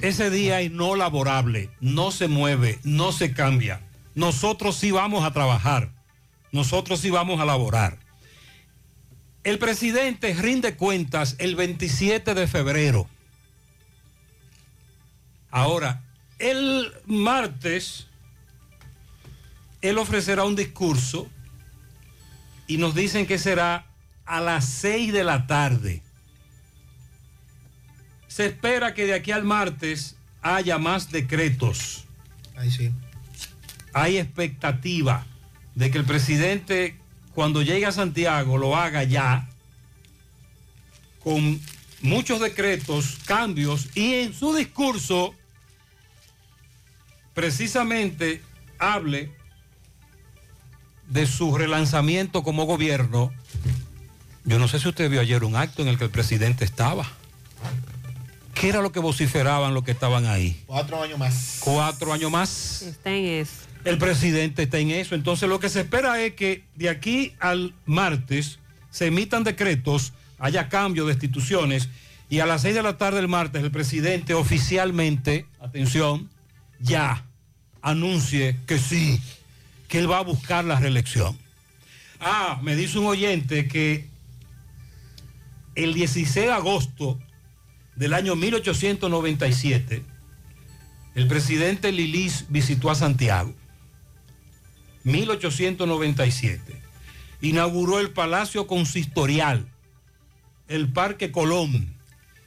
[0.00, 3.82] Ese día es no laborable, no se mueve, no se cambia.
[4.14, 5.92] Nosotros sí vamos a trabajar,
[6.52, 7.98] nosotros sí vamos a laborar.
[9.44, 13.08] El presidente rinde cuentas el 27 de febrero.
[15.50, 16.02] Ahora,
[16.38, 18.06] el martes,
[19.82, 21.28] él ofrecerá un discurso
[22.66, 23.89] y nos dicen que será
[24.30, 26.02] a las 6 de la tarde.
[28.28, 32.04] Se espera que de aquí al martes haya más decretos.
[32.56, 32.92] Ahí sí.
[33.92, 35.26] Hay expectativa
[35.74, 36.96] de que el presidente
[37.34, 39.48] cuando llegue a Santiago lo haga ya
[41.24, 41.60] con
[42.00, 45.34] muchos decretos, cambios y en su discurso
[47.34, 48.42] precisamente
[48.78, 49.34] hable
[51.08, 53.32] de su relanzamiento como gobierno.
[54.50, 57.06] Yo no sé si usted vio ayer un acto en el que el presidente estaba.
[58.52, 60.60] ¿Qué era lo que vociferaban los que estaban ahí?
[60.66, 61.58] Cuatro años más.
[61.60, 62.82] Cuatro años más.
[62.82, 63.52] Está en eso.
[63.84, 65.14] El presidente está en eso.
[65.14, 68.58] Entonces lo que se espera es que de aquí al martes
[68.90, 71.88] se emitan decretos, haya cambio de instituciones
[72.28, 76.28] y a las seis de la tarde del martes el presidente oficialmente, atención,
[76.80, 77.24] ya
[77.82, 79.22] anuncie que sí,
[79.86, 81.38] que él va a buscar la reelección.
[82.18, 84.09] Ah, me dice un oyente que
[85.74, 87.18] el 16 de agosto
[87.96, 90.04] del año 1897,
[91.14, 93.54] el presidente Lilis visitó a Santiago.
[95.04, 96.80] 1897.
[97.40, 99.66] Inauguró el Palacio Consistorial,
[100.68, 101.94] el Parque Colón,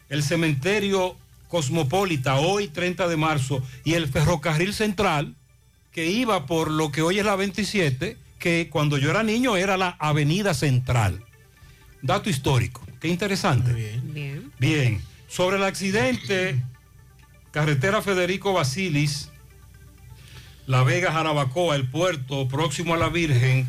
[0.09, 1.17] el Cementerio
[1.47, 5.35] Cosmopolita, hoy 30 de marzo, y el Ferrocarril Central,
[5.91, 9.77] que iba por lo que hoy es la 27, que cuando yo era niño era
[9.77, 11.23] la Avenida Central.
[12.01, 13.73] Dato histórico, qué interesante.
[13.73, 14.49] Bien.
[14.59, 16.63] Bien, sobre el accidente,
[17.51, 19.29] carretera Federico Basilis,
[20.67, 23.67] La Vega Jarabacoa, el puerto próximo a la Virgen,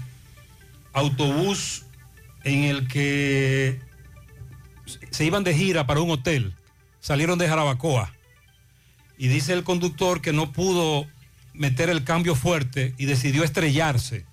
[0.92, 1.82] autobús
[2.44, 3.80] en el que
[5.10, 6.54] se iban de gira para un hotel,
[7.00, 8.14] salieron de Jarabacoa
[9.18, 11.08] y dice el conductor que no pudo
[11.54, 14.26] meter el cambio fuerte y decidió estrellarse.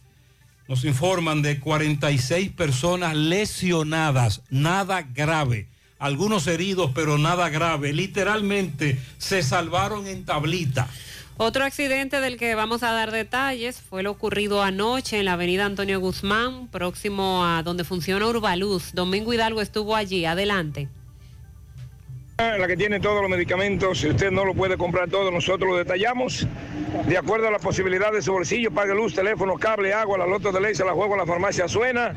[0.72, 5.68] Nos informan de 46 personas lesionadas, nada grave.
[6.00, 7.92] Algunos heridos, pero nada grave.
[7.92, 10.88] Literalmente se salvaron en tablita.
[11.36, 15.66] Otro accidente del que vamos a dar detalles fue lo ocurrido anoche en la avenida
[15.66, 18.94] Antonio Guzmán, próximo a donde funciona Urbaluz.
[18.94, 20.24] Domingo Hidalgo estuvo allí.
[20.24, 20.88] Adelante.
[22.42, 25.78] La que tiene todos los medicamentos, si usted no lo puede comprar todo, nosotros lo
[25.78, 26.48] detallamos.
[27.06, 30.52] De acuerdo a la posibilidad de su bolsillo, pague luz, teléfono, cable, agua, la loto
[30.52, 32.16] de ley, se la juego a la farmacia Suena,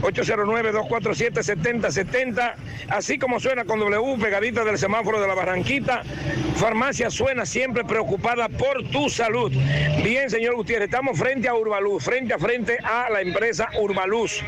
[0.00, 2.54] 809-247-7070,
[2.88, 6.04] así como suena con W, pegadita del semáforo de la Barranquita.
[6.56, 9.52] Farmacia Suena, siempre preocupada por tu salud.
[10.02, 14.40] Bien, señor Gutiérrez, estamos frente a Urbaluz, frente a frente a la empresa Urbaluz,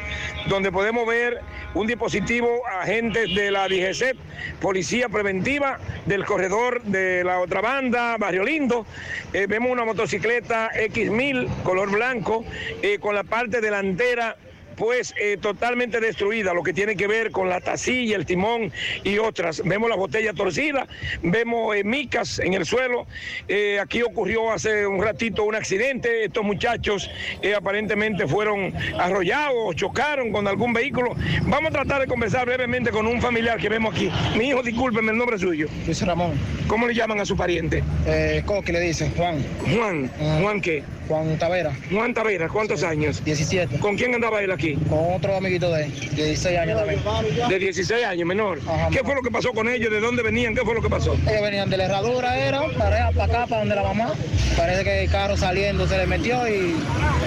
[0.49, 1.43] donde podemos ver
[1.75, 4.17] un dispositivo agentes de la DGC,
[4.61, 8.87] Policía Preventiva del corredor de la otra banda, Barrio Lindo.
[9.33, 12.45] Eh, vemos una motocicleta X1000, color blanco,
[12.83, 14.37] eh, con la parte delantera
[14.79, 18.73] pues eh, totalmente destruida, lo que tiene que ver con la tacilla, el timón
[19.03, 19.63] y otras.
[19.65, 20.87] Vemos la botella torcida,
[21.23, 23.07] vemos eh, micas en el suelo.
[23.49, 26.25] Eh, aquí ocurrió hace un ratito un accidente.
[26.25, 27.11] Estos muchachos
[27.57, 31.15] aparentemente fueron arrollados, chocaron con algún vehículo.
[31.43, 34.11] Vamos a tratar de conversar brevemente con un familiar que vemos aquí.
[34.37, 35.69] Mi hijo, discúlpeme, el nombre suyo.
[35.87, 36.33] Luis Ramón.
[36.69, 37.83] ¿Cómo le llaman a su pariente?
[38.07, 39.13] Eh, ¿Cómo que le dicen?
[39.17, 39.45] Juan.
[39.75, 40.11] Juan.
[40.43, 40.85] ¿Juan qué?
[41.09, 41.73] Juan Tavera.
[41.91, 43.25] Juan Tavera, ¿cuántos años?
[43.25, 43.79] 17.
[43.79, 44.75] ¿Con quién andaba él aquí?
[44.89, 47.01] Con otro amiguito de él, de 16 años también.
[47.49, 48.59] De 16 años, menor.
[48.93, 49.91] ¿Qué fue lo que pasó con ellos?
[49.91, 50.55] ¿De dónde venían?
[50.55, 51.15] ¿Qué fue lo que pasó?
[51.27, 54.13] Ellos venían de la herradura, era, para, para acá, para donde la mamá.
[54.57, 56.75] Parece que el carro saliendo se le metió y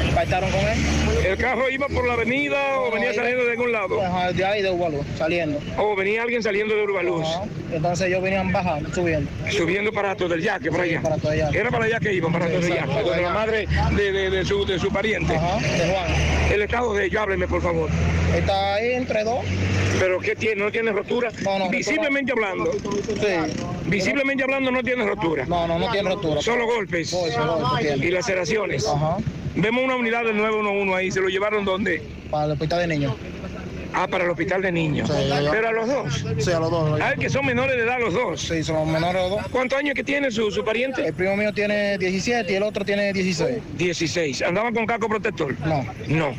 [0.10, 0.78] impactaron con él.
[1.26, 4.02] ¿El carro iba por la avenida o venía saliendo de algún lado?
[4.02, 5.60] Ajá, de ahí de Ubalú, saliendo.
[5.78, 7.26] ¿O venía alguien saliendo de Urbaluz?
[7.28, 7.44] Ajá.
[7.74, 9.30] Entonces ellos venían bajando, subiendo.
[9.50, 11.02] Subiendo para todo el yaque, para Sí, allá.
[11.02, 11.58] para todo el yaque.
[11.58, 13.02] Era para allá que iban, para todo el yaque.
[13.02, 15.36] Donde la madre de, de- de su, de su pariente.
[15.36, 16.52] Ajá, de Juan.
[16.52, 17.90] El estado de ellos, hábleme por favor.
[18.36, 19.40] Está ahí entre dos.
[20.00, 20.64] ¿Pero qué tiene?
[20.64, 21.32] ¿No tiene rotura?
[21.44, 22.72] no, Visiblemente hablando.
[22.74, 23.64] Sí.
[23.86, 25.46] Visiblemente hablando no tiene rotura.
[25.46, 26.42] No, no, no tiene rotura.
[26.42, 27.12] Solo golpes.
[27.12, 28.06] Golpes, golpes tiene.
[28.06, 28.88] Y laceraciones.
[28.88, 29.18] Ajá.
[29.56, 31.12] Vemos una unidad del 911 ahí.
[31.12, 32.02] ¿Se lo llevaron dónde?
[32.30, 33.14] Para el hospital de niños.
[33.94, 35.10] Ah, para el hospital de niños.
[35.10, 35.30] Sí.
[35.52, 36.26] Pero a los dos.
[36.40, 37.00] Sí, a los dos.
[37.02, 38.42] Ah, que son menores de edad los dos.
[38.42, 39.48] Sí, son menores los dos.
[39.52, 41.06] ¿Cuántos años que tiene su, su pariente?
[41.06, 43.58] El primo mío tiene 17 y el otro tiene 16.
[43.78, 44.42] 16.
[44.44, 45.56] ¿Andaban con casco protector?
[45.66, 45.86] No.
[46.08, 46.34] No.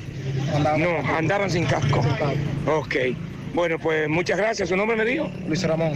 [0.55, 2.03] Andaban no, andaban sin casco.
[2.67, 2.97] Ok.
[3.55, 4.69] Bueno, pues muchas gracias.
[4.71, 5.31] ¿Su nombre me dijo?
[5.47, 5.93] Luis Ramón.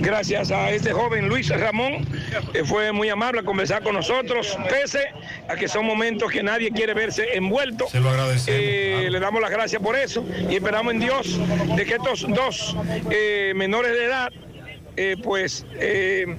[0.00, 2.04] Gracias a este joven Luis Ramón,
[2.52, 5.04] que fue muy amable a conversar con nosotros, pese
[5.48, 7.86] a que son momentos que nadie quiere verse envuelto.
[7.88, 8.60] Se lo agradecemos.
[8.60, 11.38] Eh, Le damos las gracias por eso y esperamos en Dios
[11.76, 12.76] de que estos dos
[13.10, 14.32] eh, menores de edad,
[14.96, 15.64] eh, pues...
[15.74, 16.36] eh,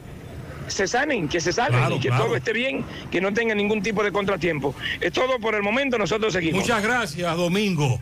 [0.67, 2.25] se sanen, que se salven Claro, y que claro.
[2.25, 4.75] todo esté bien, que no tengan ningún tipo de contratiempo.
[4.99, 6.59] Es todo por el momento, nosotros seguimos.
[6.59, 8.01] Muchas gracias, Domingo.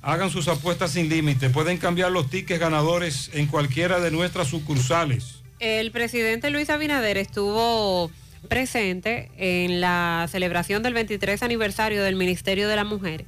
[0.02, 1.52] Hagan sus apuestas sin límite.
[1.52, 5.44] Pueden cambiar los tickets ganadores en cualquiera de nuestras sucursales.
[5.60, 8.10] El presidente Luis Abinader estuvo
[8.48, 13.26] presente en la celebración del 23 aniversario del Ministerio de la Mujer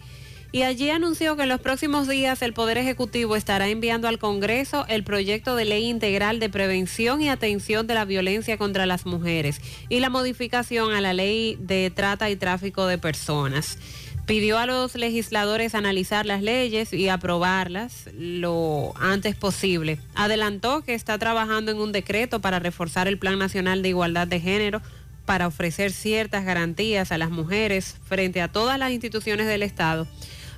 [0.52, 4.86] y allí anunció que en los próximos días el Poder Ejecutivo estará enviando al Congreso
[4.88, 9.62] el proyecto de ley integral de prevención y atención de la violencia contra las mujeres
[9.90, 13.78] y la modificación a la ley de trata y tráfico de personas.
[14.26, 20.00] Pidió a los legisladores analizar las leyes y aprobarlas lo antes posible.
[20.14, 24.40] Adelantó que está trabajando en un decreto para reforzar el Plan Nacional de Igualdad de
[24.40, 24.82] Género
[25.30, 30.07] para ofrecer ciertas garantías a las mujeres frente a todas las instituciones del Estado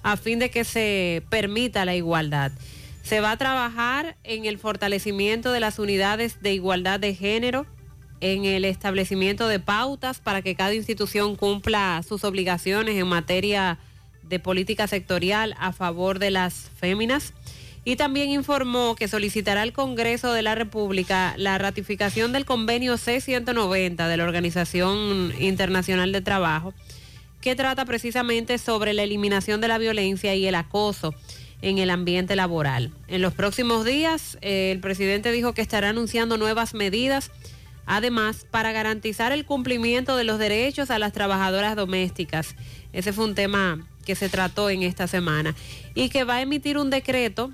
[0.01, 2.53] a fin de que se permita la igualdad.
[3.03, 7.65] Se va a trabajar en el fortalecimiento de las unidades de igualdad de género,
[8.21, 13.77] en el establecimiento de pautas para que cada institución cumpla sus obligaciones en materia
[14.23, 17.33] de política sectorial a favor de las féminas
[17.83, 24.07] Y también informó que solicitará al Congreso de la República la ratificación del convenio C-190
[24.07, 26.75] de la Organización Internacional de Trabajo,
[27.41, 31.15] que trata precisamente sobre la eliminación de la violencia y el acoso
[31.63, 32.91] en el ambiente laboral.
[33.07, 37.31] En los próximos días, el presidente dijo que estará anunciando nuevas medidas,
[37.87, 42.55] además, para garantizar el cumplimiento de los derechos a las trabajadoras domésticas.
[42.93, 45.55] Ese fue un tema que se trató en esta semana.
[45.93, 47.51] Y que va a emitir un decreto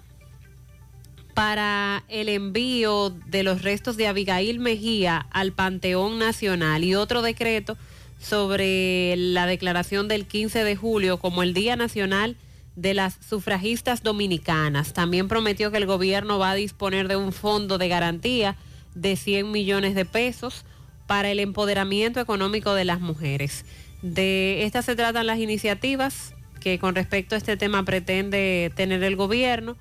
[1.37, 7.77] para el envío de los restos de Abigail Mejía al Panteón Nacional y otro decreto
[8.19, 12.37] sobre la declaración del 15 de julio como el Día Nacional
[12.75, 14.93] de las Sufragistas Dominicanas.
[14.93, 18.55] También prometió que el gobierno va a disponer de un fondo de garantía
[18.95, 20.65] de 100 millones de pesos
[21.05, 23.63] para el empoderamiento económico de las mujeres.
[24.01, 29.15] De estas se tratan las iniciativas que con respecto a este tema pretende tener el
[29.15, 29.77] gobierno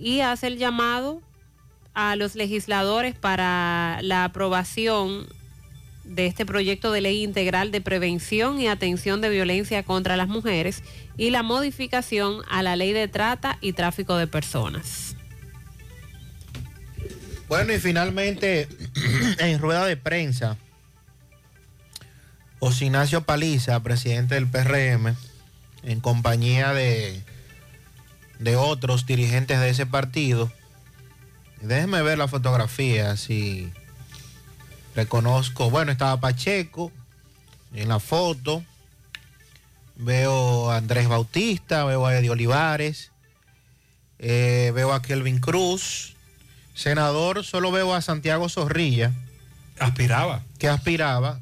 [0.00, 1.20] y hace el llamado
[1.94, 5.26] a los legisladores para la aprobación
[6.04, 10.82] de este proyecto de ley integral de prevención y atención de violencia contra las mujeres
[11.16, 15.16] y la modificación a la ley de trata y tráfico de personas.
[17.48, 18.68] Bueno, y finalmente,
[19.38, 20.56] en rueda de prensa,
[22.80, 25.14] Ignacio Paliza, presidente del PRM,
[25.82, 27.22] en compañía de,
[28.38, 30.50] de otros dirigentes de ese partido,
[31.60, 33.72] déjenme ver la fotografía, si
[34.94, 36.92] reconozco, bueno, estaba Pacheco
[37.72, 38.64] en la foto,
[39.96, 43.10] veo a Andrés Bautista, veo a Eddie Olivares,
[44.18, 46.14] eh, veo a Kelvin Cruz,
[46.74, 49.12] senador, solo veo a Santiago Zorrilla.
[49.78, 50.42] Aspiraba.
[50.58, 51.40] Que aspiraba.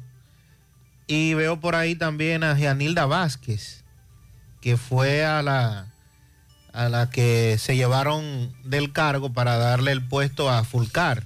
[1.07, 3.83] Y veo por ahí también a Gianilda Vázquez,
[4.61, 5.87] que fue a la,
[6.77, 11.23] a la que se llevaron del cargo para darle el puesto a Fulcar.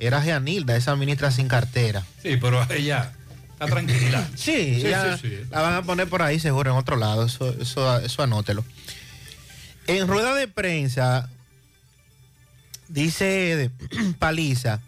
[0.00, 2.02] Era Gianilda, esa ministra sin cartera.
[2.20, 3.12] Sí, pero ella
[3.52, 4.28] está tranquila.
[4.34, 4.92] Sí, sí,
[5.22, 5.38] sí.
[5.48, 8.64] la van a poner por ahí seguro en otro lado, eso, eso, eso anótelo.
[9.86, 11.28] En rueda de prensa
[12.88, 13.70] dice
[14.18, 14.80] Paliza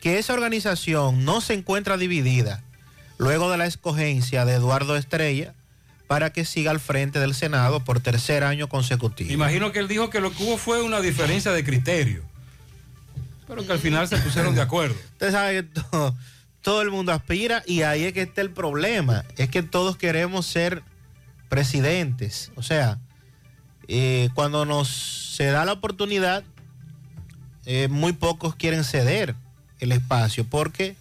[0.00, 2.60] que esa organización no se encuentra dividida
[3.18, 5.54] luego de la escogencia de Eduardo Estrella
[6.06, 9.32] para que siga al frente del Senado por tercer año consecutivo.
[9.32, 12.22] Imagino que él dijo que lo que hubo fue una diferencia de criterio.
[13.48, 14.94] Pero que al final se pusieron de acuerdo.
[15.12, 16.16] Usted sabe que todo,
[16.62, 19.24] todo el mundo aspira y ahí es que está el problema.
[19.36, 20.82] Es que todos queremos ser
[21.48, 22.50] presidentes.
[22.56, 22.98] O sea,
[23.88, 24.88] eh, cuando nos
[25.36, 26.44] se da la oportunidad,
[27.66, 29.34] eh, muy pocos quieren ceder
[29.80, 30.96] el espacio porque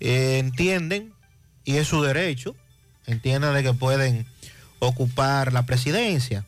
[0.00, 1.12] eh, entienden,
[1.64, 2.56] y es su derecho,
[3.06, 4.26] entienden de que pueden
[4.78, 6.44] ocupar la presidencia.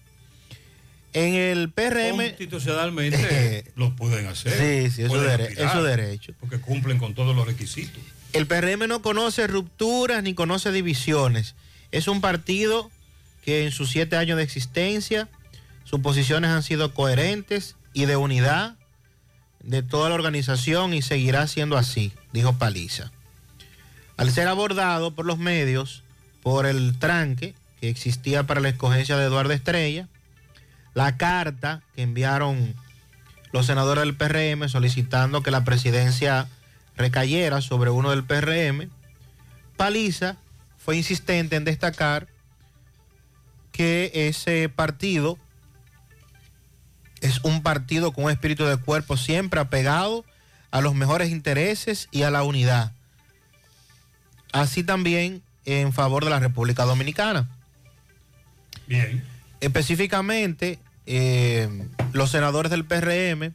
[1.13, 2.17] En el PRM...
[2.17, 4.53] Constitucionalmente lo pueden hacer.
[4.53, 6.33] Sí, sí, es su, Pueden dere- aspirar, es derecho.
[6.41, 8.03] Porque cumplen con todos los requisitos.
[8.33, 11.55] El PRM no conoce rupturas ni conoce divisiones.
[11.93, 12.91] Es un partido
[13.45, 15.29] que en sus siete años de existencia
[15.85, 18.75] sus posiciones han sido coherentes y de unidad
[19.63, 23.13] de toda la organización y seguirá siendo así, dijo Paliza.
[24.17, 26.03] Al ser abordado por los medios
[26.45, 30.07] por el tranque que existía para la escogencia de Eduardo Estrella,
[30.93, 32.75] la carta que enviaron
[33.51, 36.47] los senadores del PRM solicitando que la presidencia
[36.97, 38.91] recayera sobre uno del PRM,
[39.77, 40.37] Paliza
[40.77, 42.29] fue insistente en destacar
[43.73, 45.39] que ese partido
[47.23, 50.27] es un partido con un espíritu de cuerpo siempre apegado
[50.71, 52.93] a los mejores intereses y a la unidad.
[54.53, 57.49] Así también en favor de la República Dominicana.
[58.87, 59.25] Bien.
[59.61, 63.53] Específicamente, eh, los senadores del PRM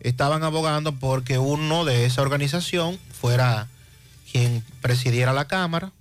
[0.00, 3.68] estaban abogando porque uno de esa organización fuera
[4.30, 5.92] quien presidiera la Cámara.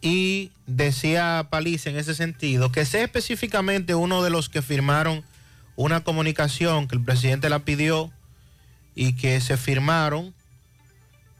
[0.00, 5.24] Y decía Paliza en ese sentido que sea específicamente uno de los que firmaron
[5.74, 8.12] una comunicación que el presidente la pidió
[8.94, 10.34] y que se firmaron,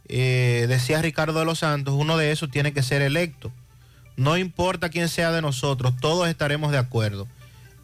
[0.08, 3.52] eh, decía Ricardo de los Santos, uno de esos tiene que ser electo.
[4.16, 7.28] No importa quién sea de nosotros, todos estaremos de acuerdo.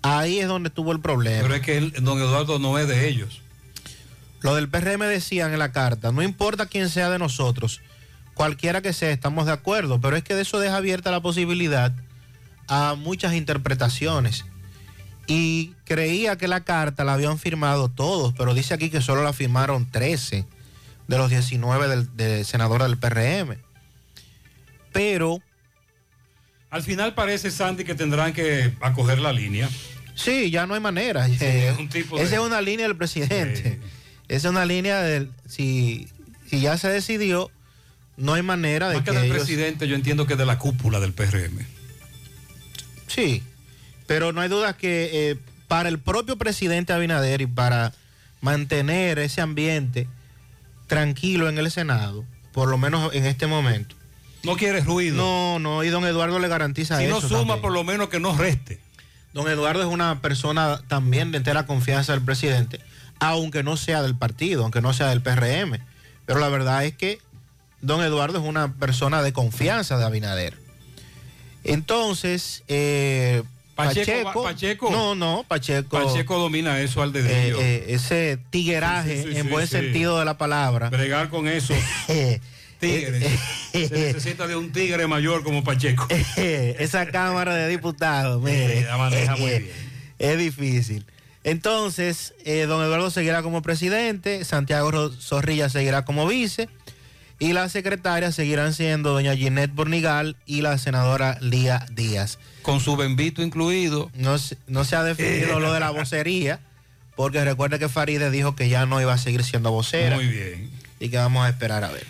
[0.03, 1.43] Ahí es donde tuvo el problema.
[1.43, 3.41] Pero es que don Eduardo no es de ellos.
[4.41, 7.81] Lo del PRM decían en la carta, no importa quién sea de nosotros,
[8.35, 11.93] cualquiera que sea, estamos de acuerdo, pero es que de eso deja abierta la posibilidad
[12.69, 14.45] a muchas interpretaciones.
[15.27, 19.33] Y creía que la carta la habían firmado todos, pero dice aquí que solo la
[19.33, 20.45] firmaron 13
[21.09, 23.59] de los 19 del, de senadores del PRM.
[24.93, 25.39] Pero
[26.71, 29.69] Al final parece, Sandy, que tendrán que acoger la línea.
[30.15, 31.27] Sí, ya no hay manera.
[31.29, 33.81] Eh, es un tipo Esa es una línea del presidente.
[34.29, 35.31] Esa es una línea del.
[35.49, 36.09] Si,
[36.49, 37.51] si ya se decidió,
[38.17, 39.11] no hay manera de que que.
[39.13, 41.67] del ellos- presidente, yo entiendo que de la cúpula del PRM.
[43.09, 43.43] Sí,
[44.07, 45.37] pero no hay duda que eh,
[45.69, 47.93] para el propio presidente Abinader y para
[48.41, 50.07] mantener ese ambiente
[50.87, 53.97] tranquilo en el Senado, por lo menos en este momento.
[54.43, 55.17] No quiere ruido.
[55.17, 57.15] No, no, y don Eduardo le garantiza Si eso.
[57.15, 57.61] no suma, también.
[57.63, 58.81] por lo menos que no reste.
[59.33, 62.81] Don Eduardo es una persona también de entera confianza del presidente,
[63.21, 65.79] aunque no sea del partido, aunque no sea del PRM.
[66.27, 67.19] Pero la verdad es que
[67.81, 70.57] don Eduardo es una persona de confianza de Abinader.
[71.65, 73.43] Entonces, eh,
[73.75, 74.91] Pacheco, Pacheco.
[74.91, 75.89] No, no, Pacheco.
[76.03, 77.61] Pacheco domina eso al eh, dedillo.
[77.61, 80.91] eh, ese tigueraje Sí, sí, sí, en buen sentido de la palabra.
[80.91, 81.75] Bregar con eso.
[82.81, 83.21] Tigre.
[83.73, 86.07] Se necesita de un tigre mayor como Pacheco.
[86.37, 88.83] Esa Cámara de Diputados, mire.
[88.83, 89.71] la maneja muy bien.
[90.19, 91.07] Es difícil.
[91.45, 96.69] Entonces, eh, don Eduardo seguirá como presidente, Santiago Zorrilla seguirá como vice
[97.39, 102.39] y las secretarias seguirán siendo doña Ginette Bornigal y la senadora Lía Díaz.
[102.63, 104.11] Con su bembito incluido.
[104.15, 106.61] No, se- no se ha definido lo de la vocería,
[107.17, 110.17] porque recuerde que Faride dijo que ya no iba a seguir siendo vocera.
[110.17, 110.71] Muy bien.
[111.01, 112.07] Y que vamos a esperar a ver.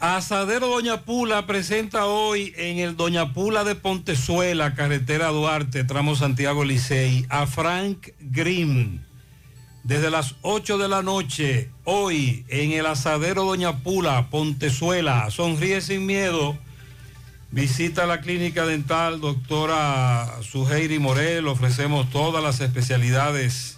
[0.00, 6.64] Asadero Doña Pula presenta hoy en el Doña Pula de Pontezuela, carretera Duarte, tramo Santiago
[6.64, 8.98] Licey, a Frank Grimm.
[9.84, 16.06] Desde las 8 de la noche, hoy en el Asadero Doña Pula, Pontezuela, sonríe sin
[16.06, 16.56] miedo.
[17.50, 23.76] Visita la clínica dental doctora Suheiri Morel, ofrecemos todas las especialidades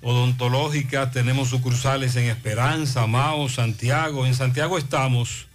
[0.00, 4.26] odontológicas, tenemos sucursales en Esperanza, Mao, Santiago.
[4.26, 5.48] En Santiago estamos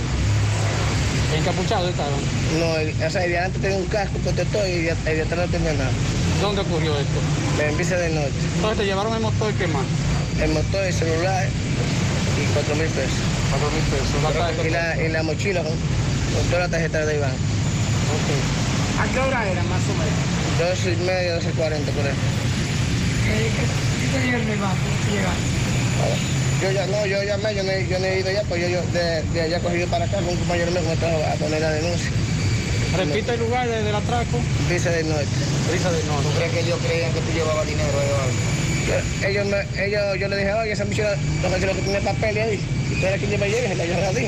[1.37, 2.11] ¿Encapuchados estaban?
[2.59, 5.39] No, el, o sea, el de adelante tenía un casco protector y el el atrás
[5.39, 5.91] no tenía nada.
[6.41, 7.19] ¿Dónde ocurrió esto?
[7.61, 8.31] En Vista del Norte.
[8.55, 9.85] Entonces te llevaron el motor y qué más?
[10.41, 11.45] El motor, el celular
[12.41, 13.19] y cuatro mil pesos.
[13.49, 14.07] Cuatro mil pesos.
[14.23, 17.31] La Y la, y la mochila con, con toda la tarjeta de Iván.
[18.99, 20.17] ¿A qué hora era más o menos?
[20.59, 22.13] Dos y media, dos y cuarenta por ahí.
[23.23, 24.77] ¿Qué te dieron el banco?
[26.61, 28.67] Yo ya no, yo llamé, yo no, he- yo no he ido ya, pues yo,
[28.67, 31.35] yo de, de allá cogido para acá con un compañero mío que me trajo a
[31.35, 32.11] poner la denuncia.
[32.97, 34.37] Repite el lugar de- del atraco.
[34.69, 35.27] Visa del Norte.
[35.71, 36.27] Risa del norte.
[36.27, 37.89] ¿Tú crees que ellos creían que tú llevabas dinero
[38.87, 42.37] Yo, ellos, me, ellos, yo le dije, oye, esa mochila, lo que que tiene papel
[42.37, 42.59] ahí,
[42.91, 44.25] y tú eres quien lleva llegue, se la llevan a ti.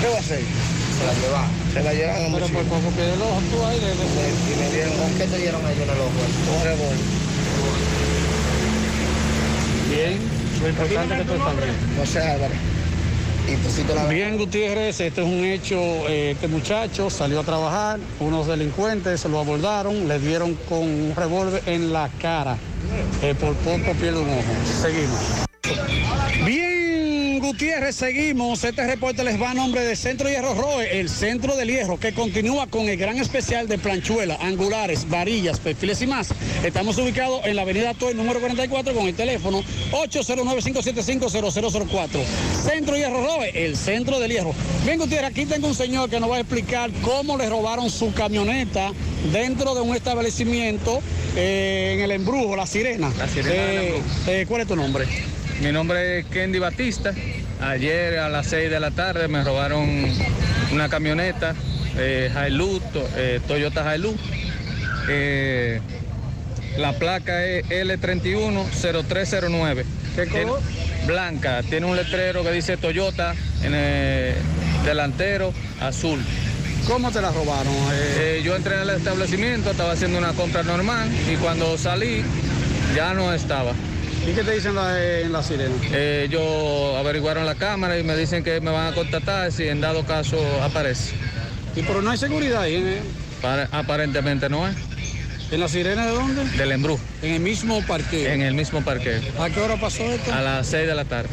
[0.00, 0.40] ¿Qué va a hacer?
[0.40, 1.46] Se la llevan.
[1.74, 4.52] Se la llevan a la Pero por poco que del ojo tú ahí de, de-
[4.52, 6.20] Y me dieron, ¿qué te dieron ellos en el ojo?
[6.56, 6.98] Un revólver.
[9.90, 10.20] Bien,
[10.62, 11.74] lo importante es que tú estás bien.
[11.98, 12.58] José Álvarez.
[14.08, 15.76] Bien, Gutiérrez, este es un hecho,
[16.08, 21.62] eh, este muchacho salió a trabajar, unos delincuentes lo abordaron, le dieron con un revólver
[21.66, 22.56] en la cara,
[23.22, 24.52] Eh, por poco pierde un ojo.
[24.82, 25.20] Seguimos.
[26.44, 26.71] Bien,
[27.52, 28.64] Gutiérrez, seguimos.
[28.64, 32.14] Este reporte les va a nombre de Centro Hierro Roe, el centro del hierro, que
[32.14, 36.28] continúa con el gran especial de planchuela, angulares, varillas, perfiles y más.
[36.64, 42.08] Estamos ubicados en la avenida Toy, número 44, con el teléfono 809-575-0004.
[42.64, 44.54] Centro Hierro Roe, el centro del hierro.
[44.86, 48.14] Bien, Gutiérrez, aquí tengo un señor que nos va a explicar cómo le robaron su
[48.14, 48.92] camioneta
[49.30, 51.02] dentro de un establecimiento
[51.36, 53.12] eh, en el embrujo, La Sirena.
[53.18, 55.04] La Sirena Eh, eh, ¿Cuál es tu nombre?
[55.62, 57.12] Mi nombre es Kendi Batista.
[57.60, 59.88] ayer a las 6 de la tarde me robaron
[60.72, 61.54] una camioneta
[61.96, 64.18] eh, Hilux, to- eh, Toyota Hilux.
[65.08, 65.80] Eh,
[66.78, 69.84] la placa es L310309.
[70.16, 70.60] ¿Qué color?
[71.06, 71.62] Blanca.
[71.62, 74.34] Tiene un letrero que dice Toyota en el
[74.84, 76.18] delantero azul.
[76.88, 77.72] ¿Cómo te la robaron?
[77.92, 82.24] Eh, yo entré en el establecimiento, estaba haciendo una compra normal y cuando salí
[82.96, 83.72] ya no estaba.
[84.26, 85.74] ¿Y qué te dicen la- en la sirena?
[85.92, 89.80] Eh, yo averiguaron la cámara y me dicen que me van a contactar si en
[89.80, 91.14] dado caso aparece.
[91.74, 92.74] ¿Y pero no hay seguridad ahí?
[92.76, 93.00] ¿eh?
[93.40, 94.76] Pare- aparentemente no es.
[95.50, 96.44] ¿En la sirena de dónde?
[96.56, 96.98] Del Embrú.
[97.20, 98.32] En el mismo parque.
[98.32, 99.20] En el mismo parque.
[99.38, 100.32] ¿A qué hora pasó esto?
[100.32, 101.28] A las 6 de la tarde.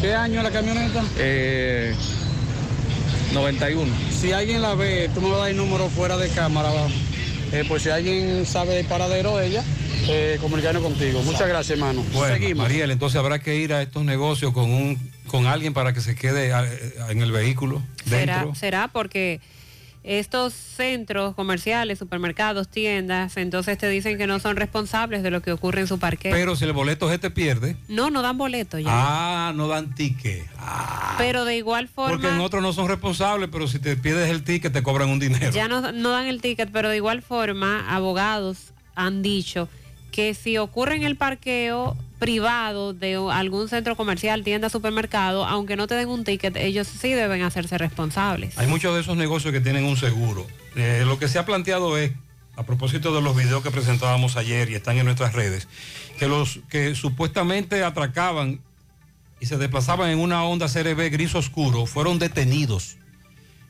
[0.00, 1.02] ¿Qué año la camioneta?
[1.18, 1.94] Eh,
[3.32, 3.92] 91.
[4.10, 6.70] Si alguien la ve, tú me vas a dar el número fuera de cámara.
[6.70, 6.86] va.
[7.54, 9.62] Eh, pues si alguien sabe el paradero de ella,
[10.08, 11.22] eh, comunicarnos contigo.
[11.22, 12.04] Muchas gracias, hermano.
[12.12, 12.64] Bueno, Seguimos.
[12.64, 14.98] Mariel, entonces habrá que ir a estos negocios con un
[15.28, 18.54] con alguien para que se quede eh, en el vehículo Será, dentro.
[18.56, 19.40] será porque
[20.04, 25.50] estos centros comerciales, supermercados, tiendas, entonces te dicen que no son responsables de lo que
[25.50, 26.30] ocurre en su parque.
[26.30, 28.90] Pero si el boleto se te pierde, no, no dan boleto ya.
[28.90, 30.44] ah, no dan ticket.
[31.16, 34.44] Pero de igual Porque en forma, otros no son responsables, pero si te pierdes el
[34.44, 35.50] ticket te cobran un dinero.
[35.52, 39.68] ya no, no dan el ticket, pero de igual forma, abogados han dicho
[40.12, 45.86] que si ocurre en el parqueo privado de algún centro comercial, tienda, supermercado, aunque no
[45.86, 48.56] te den un ticket, ellos sí deben hacerse responsables.
[48.58, 50.46] Hay muchos de esos negocios que tienen un seguro.
[50.76, 52.12] Eh, lo que se ha planteado es,
[52.56, 55.68] a propósito de los videos que presentábamos ayer y están en nuestras redes,
[56.18, 58.60] que los que supuestamente atracaban
[59.40, 62.96] y se desplazaban en una Honda CRB gris oscuro fueron detenidos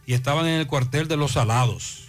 [0.06, 2.03] y estaban en el cuartel de los Salados.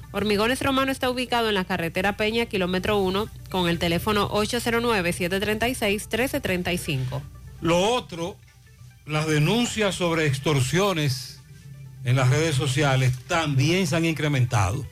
[0.13, 7.21] Hormigones Romano está ubicado en la carretera Peña, kilómetro 1, con el teléfono 809-736-1335.
[7.61, 8.35] Lo otro,
[9.05, 11.39] las denuncias sobre extorsiones
[12.03, 14.85] en las redes sociales también se han incrementado.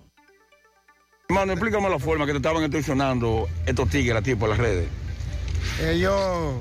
[1.27, 4.87] Hermano, explícame la forma que te estaban extorsionando estos tigres a ti por las redes.
[5.83, 6.55] Ellos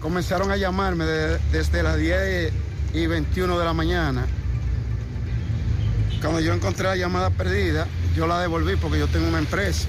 [0.00, 2.52] comenzaron a llamarme de- desde las 10
[2.94, 4.26] y 21 de la mañana.
[6.20, 7.86] Cuando yo encontré la llamada perdida,
[8.16, 9.86] yo la devolví porque yo tengo una empresa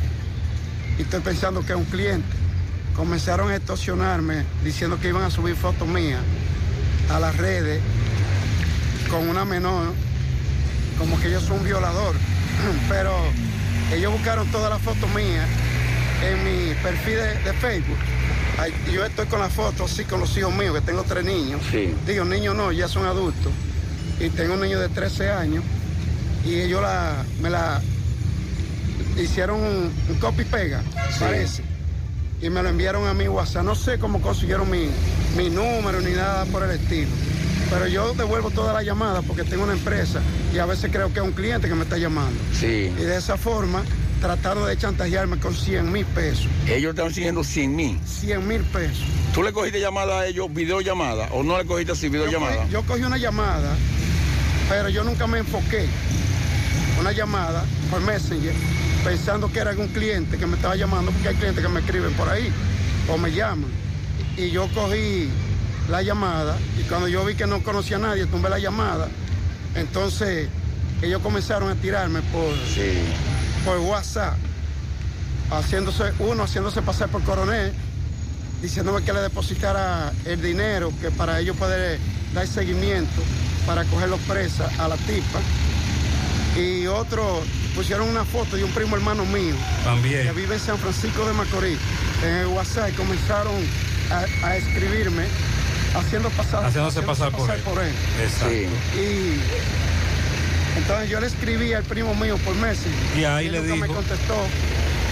[0.98, 2.28] y estoy pensando que es un cliente.
[2.96, 6.20] Comenzaron a extorsionarme diciendo que iban a subir fotos mías
[7.10, 7.80] a las redes
[9.10, 9.94] con una menor,
[10.98, 12.16] como que yo soy un violador.
[12.90, 13.14] Pero
[13.94, 15.48] ellos buscaron todas las fotos mías
[16.22, 17.98] en mi perfil de, de Facebook.
[18.92, 21.62] Yo estoy con las fotos, sí, con los hijos míos, que tengo tres niños.
[22.06, 23.54] Digo, niños no, ya son adultos.
[24.20, 25.64] Y tengo un niño de 13 años.
[26.44, 27.82] Y ellos la, me la
[29.18, 30.82] hicieron un, un copy pega,
[31.20, 31.64] parece.
[32.42, 33.64] Y me lo enviaron a mi WhatsApp.
[33.64, 34.90] No sé cómo consiguieron mi,
[35.36, 37.10] mi número ni nada por el estilo.
[37.70, 40.22] Pero yo devuelvo todas las llamadas porque tengo una empresa
[40.54, 42.40] y a veces creo que es un cliente que me está llamando.
[42.54, 42.92] Sí.
[42.98, 43.84] Y de esa forma
[44.22, 46.48] trataron de chantajearme con 100 mil pesos.
[46.68, 48.00] Ellos están siguiendo 100 mil.
[48.06, 49.06] 100 mil pesos.
[49.34, 52.68] ¿Tú le cogiste llamada a ellos, videollamada, o no le cogiste así, videollamada?
[52.70, 53.76] Yo cogí una llamada,
[54.70, 55.88] pero yo nunca me enfoqué.
[57.00, 58.54] Una llamada por Messenger,
[59.04, 62.14] pensando que era algún cliente que me estaba llamando, porque hay clientes que me escriben
[62.14, 62.52] por ahí
[63.10, 63.70] o me llaman.
[64.36, 65.30] Y yo cogí
[65.90, 69.08] la llamada y cuando yo vi que no conocía a nadie, tumbé la llamada.
[69.76, 70.50] Entonces
[71.02, 72.54] ellos comenzaron a tirarme por,
[73.64, 74.36] por WhatsApp,
[75.52, 77.72] haciéndose, uno haciéndose pasar por coronel,
[78.62, 82.00] diciéndome que le depositara el dinero, que para ellos poder
[82.34, 83.22] dar seguimiento,
[83.66, 85.40] para cogerlos presa a la tipa.
[86.58, 87.42] Y otro,
[87.76, 90.24] pusieron una foto de un primo hermano mío, También.
[90.28, 91.78] que vive en San Francisco de Macorís,
[92.24, 93.54] en el WhatsApp, y comenzaron
[94.10, 95.26] a, a escribirme,
[95.96, 97.92] haciendo pasar, Haciéndose pasar por él.
[98.24, 98.56] Exacto.
[99.00, 99.40] Y
[100.78, 102.90] entonces yo le escribí al primo mío por Messi.
[103.16, 103.96] Y ahí él le nunca me dijo.
[103.96, 104.36] contestó.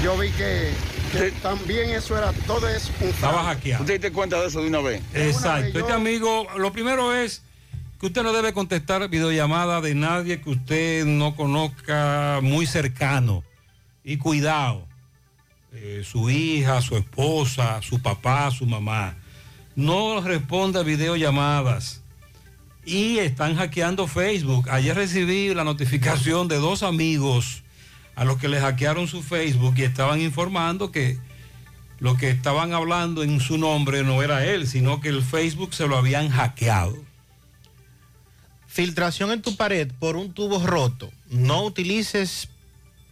[0.03, 0.71] Yo vi que,
[1.11, 3.83] que también eso era, todo es un Estaba hackeado.
[3.83, 5.01] ¿Usted te cuenta de eso de una vez?
[5.13, 5.79] Exacto.
[5.79, 7.41] Este amigo, lo primero es
[8.05, 13.43] usted no debe contestar videollamada de nadie que usted no conozca muy cercano.
[14.03, 14.87] Y cuidado,
[15.73, 19.15] eh, su hija, su esposa, su papá, su mamá.
[19.75, 22.03] No responda videollamadas.
[22.85, 24.69] Y están hackeando Facebook.
[24.69, 27.63] Ayer recibí la notificación de dos amigos
[28.15, 31.17] a los que les hackearon su Facebook y estaban informando que
[31.99, 35.87] lo que estaban hablando en su nombre no era él, sino que el Facebook se
[35.87, 37.04] lo habían hackeado.
[38.75, 41.09] Filtración en tu pared por un tubo roto.
[41.29, 42.49] No utilices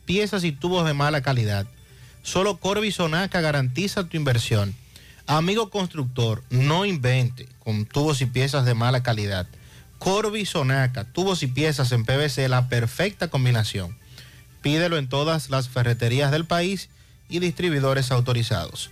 [0.04, 1.66] piezas y tubos de mala calidad.
[2.22, 4.76] Solo Corby Sonaca garantiza tu inversión.
[5.26, 9.48] Amigo constructor, no invente con tubos y piezas de mala calidad.
[10.00, 13.98] Corby Sonaca, tubos y piezas en PVC, la perfecta combinación.
[14.62, 16.90] Pídelo en todas las ferreterías del país
[17.30, 18.92] y distribuidores autorizados.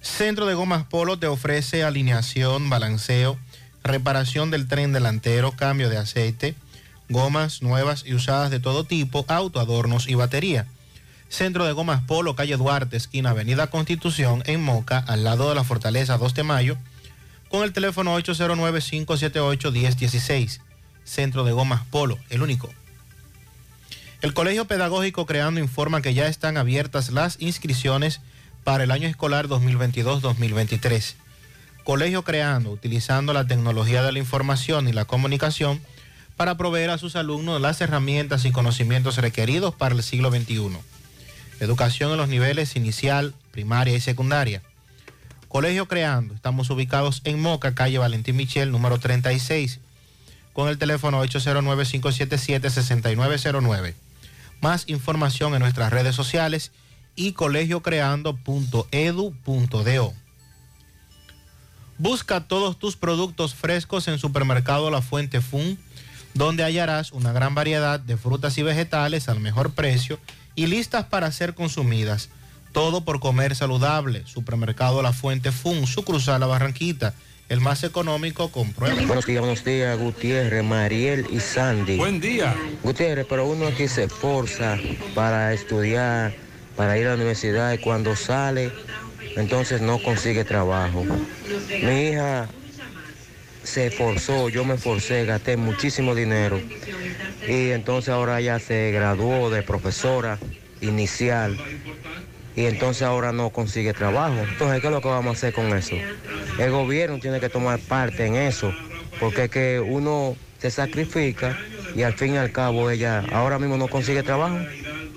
[0.00, 3.38] Centro de Gomas Polo te ofrece alineación, balanceo,
[3.82, 6.54] reparación del tren delantero, cambio de aceite,
[7.08, 10.66] gomas nuevas y usadas de todo tipo, autoadornos y batería.
[11.28, 15.62] Centro de Gomas Polo, calle Duarte, esquina Avenida Constitución, en Moca, al lado de la
[15.62, 16.76] Fortaleza 2 de Mayo,
[17.48, 20.58] con el teléfono 809-578-1016.
[21.04, 22.68] Centro de Gomas Polo, el único.
[24.22, 28.20] El Colegio Pedagógico Creando informa que ya están abiertas las inscripciones
[28.64, 31.14] para el año escolar 2022-2023.
[31.84, 35.80] Colegio Creando, utilizando la tecnología de la información y la comunicación
[36.36, 40.78] para proveer a sus alumnos las herramientas y conocimientos requeridos para el siglo XXI.
[41.60, 44.62] Educación en los niveles inicial, primaria y secundaria.
[45.48, 49.80] Colegio Creando, estamos ubicados en Moca, calle Valentín Michel, número 36,
[50.52, 53.94] con el teléfono 809-577-6909.
[54.60, 56.70] Más información en nuestras redes sociales
[57.16, 60.14] y colegiocreando.edu.do.
[62.00, 65.78] Busca todos tus productos frescos en Supermercado La Fuente Fun,
[66.32, 70.18] donde hallarás una gran variedad de frutas y vegetales al mejor precio
[70.54, 72.30] y listas para ser consumidas.
[72.72, 74.22] Todo por comer saludable.
[74.24, 77.12] Supermercado La Fuente Fun, su cruzada La Barranquita,
[77.50, 78.96] el más económico, comprueba.
[79.02, 81.98] Buenos días, buenos días, Gutiérrez, Mariel y Sandy.
[81.98, 82.56] Buen día.
[82.82, 84.78] Gutiérrez, pero uno aquí se esforza
[85.14, 86.32] para estudiar,
[86.76, 88.72] para ir a la universidad y cuando sale,
[89.36, 91.04] entonces no consigue trabajo.
[91.82, 92.48] Mi hija
[93.62, 96.60] se esforzó, yo me esforcé, gasté muchísimo dinero
[97.46, 100.38] y entonces ahora ya se graduó de profesora
[100.80, 101.56] inicial
[102.56, 104.34] y entonces ahora no consigue trabajo.
[104.38, 105.96] Entonces, ¿qué es lo que vamos a hacer con eso?
[106.58, 108.72] El gobierno tiene que tomar parte en eso,
[109.18, 111.56] porque es que uno se sacrifica
[111.94, 114.58] y al fin y al cabo ella ahora mismo no consigue trabajo,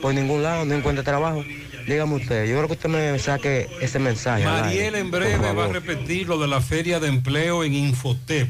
[0.02, 1.44] por ningún lado, no encuentra trabajo.
[1.88, 4.46] Dígame usted, yo creo que usted me saque ese mensaje.
[4.46, 8.50] Mariel en breve va a repetir lo de la feria de empleo en Infotep.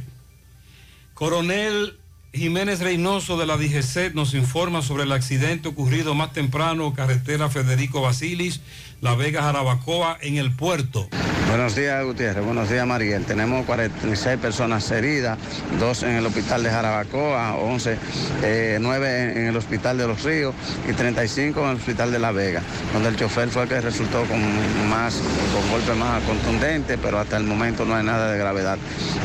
[1.14, 1.98] Coronel
[2.34, 8.02] Jiménez Reynoso de la DGC nos informa sobre el accidente ocurrido más temprano, carretera Federico
[8.02, 8.62] Basilis,
[9.02, 11.08] La Vega Jarabacoa, en el puerto.
[11.54, 12.44] Buenos días, Gutiérrez.
[12.44, 13.26] Buenos días, Mariel.
[13.26, 15.38] Tenemos 46 personas heridas,
[15.80, 17.96] dos en el hospital de Jarabacoa, 11,
[18.42, 20.56] eh, 9 en el hospital de Los Ríos
[20.90, 24.24] y 35 en el hospital de La Vega, donde el chofer fue el que resultó
[24.24, 24.42] con
[24.90, 25.22] más,
[25.54, 28.80] con golpe más contundente, pero hasta el momento no hay nada de gravedad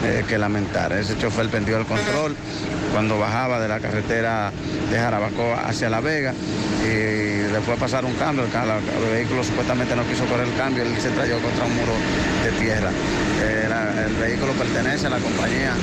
[0.05, 0.93] eh, que lamentar.
[0.93, 2.37] Ese chofer perdió el control
[2.93, 4.53] cuando bajaba de la carretera
[4.91, 6.35] de Jarabacoa hacia La Vega
[6.85, 10.83] y después de pasar un cambio, el, el vehículo supuestamente no quiso correr el cambio,
[10.83, 11.93] él se trayó contra un muro
[12.45, 12.90] de tierra.
[13.43, 13.69] Eh,
[14.07, 15.74] el vehículo pertenece a la compañía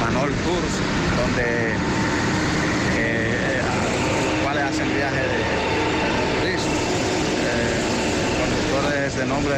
[0.00, 0.74] Manol Tours,
[1.16, 1.74] donde
[2.96, 3.60] eh,
[4.42, 6.72] cuales hacen viajes de turismo.
[7.46, 7.80] Eh,
[8.46, 9.54] el conductor es de nombre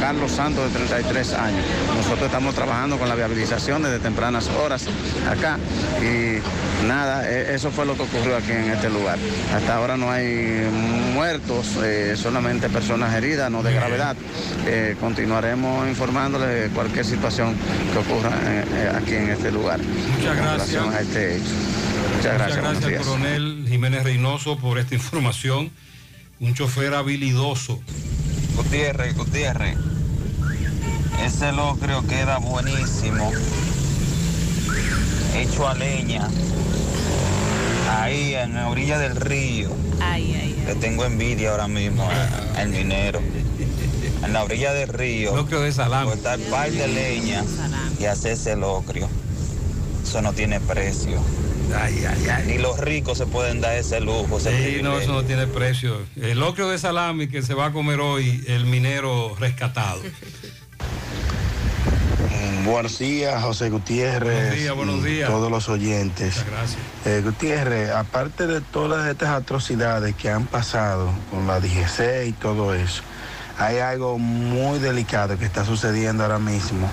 [0.00, 1.64] Carlos Santos, de 33 años.
[1.96, 4.84] Nosotros estamos trabajando con la viabilización desde tempranas horas
[5.28, 5.58] acá
[6.00, 6.38] y
[6.86, 9.18] nada, e- eso fue lo que ocurrió aquí en este lugar.
[9.54, 10.68] Hasta ahora no hay
[11.14, 14.16] muertos, eh, solamente personas heridas, no de gravedad.
[14.66, 17.54] Eh, continuaremos informándole de cualquier situación
[17.92, 19.80] que ocurra eh, aquí en este lugar.
[19.80, 20.84] Muchas gracias.
[20.94, 21.44] a este hecho.
[22.16, 23.06] Muchas Muchas gracias.
[23.06, 25.70] coronel Jiménez Reynoso, por esta información.
[26.40, 27.80] Un chofer habilidoso.
[28.62, 29.78] Gutiérrez, Gutiérrez.
[31.24, 33.32] Ese locrio queda buenísimo.
[35.34, 36.28] Hecho a leña.
[37.90, 39.70] Ahí en la orilla del río.
[40.02, 42.06] Ay, ay, Le tengo envidia ahora mismo
[42.54, 43.22] al minero.
[44.22, 45.34] En la orilla del río.
[45.34, 46.10] Locrio de salame.
[46.10, 47.42] Cortar par de leña
[47.98, 49.08] y hacerse locrio.
[50.02, 51.18] Eso no tiene precio.
[52.46, 54.38] Ni los ricos se pueden dar ese lujo.
[54.38, 55.96] ese Sí, no, eso no tiene precio.
[56.20, 60.00] El locrio de salami que se va a comer hoy, el minero rescatado.
[62.28, 64.34] Mm, Buenos días, José Gutiérrez.
[64.34, 65.30] Buenos días, buenos y días.
[65.30, 66.44] Todos los oyentes.
[66.50, 66.80] Gracias.
[67.04, 72.74] Eh, Gutiérrez, aparte de todas estas atrocidades que han pasado con la DGC y todo
[72.74, 73.02] eso,
[73.58, 76.90] hay algo muy delicado que está sucediendo ahora mismo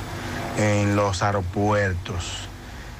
[0.58, 2.47] en los aeropuertos.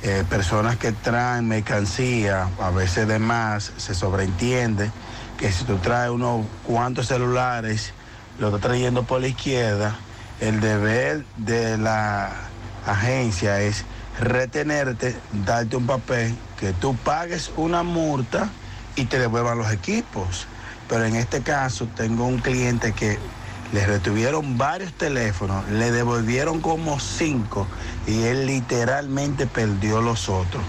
[0.04, 4.92] Eh, personas que traen mercancía, a veces de más, se sobreentiende
[5.38, 7.94] que si tú traes unos cuantos celulares,
[8.40, 9.96] lo estás trayendo por la izquierda,
[10.40, 12.32] el deber de la
[12.86, 13.86] agencia es
[14.20, 18.50] retenerte, darte un papel, que tú pagues una multa
[18.96, 20.48] y te devuelvan los equipos.
[20.88, 23.20] Pero en este caso tengo un cliente que
[23.74, 27.68] le retuvieron varios teléfonos, le devolvieron como cinco
[28.06, 30.64] y él literalmente perdió los otros.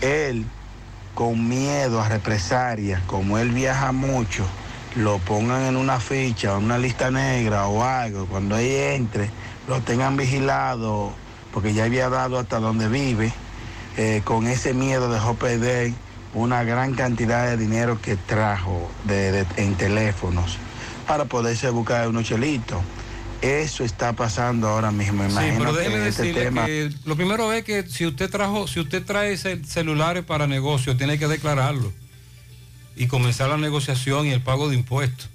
[0.00, 0.46] Él,
[1.14, 4.46] con miedo a represalias, como él viaja mucho,
[4.96, 9.30] lo pongan en una ficha, en una lista negra o algo, cuando él entre,
[9.68, 11.12] lo tengan vigilado,
[11.52, 13.32] porque ya había dado hasta donde vive,
[13.96, 15.92] eh, con ese miedo dejó perder
[16.34, 20.58] una gran cantidad de dinero que trajo de- en teléfonos
[21.08, 22.80] para poderse buscar unos chelitos.
[23.40, 25.24] Eso está pasando ahora mismo.
[25.24, 26.66] Sí, Imagino pero que déjeme este decirle tema...
[26.66, 30.96] que lo primero es que si usted trajo, si usted trae cel- celulares para negocio,
[30.96, 31.92] tiene que declararlo
[32.96, 35.28] y comenzar la negociación y el pago de impuestos.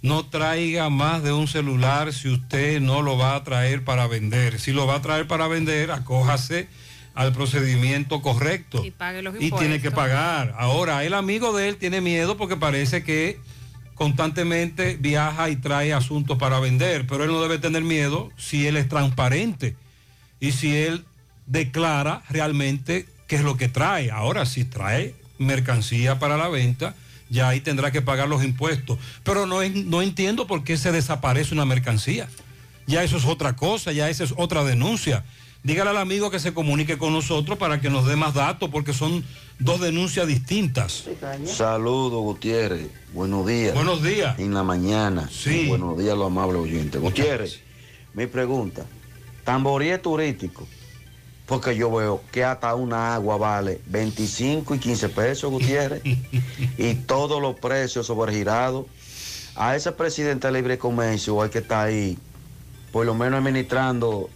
[0.00, 4.58] No traiga más de un celular si usted no lo va a traer para vender.
[4.58, 6.66] Si lo va a traer para vender, acójase
[7.14, 9.92] al procedimiento correcto Y pague los y tiene que impuestos.
[9.94, 10.54] pagar.
[10.58, 13.38] Ahora, el amigo de él tiene miedo porque parece que
[13.94, 18.76] constantemente viaja y trae asuntos para vender, pero él no debe tener miedo si él
[18.76, 19.76] es transparente
[20.40, 21.04] y si él
[21.46, 24.10] declara realmente qué es lo que trae.
[24.10, 26.94] Ahora, si trae mercancía para la venta,
[27.30, 28.98] ya ahí tendrá que pagar los impuestos.
[29.22, 32.28] Pero no, en- no entiendo por qué se desaparece una mercancía.
[32.86, 35.24] Ya eso es otra cosa, ya esa es otra denuncia.
[35.62, 38.92] Dígale al amigo que se comunique con nosotros para que nos dé más datos, porque
[38.92, 39.24] son
[39.58, 41.04] dos denuncias distintas.
[41.46, 42.88] Saludos, Gutiérrez.
[43.12, 43.74] Buenos días.
[43.74, 44.38] Buenos días.
[44.38, 45.28] En la mañana.
[45.30, 45.66] Sí.
[45.68, 47.00] Buenos días, los amables oyentes.
[47.00, 47.60] Gutiérrez,
[48.12, 48.84] mi pregunta.
[49.44, 50.66] Tamborí es turístico.
[51.46, 56.02] Porque yo veo que hasta una agua vale 25 y 15 pesos, Gutiérrez.
[56.78, 58.86] y todos los precios sobregirados.
[59.56, 62.18] A ese presidente de libre comercio hay que estar ahí,
[62.90, 64.28] por lo menos administrando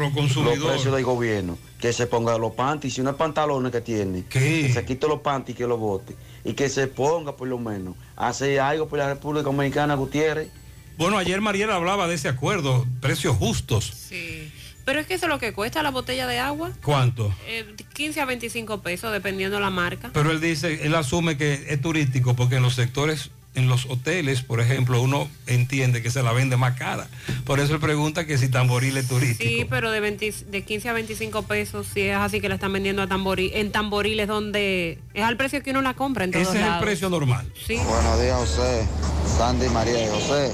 [0.00, 0.70] los consumidor.
[0.72, 1.58] precios del gobierno.
[1.80, 5.56] Que se ponga los panties, si unos pantalones que tiene, que se quite los panties
[5.56, 6.16] y que los bote.
[6.44, 7.94] Y que se ponga por lo menos.
[8.16, 10.48] Hace algo por la República Dominicana, Gutiérrez.
[10.96, 14.10] Bueno, ayer Mariela hablaba de ese acuerdo, precios justos.
[14.84, 16.72] Pero es que eso es lo que cuesta la botella de agua.
[16.82, 17.32] ¿Cuánto?
[17.46, 20.10] Eh, 15 a 25 pesos, dependiendo la marca.
[20.12, 24.42] Pero él dice, él asume que es turístico porque en los sectores, en los hoteles,
[24.42, 27.08] por ejemplo, uno entiende que se la vende más cara.
[27.44, 29.48] Por eso él pregunta que si tamboril es turístico.
[29.48, 32.72] Sí, pero de, 20 de 15 a 25 pesos, si es así que la están
[32.72, 36.48] vendiendo a tamboril, en tamboriles donde es al precio que uno la compra en todos
[36.48, 37.46] Ese es el precio normal.
[37.66, 37.76] Sí.
[37.76, 38.86] Buenos días, José.
[39.36, 40.52] Sandy María y José.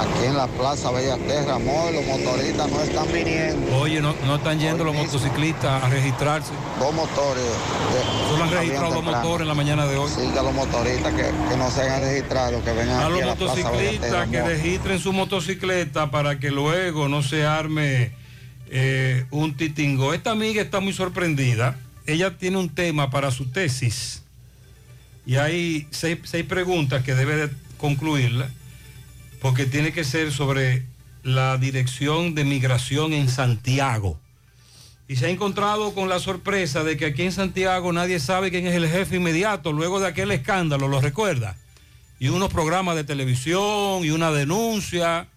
[0.00, 3.76] Aquí en la Plaza Bellaterra, amor, los motoristas no están viniendo.
[3.78, 6.52] Oye, no, no están yendo los motociclistas a registrarse.
[6.78, 7.42] Dos motores.
[7.44, 10.08] de- Solo han registrado dos motores en la mañana de hoy.
[10.14, 13.22] Sí, que los motoristas que, que no se hayan registrado, que vengan A aquí los
[13.22, 18.12] a la Plaza motociclistas que registren su motocicleta para que luego no se arme
[18.70, 20.14] eh, un titingo.
[20.14, 21.76] Esta amiga está muy sorprendida.
[22.06, 24.22] Ella tiene un tema para su tesis
[25.26, 28.48] y hay seis, seis preguntas que debe de concluirla
[29.40, 30.84] porque tiene que ser sobre
[31.22, 34.18] la dirección de migración en Santiago.
[35.08, 38.66] Y se ha encontrado con la sorpresa de que aquí en Santiago nadie sabe quién
[38.66, 41.56] es el jefe inmediato luego de aquel escándalo, ¿lo recuerda?
[42.20, 45.28] Y unos programas de televisión y una denuncia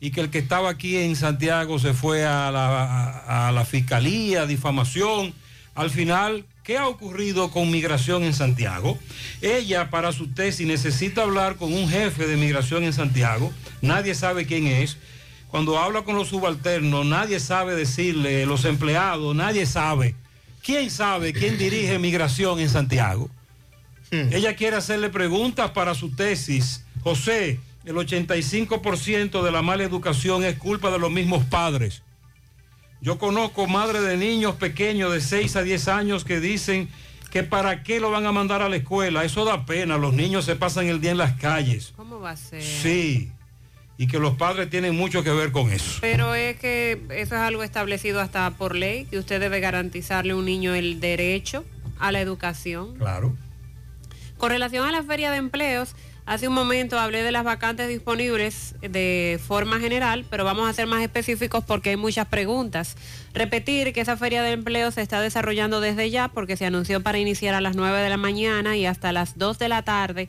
[0.00, 5.32] y que el que estaba aquí en Santiago se fue a la, a- fiscalía, difamación.
[5.74, 8.98] Al final, ¿qué ha ocurrido con migración en Santiago?
[9.40, 13.50] Ella para su tesis necesita hablar con un jefe de migración en Santiago,
[13.80, 14.98] nadie sabe quién es.
[15.48, 20.14] Cuando habla con los subalternos, nadie sabe decirle, los empleados, nadie sabe.
[20.62, 23.30] ¿Quién sabe quién dirige migración en Santiago?
[24.10, 26.84] Ella quiere hacerle preguntas para su tesis.
[27.02, 32.02] José, el 85% de la mala educación es culpa de los mismos padres.
[33.00, 36.88] Yo conozco madres de niños pequeños de 6 a 10 años que dicen
[37.30, 39.24] que para qué lo van a mandar a la escuela.
[39.24, 39.98] Eso da pena.
[39.98, 41.92] Los niños se pasan el día en las calles.
[41.96, 42.62] ¿Cómo va a ser?
[42.62, 43.30] Sí.
[43.96, 45.98] Y que los padres tienen mucho que ver con eso.
[46.00, 50.36] Pero es que eso es algo establecido hasta por ley, que usted debe garantizarle a
[50.36, 51.64] un niño el derecho
[51.98, 52.96] a la educación.
[52.96, 53.36] Claro.
[54.36, 55.96] Con relación a la feria de empleos,
[56.28, 60.86] hace un momento hablé de las vacantes disponibles de forma general, pero vamos a ser
[60.86, 62.96] más específicos porque hay muchas preguntas.
[63.32, 67.18] Repetir que esa feria de empleo se está desarrollando desde ya porque se anunció para
[67.18, 70.28] iniciar a las 9 de la mañana y hasta las 2 de la tarde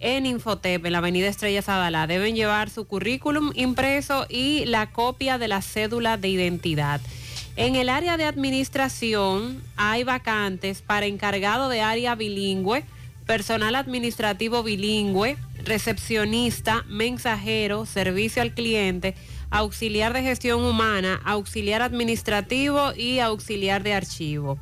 [0.00, 2.06] en Infotep, en la avenida Estrellas Adalá.
[2.06, 7.02] Deben llevar su currículum impreso y la copia de la cédula de identidad.
[7.56, 12.84] En el área de administración hay vacantes para encargado de área bilingüe,
[13.26, 19.14] personal administrativo bilingüe, recepcionista, mensajero, servicio al cliente,
[19.50, 24.58] auxiliar de gestión humana, auxiliar administrativo y auxiliar de archivo.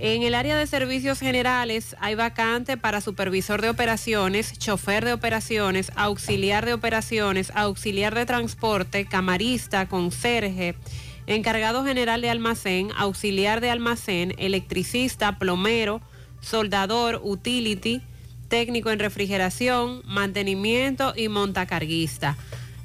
[0.00, 5.90] En el área de servicios generales hay vacante para supervisor de operaciones, chofer de operaciones,
[5.96, 10.76] auxiliar de operaciones, auxiliar de transporte, camarista, conserje,
[11.26, 16.00] encargado general de almacén, auxiliar de almacén, electricista, plomero,
[16.40, 18.02] soldador, utility,
[18.48, 22.36] técnico en refrigeración, mantenimiento y montacarguista.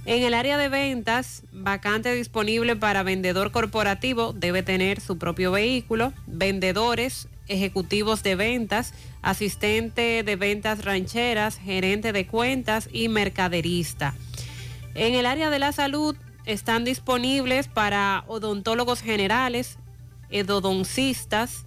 [0.06, 6.12] En el área de ventas, vacante disponible para vendedor corporativo, debe tener su propio vehículo,
[6.28, 14.14] vendedores, ejecutivos de ventas, asistente de ventas rancheras, gerente de cuentas y mercaderista.
[14.94, 19.78] En el área de la salud están disponibles para odontólogos generales,
[20.30, 21.66] endodoncistas,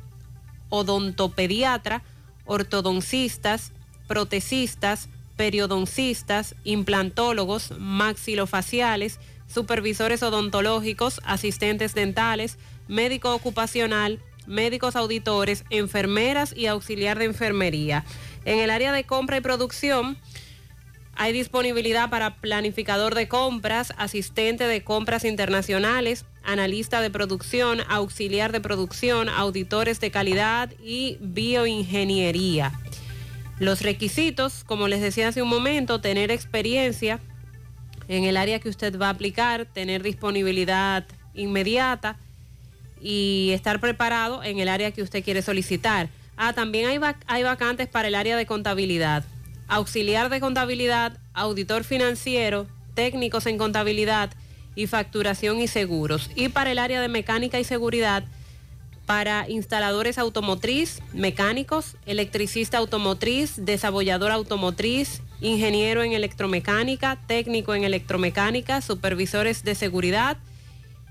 [0.68, 2.02] odontopediatra,
[2.44, 3.72] ortodoncistas,
[4.06, 17.18] protecistas, periodoncistas, implantólogos, maxilofaciales, supervisores odontológicos, asistentes dentales, médico ocupacional, médicos auditores, enfermeras y auxiliar
[17.18, 18.04] de enfermería.
[18.44, 20.16] En el área de compra y producción
[21.16, 28.60] hay disponibilidad para planificador de compras, asistente de compras internacionales, analista de producción, auxiliar de
[28.60, 32.72] producción, auditores de calidad y bioingeniería.
[33.58, 37.18] Los requisitos, como les decía hace un momento, tener experiencia
[38.08, 42.18] en el área que usted va a aplicar, tener disponibilidad inmediata
[43.00, 46.08] y estar preparado en el área que usted quiere solicitar.
[46.36, 49.24] Ah, también hay, hay vacantes para el área de contabilidad,
[49.68, 54.30] auxiliar de contabilidad, auditor financiero, técnicos en contabilidad
[54.74, 56.30] y facturación y seguros.
[56.34, 58.24] Y para el área de mecánica y seguridad,
[59.06, 69.62] para instaladores automotriz, mecánicos, electricista automotriz, desabollador automotriz, ingeniero en electromecánica, técnico en electromecánica, supervisores
[69.62, 70.38] de seguridad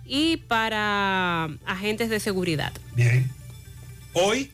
[0.05, 2.73] y para agentes de seguridad.
[2.95, 3.31] Bien.
[4.13, 4.51] Hoy,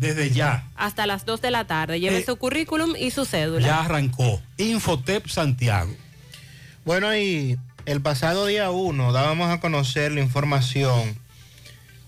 [0.00, 2.00] desde ya, Hasta las 2 de la tarde.
[2.00, 3.66] Lleve su currículum y su cédula.
[3.66, 4.40] ya arrancó.
[4.56, 5.94] Infotep Santiago.
[6.86, 11.16] Bueno, y el pasado día 1 dábamos a conocer la información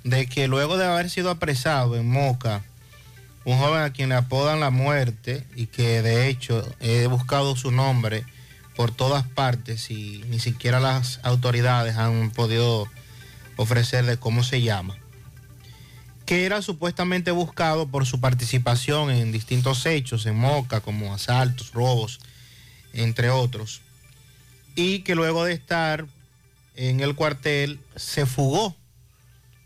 [0.04, 2.64] de que luego de haber sido apresado en Moca,
[3.44, 7.70] un joven a quien le apodan la muerte y que de hecho he buscado su
[7.72, 8.24] nombre
[8.74, 12.88] por todas partes y ni siquiera las autoridades han podido
[13.56, 14.96] ofrecerle cómo se llama,
[16.24, 22.20] que era supuestamente buscado por su participación en distintos hechos en Moca, como asaltos, robos,
[22.92, 23.80] entre otros,
[24.74, 26.06] y que luego de estar
[26.76, 28.76] en el cuartel se fugó,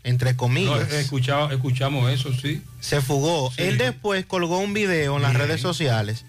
[0.03, 0.91] entre comillas.
[0.93, 2.61] escuchado- escuchamos eso, sí.
[2.79, 3.51] Se fugó.
[3.55, 3.63] Sí.
[3.63, 5.47] Él después colgó un video en las Bien.
[5.47, 6.25] redes sociales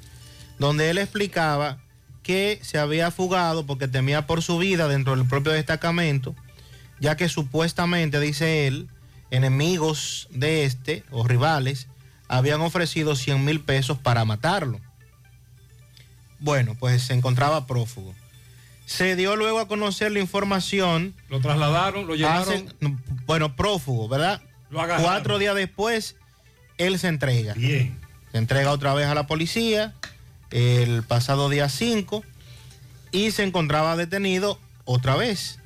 [0.58, 1.78] donde él explicaba
[2.24, 6.34] que se había fugado porque temía por su vida dentro del propio destacamento,
[7.00, 8.88] ya que supuestamente, dice él,
[9.30, 11.88] enemigos de este o rivales
[12.28, 14.80] habían ofrecido 100 mil pesos para matarlo.
[16.40, 18.14] Bueno, pues se encontraba prófugo.
[18.86, 21.14] Se dio luego a conocer la información.
[21.28, 22.72] Lo trasladaron, lo llevaron.
[23.26, 24.40] Bueno, prófugo, ¿verdad?
[24.70, 24.80] Lo.
[25.02, 26.16] Cuatro días después,
[26.78, 27.54] él se entrega.
[27.54, 27.98] Bien.
[28.32, 29.94] Se entrega otra vez a la policía
[30.50, 32.24] el pasado día 5
[33.10, 35.58] y se encontraba detenido otra vez.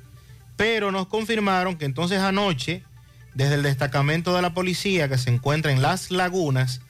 [0.56, 2.82] Pero nos confirmaron que entonces anoche,
[3.34, 6.80] desde el destacamento de la policía que se encuentra en Las Lagunas,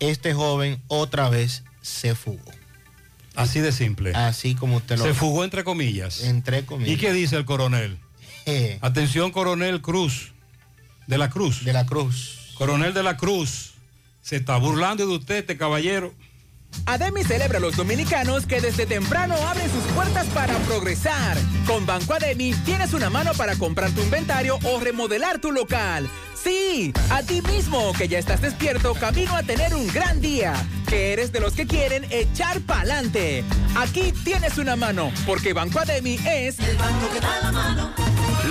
[0.00, 2.52] este joven otra vez se fugó.
[3.34, 4.12] Así de simple.
[4.14, 6.24] Así como usted lo Se fugó entre comillas.
[6.24, 6.94] Entre comillas.
[6.94, 7.98] ¿Y qué dice el coronel?
[8.50, 8.78] Eh.
[8.80, 10.32] Atención, coronel Cruz.
[11.06, 11.66] De la Cruz.
[11.66, 12.54] De la Cruz.
[12.54, 13.74] Coronel de la Cruz.
[14.22, 16.14] Se está burlando de usted, este caballero.
[16.86, 21.36] Ademi celebra a los dominicanos que desde temprano abren sus puertas para progresar.
[21.66, 26.08] Con Banco Ademi tienes una mano para comprar tu inventario o remodelar tu local.
[26.42, 30.54] Sí, a ti mismo que ya estás despierto camino a tener un gran día.
[30.88, 33.44] Que eres de los que quieren echar pa'lante.
[33.76, 37.94] Aquí tienes una mano, porque Banco Ademi es el banco que da la mano.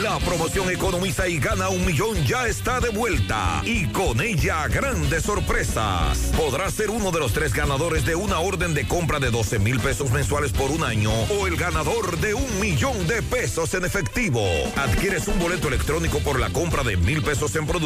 [0.04, 5.24] La promoción Economiza y gana un millón ya está de vuelta y con ella grandes
[5.24, 6.32] sorpresas.
[6.38, 9.80] Podrás ser uno de los tres ganadores de una orden de compra de 12 mil
[9.80, 14.44] pesos mensuales por un año o el ganador de un millón de pesos en efectivo.
[14.76, 17.77] Adquieres un boleto electrónico por la compra de mil pesos en productos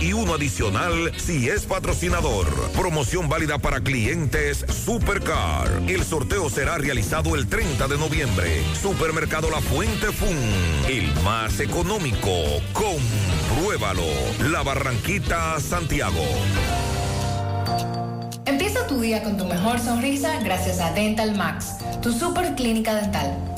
[0.00, 2.48] y uno adicional si es patrocinador.
[2.72, 5.68] Promoción válida para clientes Supercar.
[5.86, 8.62] El sorteo será realizado el 30 de noviembre.
[8.82, 10.36] Supermercado La Fuente Fun.
[10.88, 12.32] El más económico.
[12.72, 14.02] Compruébalo.
[14.50, 16.24] La Barranquita, Santiago.
[18.44, 23.57] Empieza tu día con tu mejor sonrisa gracias a Dental Max, tu super clínica dental.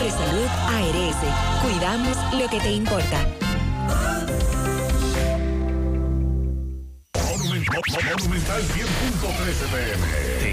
[0.00, 1.16] Mafre Salud ARS,
[1.62, 3.26] cuidamos lo que te importa.
[8.18, 10.39] Monumental 100.13 pm.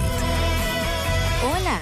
[1.44, 1.82] Hola,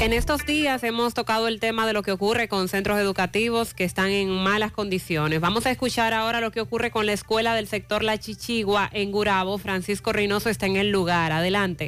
[0.00, 3.84] En estos días hemos tocado el tema de lo que ocurre con centros educativos que
[3.84, 5.42] están en malas condiciones.
[5.42, 9.12] Vamos a escuchar ahora lo que ocurre con la escuela del sector La Chichigua en
[9.12, 9.58] Gurabo.
[9.58, 11.32] Francisco Reynoso está en el lugar.
[11.32, 11.86] Adelante.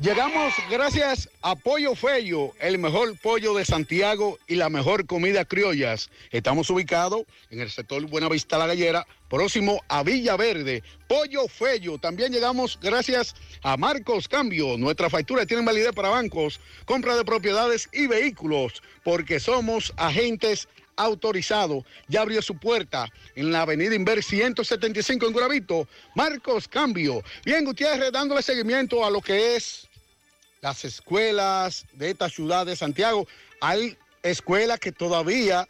[0.00, 6.08] Llegamos gracias a Pollo Fello, el mejor pollo de Santiago y la mejor comida criollas.
[6.30, 10.82] Estamos ubicados en el sector Buenavista La Gallera, próximo a Villa Verde.
[11.06, 11.98] Pollo Fello.
[11.98, 14.78] También llegamos gracias a Marcos Cambio.
[14.78, 21.84] Nuestra factura tiene validez para bancos, compra de propiedades y vehículos, porque somos agentes autorizado.
[22.08, 25.86] Ya abrió su puerta en la avenida Inver 175 en Guravito.
[26.14, 27.22] Marcos Cambio.
[27.44, 29.89] Bien, Gutiérrez, dándole seguimiento a lo que es
[30.60, 33.26] las escuelas de esta ciudad de Santiago.
[33.60, 35.66] Hay escuelas que todavía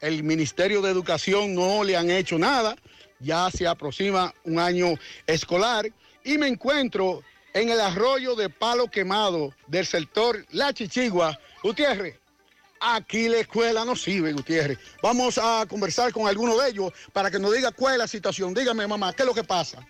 [0.00, 2.76] el Ministerio de Educación no le han hecho nada.
[3.20, 4.94] Ya se aproxima un año
[5.26, 5.90] escolar
[6.24, 7.22] y me encuentro
[7.52, 11.38] en el arroyo de Palo Quemado del sector La Chichigua.
[11.62, 12.18] Gutiérrez,
[12.80, 14.78] aquí la escuela no sirve, Gutiérrez.
[15.02, 18.54] Vamos a conversar con alguno de ellos para que nos diga cuál es la situación.
[18.54, 19.86] Dígame, mamá, ¿qué es lo que pasa?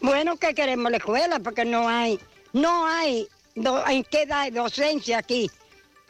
[0.00, 2.20] Bueno, que queremos la escuela porque no hay,
[2.52, 5.50] no hay do- en qué dar docencia aquí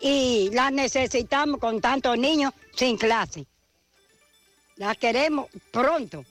[0.01, 3.47] y la necesitamos con tantos niños sin clase.
[4.77, 6.25] La queremos pronto.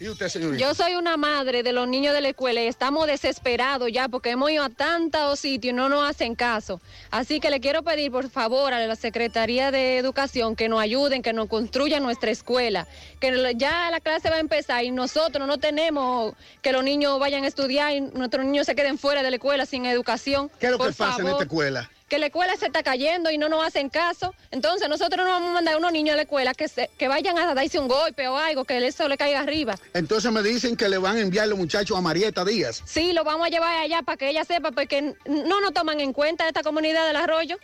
[0.00, 0.58] ¿Y usted, señorita?
[0.58, 4.30] Yo soy una madre de los niños de la escuela y estamos desesperados ya porque
[4.30, 6.80] hemos ido a tantos sitios y no nos hacen caso.
[7.10, 11.20] Así que le quiero pedir por favor a la Secretaría de Educación que nos ayuden,
[11.20, 12.88] que nos construyan nuestra escuela,
[13.20, 17.44] que ya la clase va a empezar y nosotros no tenemos que los niños vayan
[17.44, 20.50] a estudiar y nuestros niños se queden fuera de la escuela sin educación.
[20.58, 21.90] ¿Qué es lo Por que pasa en esta escuela?
[22.10, 24.34] Que la escuela se está cayendo y no nos hacen caso.
[24.50, 27.06] Entonces nosotros no vamos a mandar a unos niños a la escuela que, se- que
[27.06, 29.76] vayan a darse un golpe o algo, que eso le caiga arriba.
[29.94, 32.82] Entonces me dicen que le van a enviar los muchachos a Marieta Díaz.
[32.84, 36.12] Sí, lo vamos a llevar allá para que ella sepa, porque no nos toman en
[36.12, 37.56] cuenta esta comunidad del arroyo.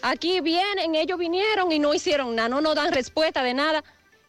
[0.00, 3.84] Aquí vienen, ellos vinieron y no hicieron nada, no nos dan respuesta de nada.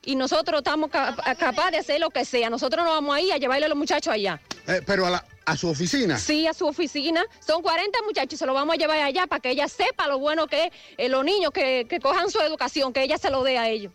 [0.06, 2.50] Y nosotros estamos ca- capaces de hacer lo que sea.
[2.50, 4.42] Nosotros nos vamos ahí a llevarle a los muchachos allá.
[4.68, 6.18] Eh, pero a, la- a su oficina.
[6.18, 7.24] Sí, a su oficina.
[7.46, 10.20] Son 40 muchachos y se los vamos a llevar allá para que ella sepa lo
[10.20, 13.44] bueno que es eh, los niños que, que cojan su educación, que ella se lo
[13.44, 13.92] dé a ellos.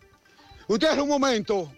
[0.67, 1.71] Usted un momento.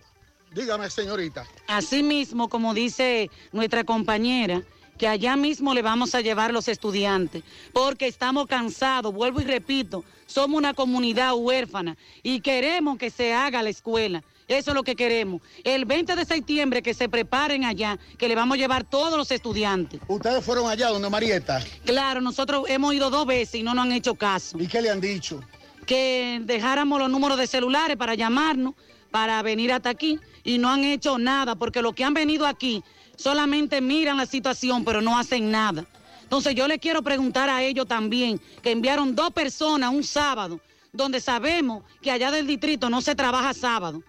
[0.53, 1.45] Dígame, señorita.
[1.67, 4.61] Así mismo, como dice nuestra compañera,
[4.97, 10.03] que allá mismo le vamos a llevar los estudiantes, porque estamos cansados, vuelvo y repito,
[10.27, 14.23] somos una comunidad huérfana y queremos que se haga la escuela.
[14.51, 15.41] Eso es lo que queremos.
[15.63, 19.31] El 20 de septiembre que se preparen allá, que le vamos a llevar todos los
[19.31, 20.01] estudiantes.
[20.09, 21.63] ¿Ustedes fueron allá donde Marieta?
[21.85, 24.59] Claro, nosotros hemos ido dos veces y no nos han hecho caso.
[24.59, 25.41] ¿Y qué le han dicho?
[25.85, 28.73] Que dejáramos los números de celulares para llamarnos,
[29.09, 32.83] para venir hasta aquí, y no han hecho nada, porque los que han venido aquí
[33.15, 35.85] solamente miran la situación, pero no hacen nada.
[36.23, 40.59] Entonces yo le quiero preguntar a ellos también, que enviaron dos personas un sábado,
[40.91, 44.03] donde sabemos que allá del distrito no se trabaja sábado.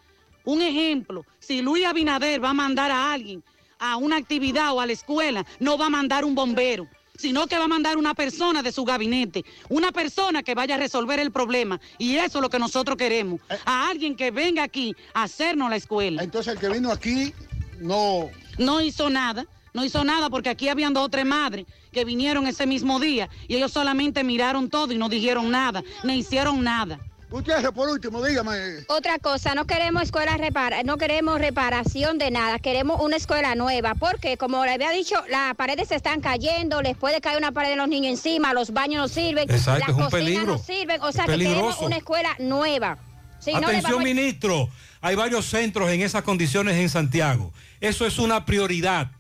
[0.44, 3.42] Un ejemplo, si Luis Abinader va a mandar a alguien
[3.78, 7.58] a una actividad o a la escuela, no va a mandar un bombero, sino que
[7.58, 11.32] va a mandar una persona de su gabinete, una persona que vaya a resolver el
[11.32, 11.80] problema.
[11.98, 15.76] Y eso es lo que nosotros queremos, a alguien que venga aquí a hacernos la
[15.76, 16.22] escuela.
[16.22, 17.32] Entonces el que vino aquí
[17.80, 18.30] no...
[18.58, 22.46] No hizo nada, no hizo nada porque aquí habían dos o tres madres que vinieron
[22.46, 27.00] ese mismo día y ellos solamente miraron todo y no dijeron nada, ni hicieron nada.
[27.32, 28.52] Ustedes, por último, dígame.
[28.88, 33.94] Otra cosa, no queremos escuela repara, no queremos reparación de nada, queremos una escuela nueva,
[33.94, 37.70] porque como le había dicho, las paredes se están cayendo, les puede caer una pared
[37.70, 40.52] de los niños encima, los baños no sirven, Exacto, las es un cocinas peligro.
[40.52, 42.98] no sirven, o sea Es que queremos una escuela nueva.
[43.40, 44.68] Si Atención, a- ministro.
[45.00, 47.52] Hay varios centros en esas condiciones en Santiago.
[47.80, 49.10] Eso es una prioridad.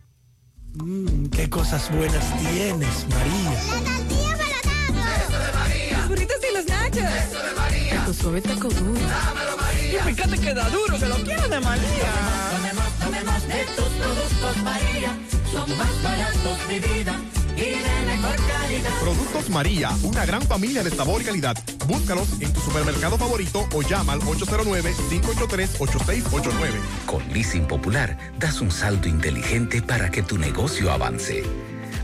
[0.74, 4.01] Mm, qué cosas buenas tienes, María.
[8.22, 8.22] María.
[8.22, 9.00] Tu suave taco duro.
[9.74, 12.12] Y fíjate que da duro, que lo quiero de María.
[12.52, 15.18] Tomemos, tomemos de tus productos María.
[15.52, 17.14] Son más baratos de vida
[17.56, 18.90] y de mejor calidad.
[19.00, 21.56] Productos María, una gran familia de sabor y calidad.
[21.86, 26.80] Búscalos en tu supermercado favorito o llama al 809-583-8689.
[27.06, 31.42] Con Leasing Popular das un salto inteligente para que tu negocio avance.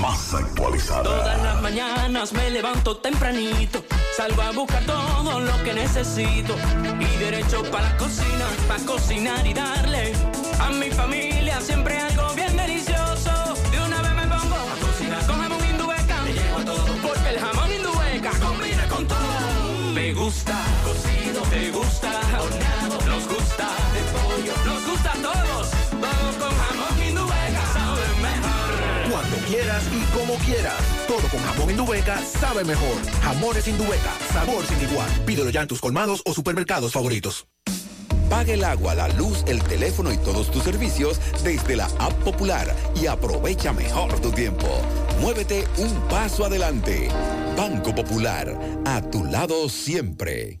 [0.00, 1.02] Más actualizada.
[1.02, 3.84] Todas las mañanas me levanto tempranito,
[4.16, 6.54] salgo a buscar todo lo que necesito
[6.98, 10.12] y derecho para la cocina, para cocinar y darle
[10.58, 13.54] a mi familia siempre algo bien delicioso.
[13.70, 17.38] De una vez me pongo a cocinar con jamón indubeca, me llevo todo porque el
[17.38, 19.92] jamón indubeca combina con todo.
[19.92, 22.10] Me gusta cocido, me gusta
[29.50, 30.80] quieras y como quieras.
[31.08, 32.96] Todo con jamón Indubeca sabe mejor.
[33.22, 35.10] Jamones Indubeca, sabor sin igual.
[35.26, 37.46] Pídelo ya en tus colmados o supermercados favoritos.
[38.28, 42.72] Paga el agua, la luz, el teléfono y todos tus servicios desde la app popular
[42.94, 44.68] y aprovecha mejor tu tiempo.
[45.20, 47.08] Muévete un paso adelante.
[47.56, 48.56] Banco Popular,
[48.86, 50.60] a tu lado siempre.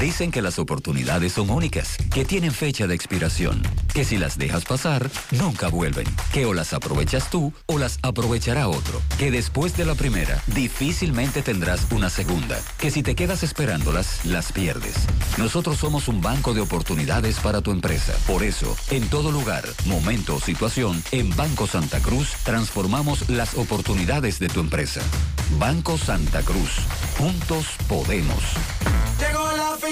[0.00, 4.64] Dicen que las oportunidades son únicas, que tienen fecha de expiración, que si las dejas
[4.64, 9.86] pasar, nunca vuelven, que o las aprovechas tú o las aprovechará otro, que después de
[9.86, 14.94] la primera, difícilmente tendrás una segunda, que si te quedas esperándolas, las pierdes.
[15.38, 18.14] Nosotros somos un banco de oportunidades para tu empresa.
[18.26, 24.38] Por eso, en todo lugar, momento o situación, en Banco Santa Cruz transformamos las oportunidades
[24.38, 25.00] de tu empresa.
[25.58, 26.70] Banco Santa Cruz.
[27.16, 28.42] Juntos podemos.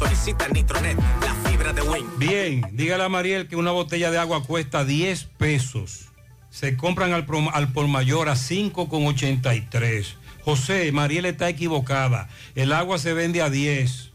[0.00, 2.06] Solicita Nitronet, la fibra de Win.
[2.16, 6.06] Bien, dígale a Mariel que una botella de agua cuesta 10 pesos.
[6.48, 10.06] Se compran al, por mayor a 5,83.
[10.42, 12.30] José, Mariel está equivocada.
[12.54, 14.12] El agua se vende a 10.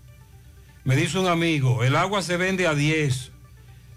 [0.85, 3.31] Me dice un amigo, el agua se vende a 10.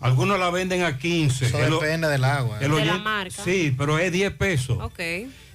[0.01, 1.47] Algunos la venden a 15.
[1.47, 2.59] Eso El depende del agua.
[2.61, 3.43] el De la marca.
[3.43, 4.77] Sí, pero es 10 pesos.
[4.83, 5.01] Ok.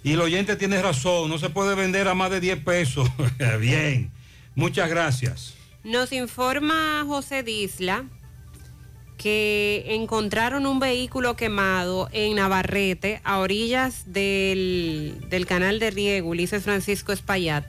[0.03, 3.07] Y el oyente tiene razón, no se puede vender a más de 10 pesos.
[3.59, 4.09] Bien,
[4.55, 5.53] muchas gracias.
[5.83, 8.05] Nos informa José Disla
[9.17, 16.63] que encontraron un vehículo quemado en Navarrete, a orillas del, del canal de riego Ulises
[16.63, 17.65] Francisco Espaillat.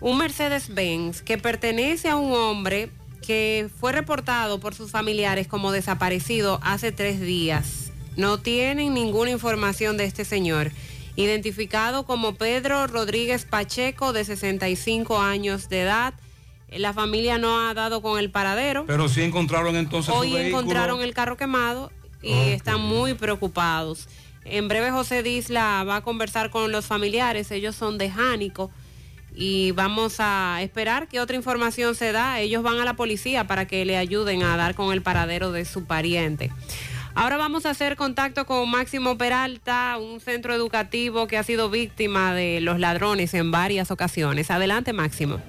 [0.00, 2.90] Un Mercedes-Benz que pertenece a un hombre
[3.26, 7.90] que fue reportado por sus familiares como desaparecido hace tres días.
[8.16, 10.72] No tienen ninguna información de este señor.
[11.16, 16.14] Identificado como Pedro Rodríguez Pacheco, de 65 años de edad.
[16.76, 18.84] La familia no ha dado con el paradero.
[18.86, 21.90] Pero sí encontraron entonces Hoy encontraron el carro quemado
[22.22, 24.08] y están muy preocupados.
[24.44, 28.70] En breve José Disla va a conversar con los familiares, ellos son de Jánico
[29.34, 32.40] y vamos a esperar que otra información se da.
[32.40, 35.64] Ellos van a la policía para que le ayuden a dar con el paradero de
[35.64, 36.50] su pariente.
[37.16, 42.34] Ahora vamos a hacer contacto con Máximo Peralta, un centro educativo que ha sido víctima
[42.34, 44.50] de los ladrones en varias ocasiones.
[44.50, 45.40] Adelante Máximo.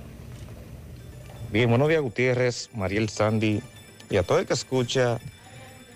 [1.52, 3.62] Bien, buenos días Gutiérrez, Mariel Sandy
[4.10, 5.20] y a todo el que escucha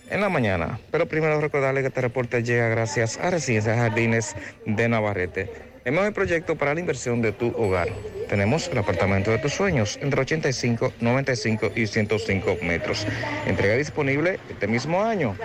[0.09, 0.79] en la mañana.
[0.91, 5.68] Pero primero recordarle que este reporte llega gracias a Residencias Jardines de Navarrete.
[5.85, 7.89] Mejor proyecto para la inversión de tu hogar.
[8.29, 13.07] Tenemos el apartamento de tus sueños entre 85, 95 y 105 metros.
[13.47, 15.35] Entrega disponible este mismo año.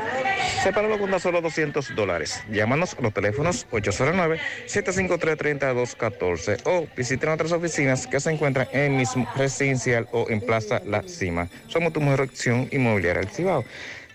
[0.62, 2.42] Sepáralo con tan solo 200 dólares.
[2.50, 10.26] Llámanos los teléfonos 809-753-3214 o visiten nuestras oficinas que se encuentran en mismo residencial o
[10.28, 11.48] en Plaza La Cima.
[11.68, 13.64] Somos tu mejor opción inmobiliaria Cibao.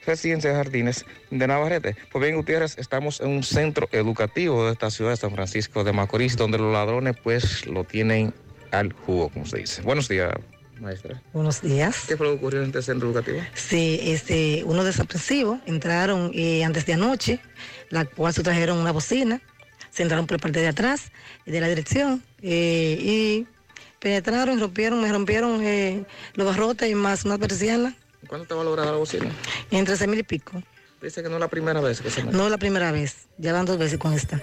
[0.10, 1.96] Residencia de Jardines de Navarrete.
[2.12, 5.94] Pues bien, Gutiérrez, estamos en un centro educativo de esta ciudad de San Francisco de
[5.94, 8.34] Macorís, donde los ladrones pues lo tienen
[8.72, 9.84] al jugo, como se dice.
[9.84, 10.34] Buenos días,
[10.80, 11.22] maestra.
[11.32, 12.06] Buenos días.
[12.08, 13.40] ¿Qué fue lo que ocurrió en este centro educativo?
[13.54, 17.40] Sí, este, unos desaprensivos entraron eh, antes de anoche,
[17.92, 19.40] la cual se trajeron una bocina,
[19.92, 21.12] se entraron por la parte de atrás
[21.46, 23.48] de la dirección eh, y
[24.00, 27.96] penetraron rompieron, me rompieron eh, los barrotes y más una persiana,
[28.28, 29.32] ¿Cuándo está valorada la bocina?
[29.72, 30.62] en 13 mil y pico.
[31.02, 32.36] Dice que no es la primera vez que se mete.
[32.36, 34.42] No es la primera vez, ya van dos veces con esta.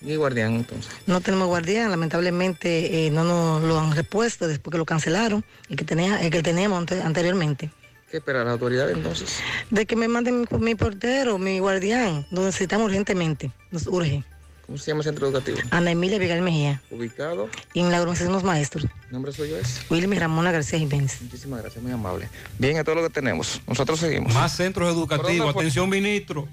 [0.00, 0.92] ¿Y guardián entonces?
[1.06, 5.76] No tenemos guardián, lamentablemente eh, no nos lo han repuesto después que lo cancelaron, el
[5.76, 7.70] que, tenía, el que teníamos ante- anteriormente.
[8.10, 9.38] ¿Qué espera la autoridad entonces?
[9.70, 14.24] De que me manden mi, mi portero, mi guardián, lo necesitamos urgentemente, nos urge.
[14.72, 15.58] ¿Cómo se llama el centro educativo?
[15.70, 17.50] Ana Emilia Vigal Mejía, Ubicado.
[17.74, 19.82] y en la organización de los maestros, ¿El nombre suyo es?
[19.90, 21.20] Wilmy Ramona García Jiménez.
[21.20, 22.30] Muchísimas gracias, muy amable.
[22.58, 23.60] Bien, es todo lo que tenemos.
[23.68, 24.32] Nosotros seguimos.
[24.32, 25.54] Más centros educativos.
[25.54, 26.48] Atención, ministro.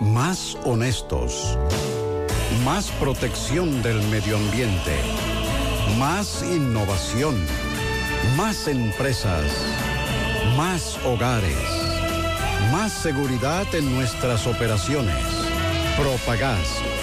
[0.00, 1.56] Más honestos.
[2.64, 4.96] Más protección del medio ambiente.
[6.00, 7.36] Más innovación.
[8.36, 9.44] Más empresas.
[10.56, 11.56] Más hogares.
[12.72, 15.14] Más seguridad en nuestras operaciones.
[15.96, 16.82] Propagás.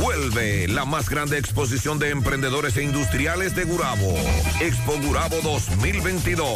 [0.00, 4.14] Vuelve la más grande exposición de emprendedores e industriales de Gurabo.
[4.60, 6.48] Expo Gurabo 2022.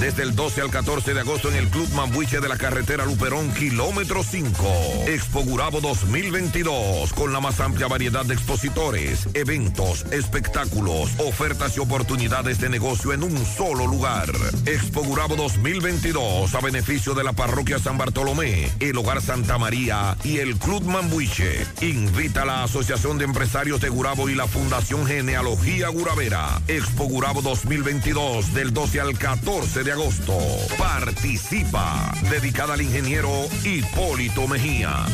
[0.00, 3.52] Desde el 12 al 14 de agosto en el Club Mambuche de la carretera Luperón,
[3.54, 4.52] kilómetro 5.
[5.06, 7.12] Expo Gurabo 2022.
[7.14, 13.22] Con la más amplia variedad de expositores, eventos, espectáculos, ofertas y oportunidades de negocio en
[13.22, 14.30] un solo lugar.
[14.66, 20.38] Expo Gurabo 2022 a beneficio de la parroquia San Bartolomé, el Hogar Santa María y
[20.38, 21.66] el Club Mambuiche.
[21.80, 26.60] Invita a Asociación de Empresarios de Gurabo y la Fundación Genealogía Guravera.
[26.66, 30.36] Expo Gurabo 2022 del 12 al 14 de agosto.
[30.76, 32.12] Participa.
[32.30, 33.30] Dedicada al ingeniero
[33.62, 35.06] Hipólito Mejía.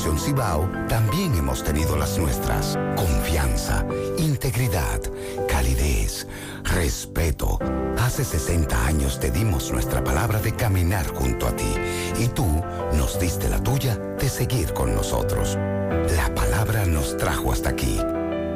[0.00, 2.78] Cibao también hemos tenido las nuestras.
[2.96, 3.84] Confianza,
[4.16, 5.00] integridad,
[5.46, 6.26] calidez,
[6.64, 7.58] respeto.
[7.98, 11.74] Hace 60 años te dimos nuestra palabra de caminar junto a ti
[12.18, 12.46] y tú
[12.94, 15.58] nos diste la tuya de seguir con nosotros.
[16.16, 18.00] La palabra nos trajo hasta aquí.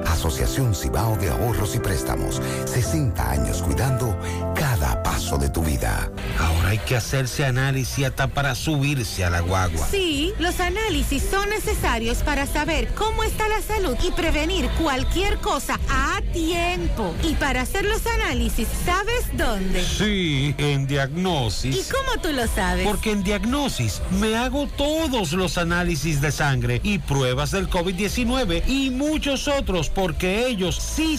[0.07, 2.41] Asociación Cibao de Ahorros y Préstamos.
[2.65, 4.19] 60 años cuidando
[4.55, 6.11] cada paso de tu vida.
[6.41, 9.87] Ahora hay que hacerse análisis hasta para subirse a la guagua.
[9.89, 15.79] Sí, los análisis son necesarios para saber cómo está la salud y prevenir cualquier cosa
[15.89, 17.15] a tiempo.
[17.23, 19.85] Y para hacer los análisis, ¿sabes dónde?
[19.85, 21.77] Sí, en Diagnosis.
[21.77, 22.85] ¿Y cómo tú lo sabes?
[22.85, 28.91] Porque en Diagnosis me hago todos los análisis de sangre y pruebas del COVID-19 y
[28.91, 31.19] muchos otros porque ellos sí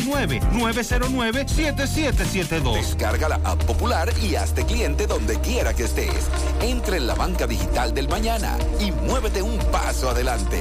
[0.05, 2.73] 829-909-7772.
[2.73, 6.27] Descarga la app popular y hazte cliente donde quiera que estés.
[6.61, 10.59] Entra en la banca digital del mañana y muévete un paso adelante.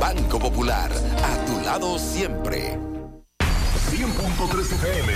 [0.00, 2.78] Banco Popular, a tu lado siempre.
[3.90, 5.12] 100.3 FM.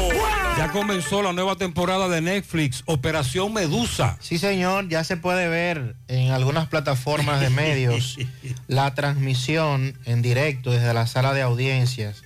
[0.58, 4.16] Ya comenzó la nueva temporada de Netflix, Operación Medusa.
[4.20, 8.18] Sí, señor, ya se puede ver en algunas plataformas de medios
[8.68, 12.22] la transmisión en directo desde la sala de audiencias,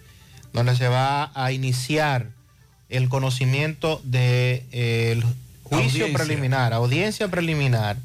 [0.52, 2.30] donde se va a iniciar
[2.88, 5.22] el conocimiento del
[5.64, 6.12] juicio Audiencia.
[6.12, 7.96] preliminar, audiencia preliminar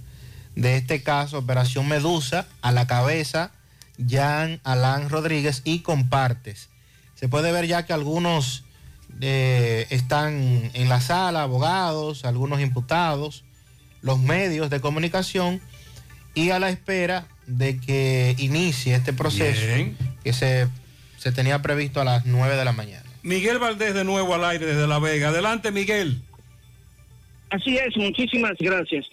[0.56, 3.52] de este caso, Operación Medusa, a la cabeza
[4.10, 6.70] Jan Alán Rodríguez y compartes.
[7.16, 8.64] Se puede ver ya que algunos
[9.20, 13.44] eh, están en la sala, abogados, algunos imputados,
[14.02, 15.62] los medios de comunicación
[16.34, 19.98] y a la espera de que inicie este proceso Bien.
[20.24, 20.68] que se,
[21.18, 23.04] se tenía previsto a las 9 de la mañana.
[23.24, 25.30] Miguel Valdés de nuevo al aire desde La Vega.
[25.30, 26.22] Adelante, Miguel.
[27.50, 29.06] Así es, muchísimas gracias.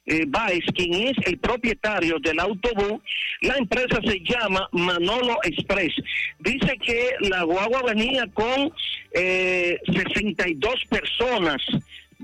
[0.07, 3.01] Eh, Baez, quien es el propietario del autobús,
[3.41, 5.95] la empresa se llama Manolo Express.
[6.41, 8.71] Dice que la guagua venía con
[9.13, 11.63] eh, 62 personas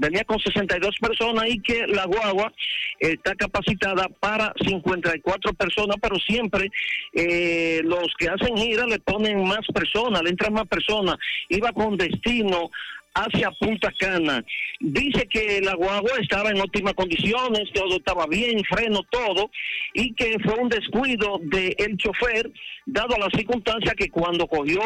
[0.01, 2.53] venía con 62 personas y que la guagua
[2.99, 6.71] está capacitada para 54 personas, pero siempre
[7.13, 11.17] eh, los que hacen gira le ponen más personas, le entran más personas.
[11.49, 12.71] Iba con destino
[13.15, 14.45] hacia Punta Cana.
[14.81, 19.51] Dice que la guagua estaba en óptimas condiciones, todo estaba bien, freno, todo,
[19.95, 22.51] y que fue un descuido del el chofer,
[22.87, 24.81] dado la circunstancia que cuando cogió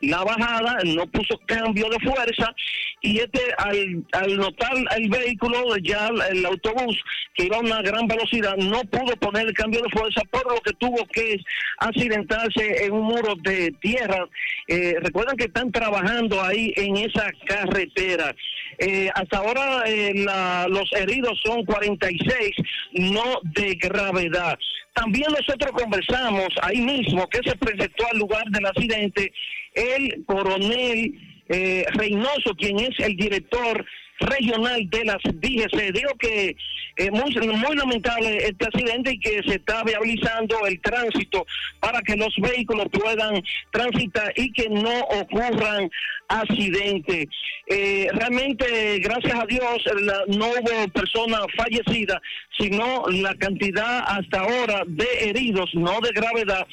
[0.00, 2.54] la bajada no puso cambio de fuerza
[3.00, 6.98] y este al, al notar el vehículo, ya el, el autobús
[7.34, 10.60] que iba a una gran velocidad, no pudo poner el cambio de fuerza, por lo
[10.60, 11.36] que tuvo que
[11.78, 14.26] accidentarse en un muro de tierra.
[14.68, 18.34] Eh, recuerdan que están trabajando ahí en esa carretera.
[18.78, 22.50] Eh, hasta ahora eh, la- los heridos son 46,
[22.94, 24.58] no de gravedad.
[24.94, 29.32] También nosotros conversamos ahí mismo que se presentó al lugar del accidente
[29.74, 31.12] el coronel
[31.48, 33.84] eh, Reynoso, quien es el director
[34.20, 35.92] regional de las DGC.
[35.92, 36.56] Digo que
[36.96, 41.44] es muy, muy lamentable este accidente y que se está viabilizando el tránsito
[41.80, 43.42] para que los vehículos puedan
[43.72, 45.90] transitar y que no ocurran
[46.28, 47.26] accidentes.
[47.66, 49.84] Eh, realmente, gracias a Dios,
[50.28, 52.20] no hubo persona fallecida,
[52.58, 56.66] sino la cantidad hasta ahora de heridos, no de gravedad,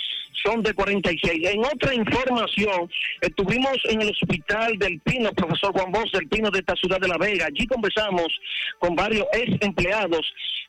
[0.44, 1.50] son de 46.
[1.50, 2.90] En otra información,
[3.22, 7.08] estuvimos en el hospital del Pino, profesor Juan Bosch del Pino de esta ciudad de
[7.08, 7.46] La Vega.
[7.46, 8.28] Allí conversamos
[8.80, 10.22] con varios ex empleados.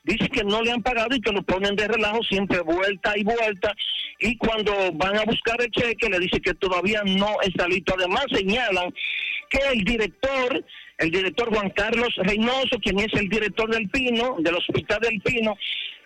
[0.04, 3.22] Dice que no le han pagado y que lo ponen de relajo siempre vuelta y
[3.22, 3.72] vuelta.
[4.18, 7.94] Y cuando van a buscar el cheque, le dice que todavía no está listo.
[7.96, 8.26] Además,
[9.50, 10.64] que el director,
[10.98, 15.56] el director Juan Carlos Reynoso, quien es el director del Pino, del Hospital del Pino,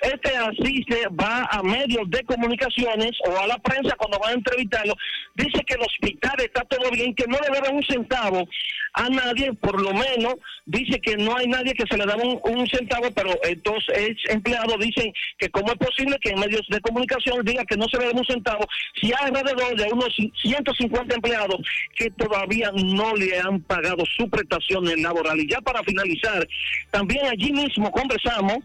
[0.02, 4.94] este asiste, va a medios de comunicaciones o a la prensa cuando va a entrevistarlo,
[5.34, 8.46] dice que el hospital está todo bien, que no le deben un centavo
[8.94, 12.40] a nadie, por lo menos dice que no hay nadie que se le da un,
[12.44, 16.80] un centavo, pero estos ex empleados dicen que cómo es posible que en medios de
[16.80, 18.66] comunicación diga que no se le dé un centavo,
[19.00, 21.56] si hay alrededor de unos 150 empleados
[21.94, 25.44] que todavía no le han pagado su prestaciones laborales.
[25.44, 26.46] Y ya para finalizar,
[26.90, 28.58] también allí mismo conversamos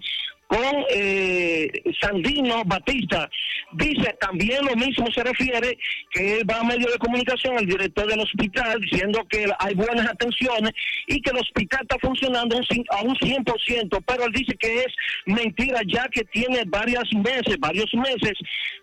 [0.51, 1.71] con eh,
[2.01, 3.29] Sandino Batista.
[3.71, 5.77] Dice también lo mismo se refiere
[6.11, 10.09] que él va a medio de comunicación al director del hospital diciendo que hay buenas
[10.09, 10.73] atenciones
[11.07, 14.93] y que el hospital está funcionando a un 100%, pero él dice que es
[15.25, 18.33] mentira ya que tiene varias meses, varios meses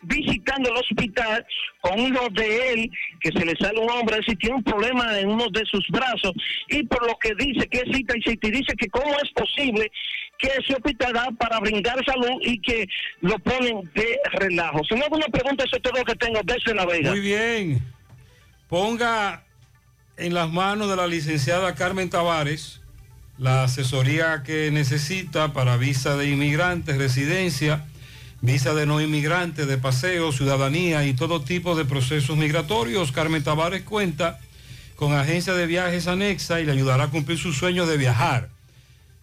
[0.01, 1.45] visitando el hospital
[1.83, 2.91] con uno de él
[3.21, 6.33] que se le sale un hombre, si tiene un problema en uno de sus brazos
[6.69, 9.91] y por lo que dice que cita y cita y dice que cómo es posible
[10.39, 12.89] que hospital da para brindar salud y que
[13.21, 14.83] lo ponen de relajo.
[14.85, 17.11] Si no alguna pregunta, eso es todo lo que tengo desde La Vega.
[17.11, 17.85] Muy bien.
[18.69, 19.45] Ponga
[20.17, 22.81] en las manos de la licenciada Carmen Tavares
[23.39, 27.85] la asesoría que necesita para visa de inmigrantes, residencia,
[28.41, 33.13] visa de no inmigrantes, de paseo, ciudadanía y todo tipo de procesos migratorios.
[33.13, 34.41] Carmen Tavares cuenta
[34.97, 38.49] con agencia de viajes anexa y le ayudará a cumplir su sueño de viajar.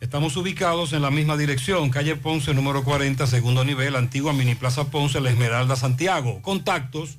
[0.01, 4.91] Estamos ubicados en la misma dirección, calle Ponce número 40, segundo nivel, antigua Mini Plaza
[4.91, 6.41] Ponce, La Esmeralda, Santiago.
[6.41, 7.17] Contactos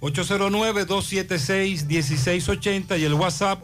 [0.00, 3.60] 809-276-1680 y el WhatsApp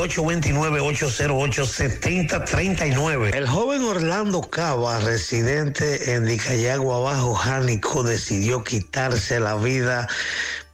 [1.89, 3.35] 829-808-7039.
[3.35, 10.07] El joven Orlando Cava, residente en Dicayagua Bajo, Jánico, decidió quitarse la vida,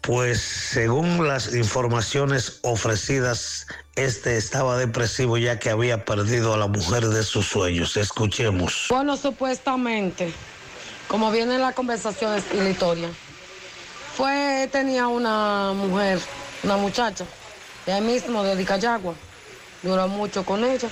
[0.01, 7.07] pues según las informaciones ofrecidas, este estaba depresivo ya que había perdido a la mujer
[7.07, 7.97] de sus sueños.
[7.97, 8.87] Escuchemos.
[8.89, 10.31] Bueno, supuestamente,
[11.07, 13.09] como viene en la conversación y la historia,
[14.15, 16.19] fue, tenía una mujer,
[16.63, 17.25] una muchacha,
[17.85, 19.13] de ahí mismo, de Dicayagua.
[19.83, 20.89] Duró mucho con ella.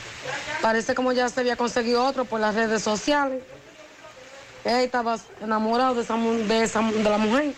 [0.61, 3.41] Parece como ya se había conseguido otro por las redes sociales.
[4.65, 7.53] Él estaba enamorado de, esa, de, esa, de la mujer.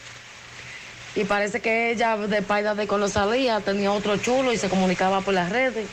[1.16, 5.22] Y parece que ella, de paida de cuando salía, tenía otro chulo y se comunicaba
[5.22, 5.88] por las redes.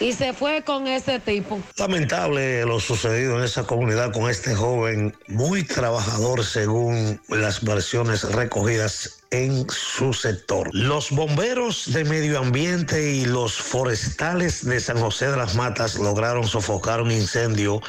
[0.00, 1.60] Y se fue con ese tipo.
[1.76, 9.21] Lamentable lo sucedido en esa comunidad con este joven muy trabajador según las versiones recogidas
[9.32, 10.68] en su sector.
[10.72, 16.46] Los bomberos de medio ambiente y los forestales de San José de las Matas lograron
[16.46, 17.80] sofocar un incendio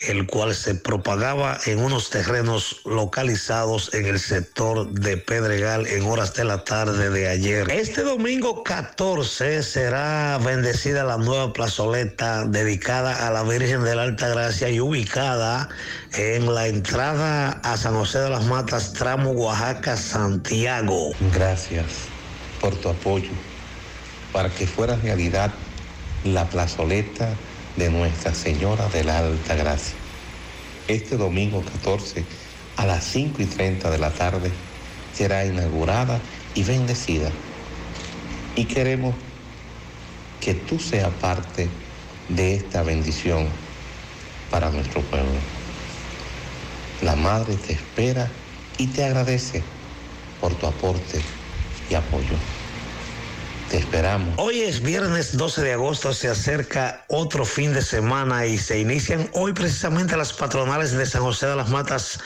[0.00, 6.34] el cual se propagaba en unos terrenos localizados en el sector de Pedregal en horas
[6.34, 7.70] de la tarde de ayer.
[7.70, 14.28] Este domingo 14 será bendecida la nueva plazoleta dedicada a la Virgen de la Alta
[14.28, 15.68] Gracia y ubicada
[16.14, 20.91] en la entrada a San José de las Matas, tramo Oaxaca, Santiago.
[21.32, 22.08] Gracias
[22.60, 23.30] por tu apoyo
[24.32, 25.50] para que fuera realidad
[26.24, 27.34] la plazoleta
[27.76, 29.94] de Nuestra Señora de la Alta Gracia.
[30.88, 32.24] Este domingo 14
[32.76, 34.50] a las 5 y 30 de la tarde
[35.14, 36.20] será inaugurada
[36.54, 37.30] y bendecida.
[38.54, 39.14] Y queremos
[40.40, 41.68] que tú seas parte
[42.28, 43.46] de esta bendición
[44.50, 45.38] para nuestro pueblo.
[47.00, 48.30] La Madre te espera
[48.76, 49.62] y te agradece
[50.42, 51.22] por tu aporte
[51.88, 52.34] y apoyo.
[53.70, 54.34] Te esperamos.
[54.36, 59.30] Hoy es viernes 12 de agosto, se acerca otro fin de semana y se inician
[59.32, 62.18] hoy precisamente las patronales de San José de las Matas.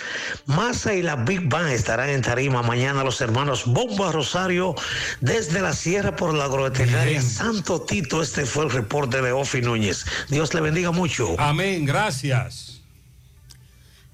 [0.47, 2.63] Massa y la Big Bang estarán en tarima.
[2.63, 4.75] Mañana los hermanos Bomba Rosario
[5.21, 8.23] desde la Sierra por la agroveterinaria Santo Tito.
[8.23, 10.07] Este fue el reporte de Ofi Núñez.
[10.29, 11.37] Dios le bendiga mucho.
[11.39, 12.76] Amén, gracias.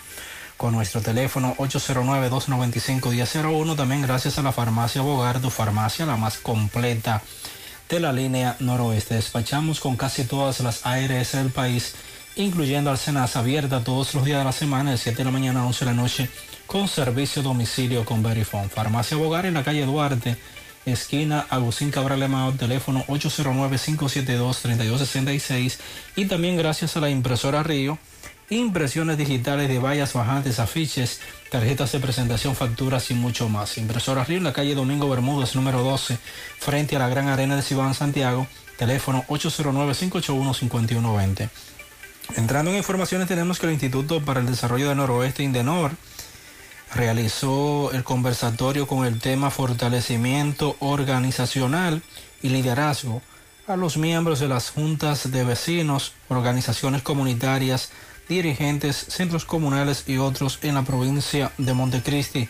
[0.56, 3.76] con nuestro teléfono 809-295-1001.
[3.76, 7.22] También gracias a la farmacia Bogar, tu farmacia la más completa
[7.88, 9.14] de la línea noroeste.
[9.14, 11.94] Despachamos con casi todas las ARS del país,
[12.36, 15.66] incluyendo Alcenas abierta todos los días de la semana, de 7 de la mañana a
[15.66, 16.28] 11 de la noche,
[16.66, 18.68] con servicio domicilio con Verifone.
[18.68, 20.36] Farmacia Bogar en la calle Duarte,
[20.86, 25.78] esquina Agustín Cabral Lemao, teléfono 809-572-3266
[26.16, 27.98] y también gracias a la impresora Río
[28.50, 33.78] impresiones digitales de vallas bajantes, afiches, tarjetas de presentación, facturas y mucho más.
[33.78, 36.18] Impresora Río en la calle Domingo Bermúdez, número 12,
[36.58, 38.46] frente a la Gran Arena de Cibán, Santiago,
[38.78, 41.48] teléfono 809-581-5120.
[42.36, 45.92] Entrando en informaciones, tenemos que el Instituto para el Desarrollo del Noroeste, Indenor,
[46.94, 52.02] realizó el conversatorio con el tema fortalecimiento organizacional
[52.42, 53.22] y liderazgo
[53.66, 57.90] a los miembros de las juntas de vecinos, organizaciones comunitarias,
[58.28, 62.48] dirigentes, centros comunales y otros en la provincia de Montecristi.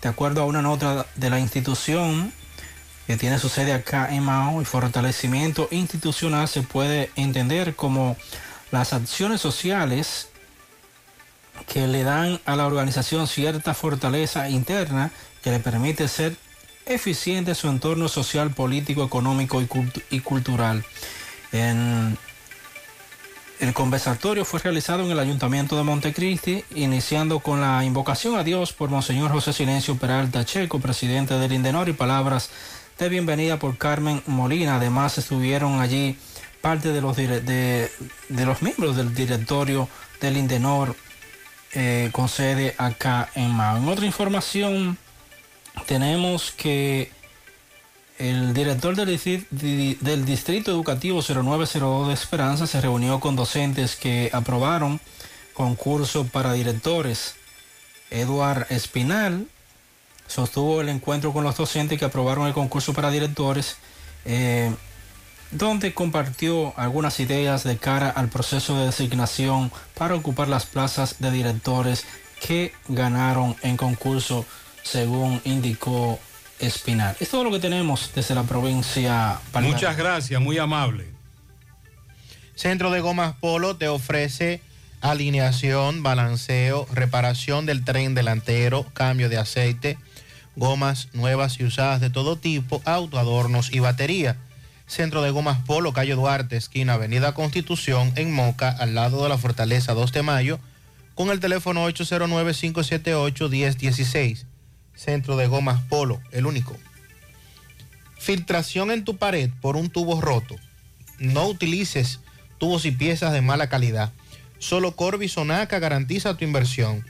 [0.00, 2.32] De acuerdo a una nota de la institución
[3.06, 8.16] que tiene su sede acá en Mao, el fortalecimiento institucional se puede entender como
[8.70, 10.28] las acciones sociales
[11.66, 15.10] que le dan a la organización cierta fortaleza interna
[15.42, 16.36] que le permite ser
[16.86, 19.62] eficiente en su entorno social, político, económico
[20.10, 20.84] y, cultural.
[21.52, 22.16] En
[23.60, 28.72] el conversatorio fue realizado en el Ayuntamiento de Montecristi, iniciando con la invocación a Dios
[28.72, 32.50] por Monseñor José Silencio Peralta Checo, presidente del Indenor, y palabras
[32.98, 34.76] de bienvenida por Carmen Molina.
[34.76, 36.16] Además estuvieron allí
[36.60, 37.90] parte de los, de,
[38.30, 39.88] los miembros del directorio
[40.20, 40.96] del Indenor
[41.74, 43.78] eh, con sede acá en Mao.
[43.78, 44.98] En otra información
[45.86, 47.10] tenemos que
[48.18, 55.00] el director del, Distrito Educativo 0902 de Esperanza se reunió con docentes que aprobaron
[55.54, 57.34] concurso para directores.
[58.10, 59.46] Eduard Espinal
[60.28, 63.76] sostuvo el encuentro con los docentes que aprobaron el concurso para directores,
[64.24, 64.72] eh,
[65.52, 71.30] donde compartió algunas ideas de cara al proceso de designación para ocupar las plazas de
[71.30, 72.04] directores
[72.40, 74.44] que ganaron en concurso,
[74.82, 76.18] según indicó
[76.58, 77.16] Espinal.
[77.20, 79.38] Es todo lo que tenemos desde la provincia.
[79.60, 81.06] Muchas gracias, muy amable.
[82.54, 84.62] Centro de Gomas Polo te ofrece
[85.00, 89.98] alineación, balanceo, reparación del tren delantero, cambio de aceite,
[90.54, 94.36] gomas nuevas y usadas de todo tipo, autoadornos y batería.
[94.92, 99.38] Centro de Gomas Polo, calle Duarte, esquina Avenida Constitución, en Moca, al lado de la
[99.38, 100.60] Fortaleza 2 de Mayo,
[101.14, 104.44] con el teléfono 809-578-1016.
[104.94, 106.76] Centro de Gomas Polo, el único.
[108.18, 110.56] Filtración en tu pared por un tubo roto.
[111.18, 112.20] No utilices
[112.58, 114.12] tubos y piezas de mala calidad.
[114.58, 117.02] Solo Corby Sonaca garantiza tu inversión.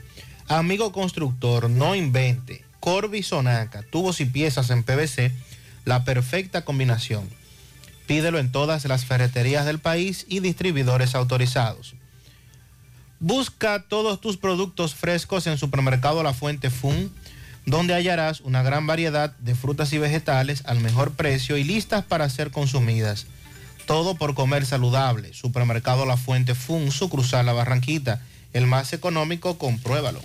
[0.47, 2.63] Amigo constructor, no invente.
[2.79, 5.33] Corby Sonaca, tubos y piezas en PVC,
[5.83, 7.42] la perfecta combinación.
[8.07, 11.95] Pídelo en todas las ferreterías del país y distribuidores autorizados.
[13.19, 17.11] Busca todos tus productos frescos en Supermercado La Fuente Fun
[17.65, 22.29] donde hallarás una gran variedad de frutas y vegetales al mejor precio y listas para
[22.29, 23.25] ser consumidas.
[23.85, 25.33] Todo por comer saludable.
[25.33, 28.21] Supermercado La Fuente Fun, su cruzar la Barranquita.
[28.53, 30.21] El más económico, compruébalo.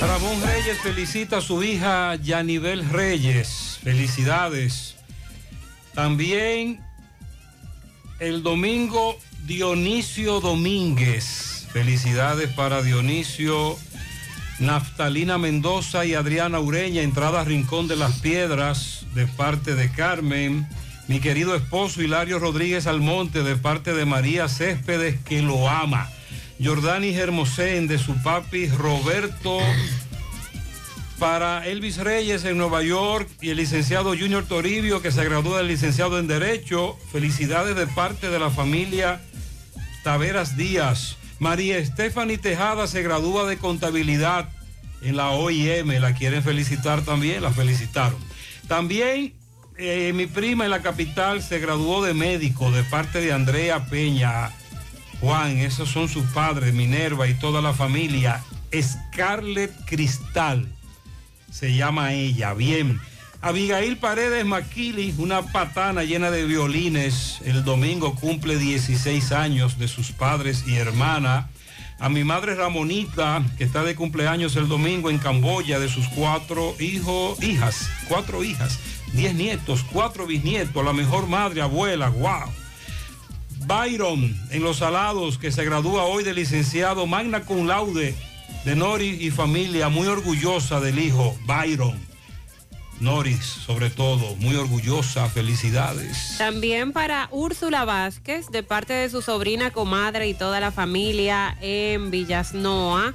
[0.00, 3.78] Ramón Reyes felicita a su hija Yanibel Reyes.
[3.82, 4.96] Felicidades.
[5.94, 6.80] También
[8.18, 11.66] el domingo Dionisio Domínguez.
[11.72, 13.76] Felicidades para Dionisio
[14.58, 20.66] Naftalina Mendoza y Adriana Ureña, entrada Rincón de las Piedras, de parte de Carmen.
[21.08, 26.10] Mi querido esposo Hilario Rodríguez Almonte, de parte de María Céspedes, que lo ama.
[26.62, 29.58] Jordani Hermosén, de su papi Roberto.
[31.18, 35.68] Para Elvis Reyes en Nueva York y el licenciado Junior Toribio, que se graduó del
[35.68, 36.98] licenciado en Derecho.
[37.10, 39.20] Felicidades de parte de la familia
[40.02, 41.16] Taveras Díaz.
[41.38, 44.48] María Stephanie Tejada se gradúa de contabilidad
[45.02, 48.18] en la OIM, la quieren felicitar también, la felicitaron.
[48.68, 49.34] También
[49.78, 54.50] eh, mi prima en la capital se graduó de médico de parte de Andrea Peña.
[55.20, 58.42] Juan, esos son sus padres, Minerva y toda la familia.
[58.74, 60.68] Scarlett Cristal
[61.50, 62.52] se llama ella.
[62.54, 63.00] Bien.
[63.40, 70.10] Abigail Paredes Maquili, una patana llena de violines, el domingo cumple 16 años de sus
[70.12, 71.48] padres y hermana.
[71.98, 76.74] A mi madre Ramonita, que está de cumpleaños el domingo en Camboya, de sus cuatro
[76.78, 78.78] hijos, hijas, cuatro hijas,
[79.12, 82.50] diez nietos, cuatro bisnietos, la mejor madre, abuela, wow.
[83.66, 88.14] Byron, en Los Salados, que se gradúa hoy de licenciado magna cum laude
[88.64, 91.98] de Nori y familia, muy orgullosa del hijo, Byron.
[93.00, 96.36] Noris, sobre todo, muy orgullosa, felicidades.
[96.38, 102.10] También para Úrsula Vázquez, de parte de su sobrina, comadre y toda la familia en
[102.10, 103.12] Villasnoa.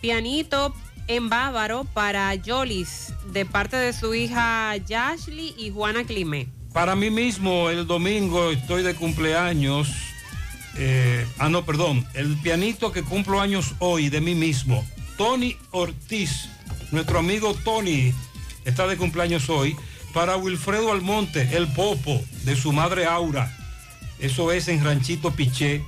[0.00, 0.74] Pianito
[1.08, 6.59] en Bávaro para Yolis, de parte de su hija Yashli y Juana Climé.
[6.72, 9.88] Para mí mismo, el domingo estoy de cumpleaños.
[10.76, 12.06] eh, ah, no, perdón.
[12.14, 14.86] El pianito que cumplo años hoy de mí mismo.
[15.16, 16.48] Tony Ortiz,
[16.92, 18.14] nuestro amigo Tony,
[18.64, 19.76] está de cumpleaños hoy.
[20.14, 23.56] Para Wilfredo Almonte, el popo de su madre Aura.
[24.20, 25.82] Eso es en Ranchito Piché.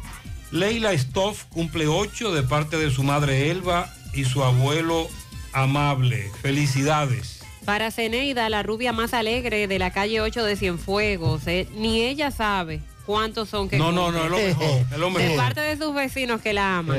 [0.50, 5.08] Leila Stoff cumple 8 de parte de su madre Elba y su abuelo
[5.52, 6.30] amable.
[6.42, 7.41] Felicidades.
[7.64, 12.30] Para Ceneida, la rubia más alegre de la calle 8 de Cienfuegos, eh, ni ella
[12.32, 14.86] sabe cuántos son que No, no, no, es lo mejor.
[14.90, 15.36] Es lo De mejor.
[15.36, 16.98] parte de sus vecinos que la aman.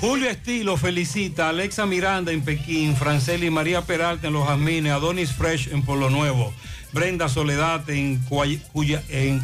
[0.00, 5.32] Julio Estilo felicita a Alexa Miranda en Pekín, Franceli María Peralta en Los Jazmines, Adonis
[5.32, 6.52] Fresh en Polo Nuevo,
[6.92, 9.40] Brenda Soledad en, Cuya- en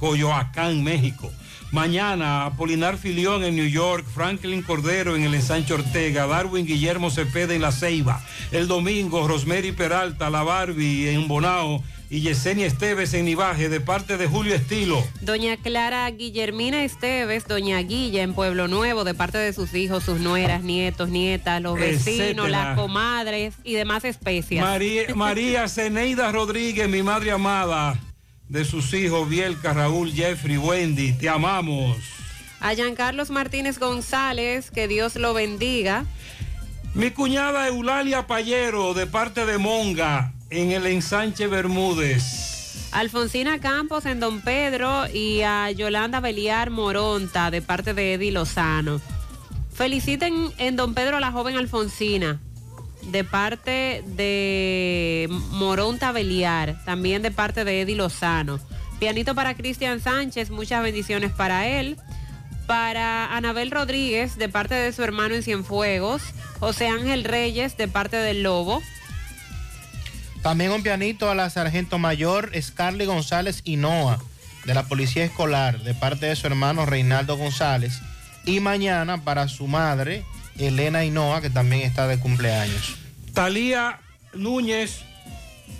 [0.00, 1.30] Coyoacán, México.
[1.72, 7.54] Mañana, Apolinar Filión en New York, Franklin Cordero en el Ensanche Ortega, Darwin Guillermo Cepeda
[7.54, 8.20] en La Ceiba.
[8.50, 14.16] El domingo, Rosemary Peralta, La Barbie en Bonao y Yesenia Esteves en Nivaje de parte
[14.16, 15.00] de Julio Estilo.
[15.20, 20.18] Doña Clara Guillermina Esteves, Doña Guilla en Pueblo Nuevo, de parte de sus hijos, sus
[20.18, 22.48] nueras, nietos, nietas, los vecinos, Etcétera.
[22.48, 24.64] las comadres y demás especias.
[24.64, 27.96] María, María Zeneida Rodríguez, mi madre amada,
[28.50, 31.96] de sus hijos Bielka, Raúl, Jeffrey, Wendy, te amamos.
[32.58, 36.04] A Giancarlos Martínez González, que Dios lo bendiga.
[36.92, 42.90] Mi cuñada Eulalia Payero, de parte de Monga, en el ensanche Bermúdez.
[42.90, 49.00] Alfonsina Campos en Don Pedro y a Yolanda Beliar Moronta de parte de Eddie Lozano.
[49.72, 52.40] Feliciten en Don Pedro a la joven Alfonsina
[53.02, 58.60] de parte de Moronta Beliar, también de parte de Eddie Lozano.
[58.98, 61.96] Pianito para Cristian Sánchez, muchas bendiciones para él.
[62.66, 66.22] Para Anabel Rodríguez, de parte de su hermano en Cienfuegos.
[66.60, 68.82] José Ángel Reyes, de parte del Lobo.
[70.42, 74.18] También un pianito a la sargento mayor Scarlett González Hinoa
[74.64, 78.00] de la Policía Escolar de parte de su hermano Reinaldo González.
[78.44, 80.24] Y mañana para su madre
[80.60, 82.96] Elena Hinoa que también está de cumpleaños.
[83.34, 84.00] Talía
[84.34, 85.02] Núñez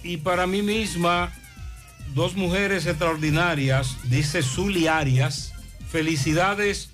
[0.02, 1.32] y para mí misma,
[2.14, 5.52] dos mujeres extraordinarias, dice Zuli Arias.
[5.90, 6.90] Felicidades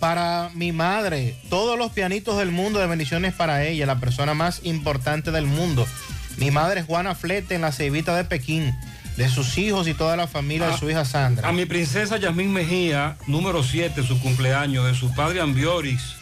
[0.00, 4.60] Para mi madre, todos los pianitos del mundo de bendiciones para ella, la persona más
[4.64, 5.86] importante del mundo.
[6.38, 8.74] Mi madre Juana Flete en la Ceibita de Pekín,
[9.20, 11.46] de sus hijos y toda la familia de su hija Sandra.
[11.46, 16.16] A mi princesa Yasmín Mejía, número 7, su cumpleaños, de su padre Ambioris.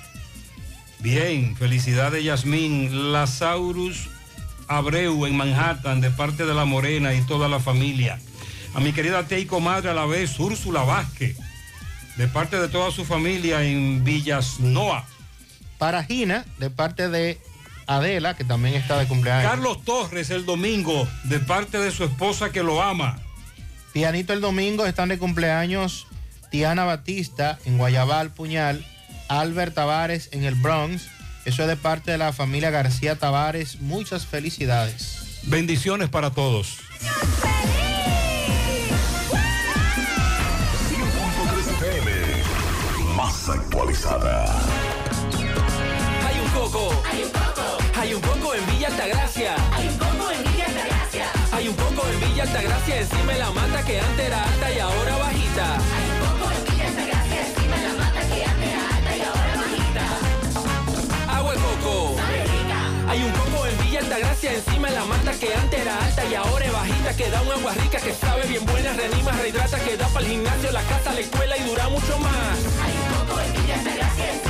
[0.99, 3.13] Bien, felicidades Yasmín.
[3.13, 4.09] Lazaurus
[4.67, 8.19] Abreu en Manhattan, de parte de la Morena y toda la familia.
[8.75, 11.37] A mi querida tía y comadre a la vez, Úrsula Vázquez,
[12.17, 15.07] de parte de toda su familia en Villasnoa.
[15.79, 17.39] Para Gina, de parte de
[17.89, 19.51] Adela, que también está de cumpleaños.
[19.51, 23.19] Carlos Torres el domingo, de parte de su esposa que lo ama.
[23.93, 26.07] Pianito el domingo están de cumpleaños
[26.51, 28.85] Tiana Batista en Guayabal, Puñal,
[29.29, 31.09] Albert Tavares en el Bronx.
[31.45, 33.81] Eso es de parte de la familia García Tavares.
[33.81, 35.41] Muchas felicidades.
[35.45, 36.79] Bendiciones para todos.
[43.17, 44.58] Más actualizada.
[49.11, 49.57] Altagracia.
[49.73, 51.25] Hay un coco en Villa Altagracia.
[51.53, 55.17] Hay un coco en Villa Altagracia encima la mata que antes era alta y ahora
[55.17, 55.77] bajita.
[55.97, 59.55] Hay un coco en Villa Altagracia encima la mata que antes era alta y ahora
[59.65, 60.05] bajita.
[61.39, 62.17] Agua de coco.
[63.09, 66.65] Hay un coco en Villa Altagracia encima la mata que antes era alta y ahora
[66.67, 70.07] es bajita que da un agua rica que sabe bien buena, reanima, rehidrata, que da
[70.09, 72.59] para el gimnasio, la casa, la escuela y dura mucho más.
[72.85, 74.48] Hay un coco en Villa Altagracia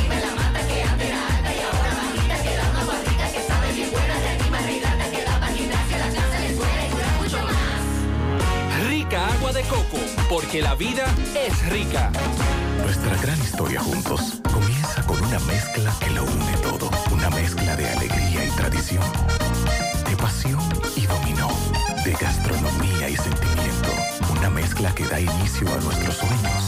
[9.52, 12.10] de coco, porque la vida es rica.
[12.82, 16.90] Nuestra gran historia juntos comienza con una mezcla que lo une todo.
[17.10, 19.02] Una mezcla de alegría y tradición,
[20.08, 20.60] de pasión
[20.96, 21.48] y dominó,
[22.04, 23.90] de gastronomía y sentimiento.
[24.38, 26.67] Una mezcla que da inicio a nuestros sueños,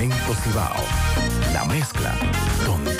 [0.00, 0.82] Cemento Cibao,
[1.52, 2.14] la mezcla
[2.64, 2.99] donde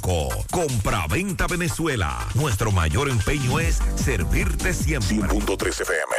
[0.00, 0.46] 809-736-0505.
[0.50, 2.26] Compra-venta Venezuela.
[2.34, 5.16] Nuestro mayor empeño es servirte siempre.
[5.16, 6.14] 100.3 FM.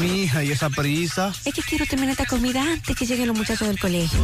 [0.00, 1.32] Mi hija, ¿y esa prisa?
[1.44, 4.18] Es que quiero terminar esta comida antes que lleguen los muchachos del colegio.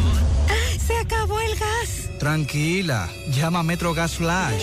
[0.86, 2.08] ¡Se acabó el gas!
[2.18, 4.62] Tranquila, llama a Metro Gas Flash.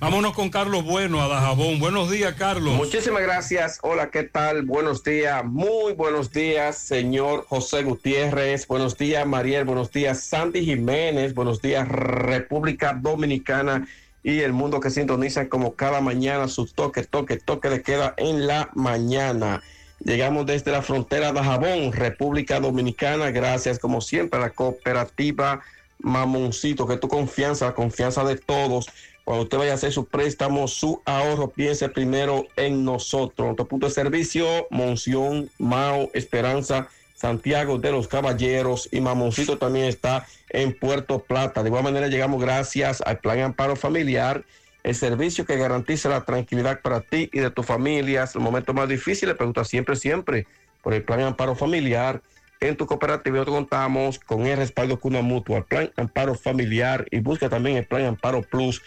[0.00, 1.80] Vámonos con Carlos Bueno a Dajabón.
[1.80, 2.74] Buenos días, Carlos.
[2.76, 3.80] Muchísimas gracias.
[3.82, 4.62] Hola, ¿qué tal?
[4.62, 5.44] Buenos días.
[5.44, 8.68] Muy buenos días, señor José Gutiérrez.
[8.68, 9.64] Buenos días, Mariel.
[9.64, 11.34] Buenos días, Sandy Jiménez.
[11.34, 13.88] Buenos días, República Dominicana
[14.22, 18.46] y el mundo que sintoniza como cada mañana su toque, toque, toque de queda en
[18.46, 19.64] la mañana.
[19.98, 23.32] Llegamos desde la frontera de Jabón, República Dominicana.
[23.32, 25.60] Gracias, como siempre, a la cooperativa
[25.98, 28.88] Mamoncito, que tu confianza, la confianza de todos.
[29.28, 33.44] Cuando usted vaya a hacer su préstamo, su ahorro, piense primero en nosotros.
[33.44, 40.26] Nuestro punto de servicio, Monción, Mao, Esperanza, Santiago de los Caballeros y Mamoncito también está
[40.48, 41.62] en Puerto Plata.
[41.62, 44.46] De igual manera llegamos gracias al Plan Amparo Familiar,
[44.82, 48.22] el servicio que garantiza la tranquilidad para ti y de tu familia.
[48.22, 50.46] Es el momento más difícil, le pregunta siempre, siempre
[50.80, 52.22] por el Plan Amparo Familiar.
[52.60, 57.50] En tu cooperativa contamos con el respaldo Cuna Mutua, el Plan Amparo Familiar y busca
[57.50, 58.80] también el Plan Amparo Plus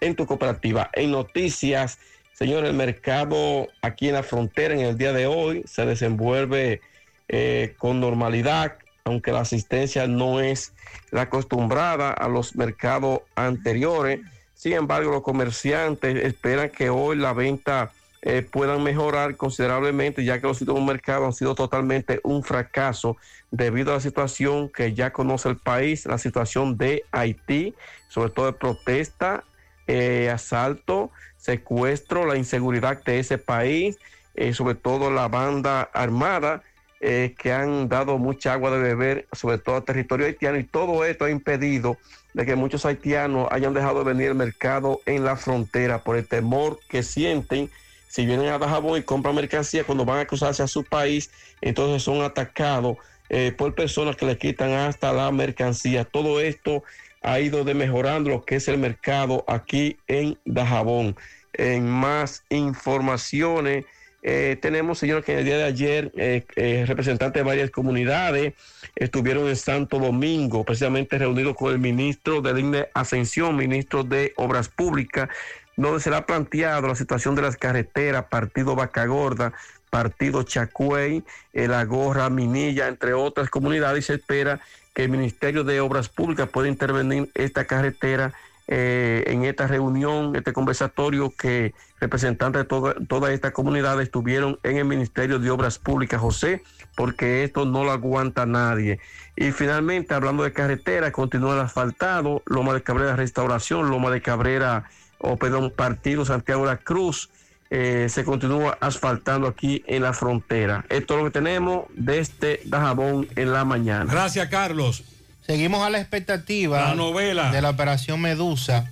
[0.00, 0.90] en tu cooperativa.
[0.92, 1.98] En noticias,
[2.32, 6.80] señor, el mercado aquí en la frontera en el día de hoy se desenvuelve
[7.28, 10.72] eh, con normalidad, aunque la asistencia no es
[11.10, 14.20] la acostumbrada a los mercados anteriores.
[14.54, 20.48] Sin embargo, los comerciantes esperan que hoy la venta eh, puedan mejorar considerablemente, ya que
[20.48, 23.16] los supermercados han sido totalmente un fracaso
[23.50, 27.74] debido a la situación que ya conoce el país, la situación de Haití,
[28.08, 29.44] sobre todo de protesta
[29.88, 33.98] eh, asalto, secuestro, la inseguridad de ese país,
[34.36, 36.62] eh, sobre todo la banda armada,
[37.00, 41.04] eh, que han dado mucha agua de beber, sobre todo al territorio haitiano, y todo
[41.04, 41.96] esto ha impedido
[42.34, 46.28] de que muchos haitianos hayan dejado de venir al mercado en la frontera por el
[46.28, 47.70] temor que sienten
[48.08, 52.02] si vienen a Dajabón y compran mercancía cuando van a cruzarse a su país, entonces
[52.02, 52.96] son atacados
[53.28, 56.04] eh, por personas que le quitan hasta la mercancía.
[56.04, 56.82] Todo esto
[57.28, 61.14] ha ido de mejorando lo que es el mercado aquí en Dajabón.
[61.52, 63.84] En más informaciones,
[64.22, 68.54] eh, tenemos, señor, que el día de ayer eh, eh, representantes de varias comunidades
[68.96, 74.70] estuvieron en Santo Domingo, precisamente reunidos con el ministro de Digna Ascensión, ministro de Obras
[74.70, 75.28] Públicas,
[75.76, 79.52] donde será planteado la situación de las carreteras, partido Vaca Gorda,
[79.90, 84.60] partido Chacuey, La Gorra, Minilla, entre otras comunidades, y se espera
[84.98, 88.32] que el Ministerio de Obras Públicas pueda intervenir esta carretera
[88.66, 94.76] eh, en esta reunión, este conversatorio que representantes de toda, toda esta comunidad estuvieron en
[94.76, 96.64] el Ministerio de Obras Públicas, José,
[96.96, 98.98] porque esto no lo aguanta nadie.
[99.36, 104.90] Y finalmente, hablando de carretera, continúa el asfaltado, Loma de Cabrera Restauración, Loma de Cabrera,
[105.18, 107.30] o perdón, Partido Santiago de la Cruz,
[107.70, 110.84] eh, se continúa asfaltando aquí en la frontera.
[110.88, 114.10] Esto es lo que tenemos desde Dajabón en la mañana.
[114.10, 115.04] Gracias, Carlos.
[115.46, 117.50] Seguimos a la expectativa La novela.
[117.50, 118.90] de la operación Medusa.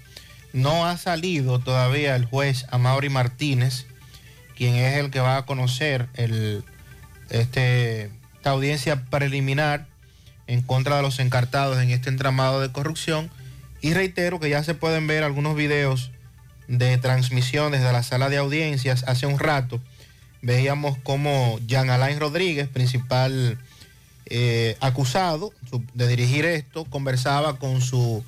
[0.53, 3.87] No ha salido todavía el juez Amaury Martínez,
[4.57, 6.65] quien es el que va a conocer el,
[7.29, 9.87] este, esta audiencia preliminar
[10.47, 13.31] en contra de los encartados en este entramado de corrupción.
[13.83, 16.11] Y reitero que ya se pueden ver algunos videos
[16.69, 19.05] de transmisión desde la sala de audiencias.
[19.07, 19.81] Hace un rato
[20.43, 23.59] veíamos como Jean Alain Rodríguez, principal
[24.27, 25.53] eh, acusado
[25.95, 28.25] de dirigir esto, conversaba con su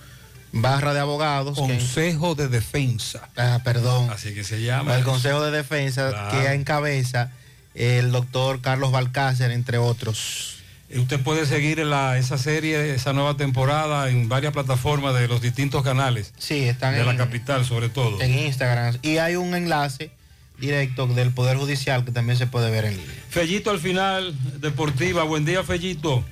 [0.53, 1.55] barra de abogados.
[1.59, 3.29] que- Consejo de Defensa.
[3.37, 4.09] Ah, perdón.
[4.11, 4.97] Así que se llama.
[4.97, 6.31] el Consejo de Defensa Claro.
[6.31, 7.33] que encabeza
[7.75, 10.58] el doctor Carlos Balcácer, entre otros.
[10.91, 15.43] Y Usted puede seguir la- esa serie, esa nueva temporada en varias plataformas de los
[15.43, 16.33] distintos canales.
[16.39, 18.21] Sí, están de en, la capital sobre todo.
[18.23, 18.97] en Instagram.
[19.03, 20.11] Y hay un enlace
[20.59, 23.15] directo del Poder Judicial que también se puede ver en línea.
[23.29, 25.25] Fellito al final, Deportiva.
[25.25, 26.25] Buen día, Fellito.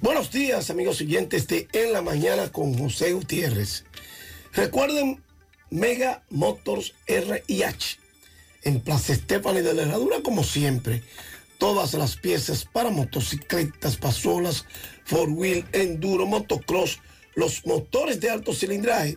[0.00, 3.84] Buenos días, amigos siguientes de En la Mañana con José Gutiérrez.
[4.54, 5.20] Recuerden
[5.70, 7.98] Mega Motors RIH
[8.62, 11.02] en Plaza Estefani de la Herradura, como siempre.
[11.64, 14.66] Todas las piezas para motocicletas, pasolas,
[15.06, 17.00] four wheel, enduro, motocross,
[17.36, 19.16] los motores de alto cilindraje.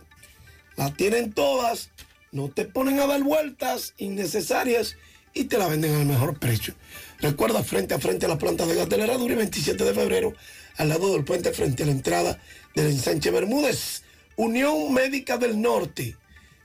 [0.74, 1.90] La tienen todas,
[2.32, 4.96] no te ponen a dar vueltas innecesarias
[5.34, 6.72] y te la venden al mejor precio.
[7.20, 9.92] Recuerda frente a frente a la planta de gas de la Herradura y 27 de
[9.92, 10.32] febrero,
[10.78, 12.40] al lado del puente frente a la entrada
[12.74, 14.04] del ensanche Bermúdez.
[14.36, 16.16] Unión Médica del Norte,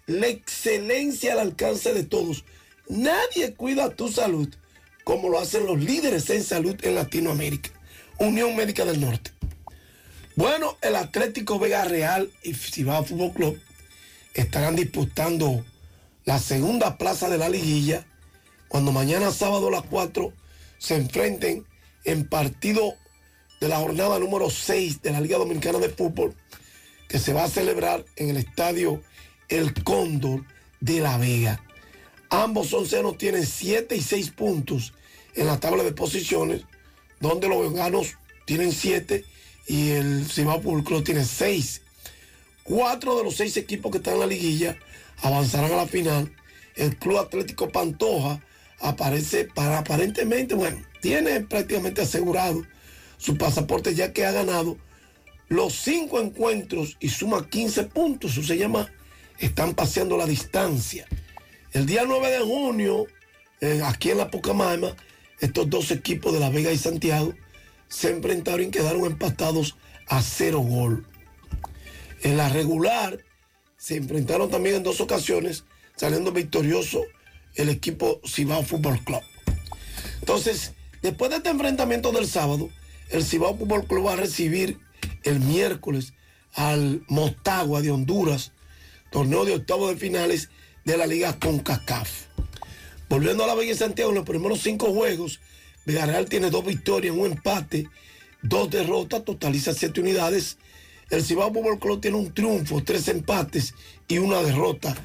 [0.06, 2.46] la excelencia al alcance de todos.
[2.88, 4.48] Nadie cuida tu salud
[5.04, 7.70] como lo hacen los líderes en salud en Latinoamérica.
[8.20, 9.32] Unión Médica del Norte.
[10.36, 13.62] Bueno, el Atlético Vega Real y Cibao Fútbol Club
[14.34, 15.64] estarán disputando
[16.26, 18.06] la segunda plaza de la liguilla
[18.68, 20.34] cuando mañana sábado a las 4
[20.80, 21.66] se enfrenten
[22.06, 22.96] en partido
[23.62, 26.36] de la jornada número 6 de la Liga Dominicana de Fútbol
[27.08, 29.04] que se va a celebrar en el estadio
[29.50, 30.44] El Cóndor
[30.80, 31.62] de La Vega.
[32.34, 34.96] Ambos oncenos tienen 7 y 6 puntos
[35.36, 36.64] en la tabla de posiciones,
[37.20, 39.24] donde los veganos tienen 7
[39.68, 41.82] y el Cibao Fútbol Club tiene 6.
[42.64, 44.80] Cuatro de los seis equipos que están en la liguilla
[45.22, 46.36] avanzarán a la final.
[46.76, 48.42] El Club Atlético Pantoja
[48.80, 52.66] aparece para aparentemente, bueno, tiene prácticamente asegurado
[53.20, 54.80] su pasaporte ya que ha ganado
[55.50, 58.32] los cinco encuentros y suma 15 puntos.
[58.32, 58.92] Eso se llama,
[59.38, 61.06] están paseando la distancia.
[61.74, 63.08] El día 9 de junio,
[63.60, 64.96] eh, aquí en la Pocamaima,
[65.40, 67.34] estos dos equipos de La Vega y Santiago
[67.88, 71.08] se enfrentaron y quedaron empatados a cero gol.
[72.22, 73.18] En la regular
[73.76, 75.64] se enfrentaron también en dos ocasiones,
[75.96, 77.02] saliendo victorioso
[77.56, 79.24] el equipo Cibao Fútbol Club.
[80.20, 82.70] Entonces, después de este enfrentamiento del sábado,
[83.10, 84.78] el Cibao Fútbol Club va a recibir
[85.24, 86.14] el miércoles
[86.54, 88.52] al Motagua de Honduras,
[89.10, 90.50] torneo de octavos de finales
[90.86, 92.10] de la Liga CONCACAF.
[93.10, 95.40] Volviendo a la y Santiago, en los primeros cinco juegos,
[95.86, 97.88] Villarreal tiene dos victorias, un empate,
[98.42, 100.58] dos derrotas, totaliza siete unidades.
[101.10, 103.76] El Cibao Fútbol Club tiene un triunfo, tres empates
[104.08, 104.96] y una derrota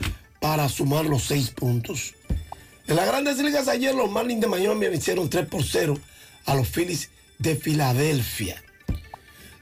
[0.40, 2.14] para sumar los seis puntos.
[2.86, 5.98] En las grandes ligas ayer los Marlins de Miami vencieron 3 por 0
[6.46, 8.62] a los Phillies de Filadelfia.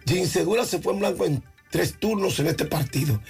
[0.06, 3.20] Jim Segura se fue en blanco en tres turnos en este partido.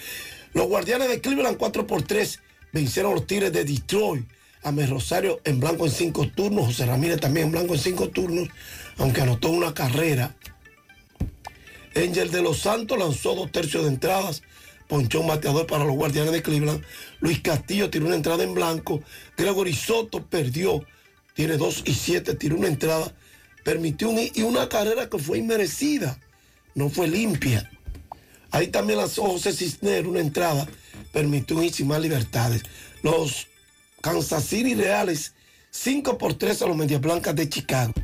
[0.52, 2.40] Los guardianes de Cleveland 4 por 3
[2.76, 4.26] vencieron a los Tigres de Detroit.
[4.62, 6.66] Amés Rosario en blanco en cinco turnos.
[6.66, 8.48] José Ramírez también en blanco en cinco turnos,
[8.98, 10.36] aunque anotó una carrera.
[11.94, 14.42] Angel de los Santos lanzó dos tercios de entradas.
[14.88, 16.84] Ponchó un bateador para los guardianes de Cleveland.
[17.20, 19.02] Luis Castillo tiró una entrada en blanco.
[19.36, 20.84] Gregory Soto perdió.
[21.34, 23.14] Tiene dos y siete, tiró una entrada.
[23.64, 26.18] Permitió un, y una carrera que fue inmerecida.
[26.74, 27.70] No fue limpia.
[28.50, 30.68] Ahí también lanzó José Cisner una entrada.
[31.16, 32.62] Permitió un más libertades.
[33.00, 33.46] Los
[34.02, 35.32] Kansas City Reales
[35.70, 37.94] 5 por 3 a los Medias Blancas de Chicago.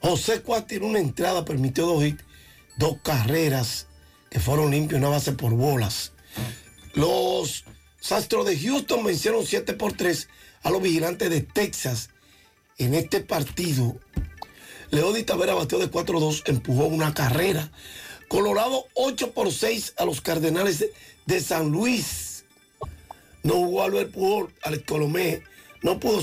[0.00, 2.24] José Cuat tiró una entrada, permitió dos hits,
[2.76, 3.86] dos carreras
[4.30, 6.10] que fueron limpios, una base por bolas.
[6.94, 7.66] Los
[8.10, 10.26] Astros de Houston vencieron 7 por 3
[10.64, 12.10] a los Vigilantes de Texas.
[12.78, 13.96] En este partido,
[14.90, 17.70] Leody Tavera bateó de 4-2, empujó una carrera.
[18.26, 20.92] Colorado 8 por 6 a los Cardenales de,
[21.26, 22.29] de San Luis.
[23.42, 25.42] No jugó Albert Pujol, Alex Colomé,
[25.82, 26.18] no pudo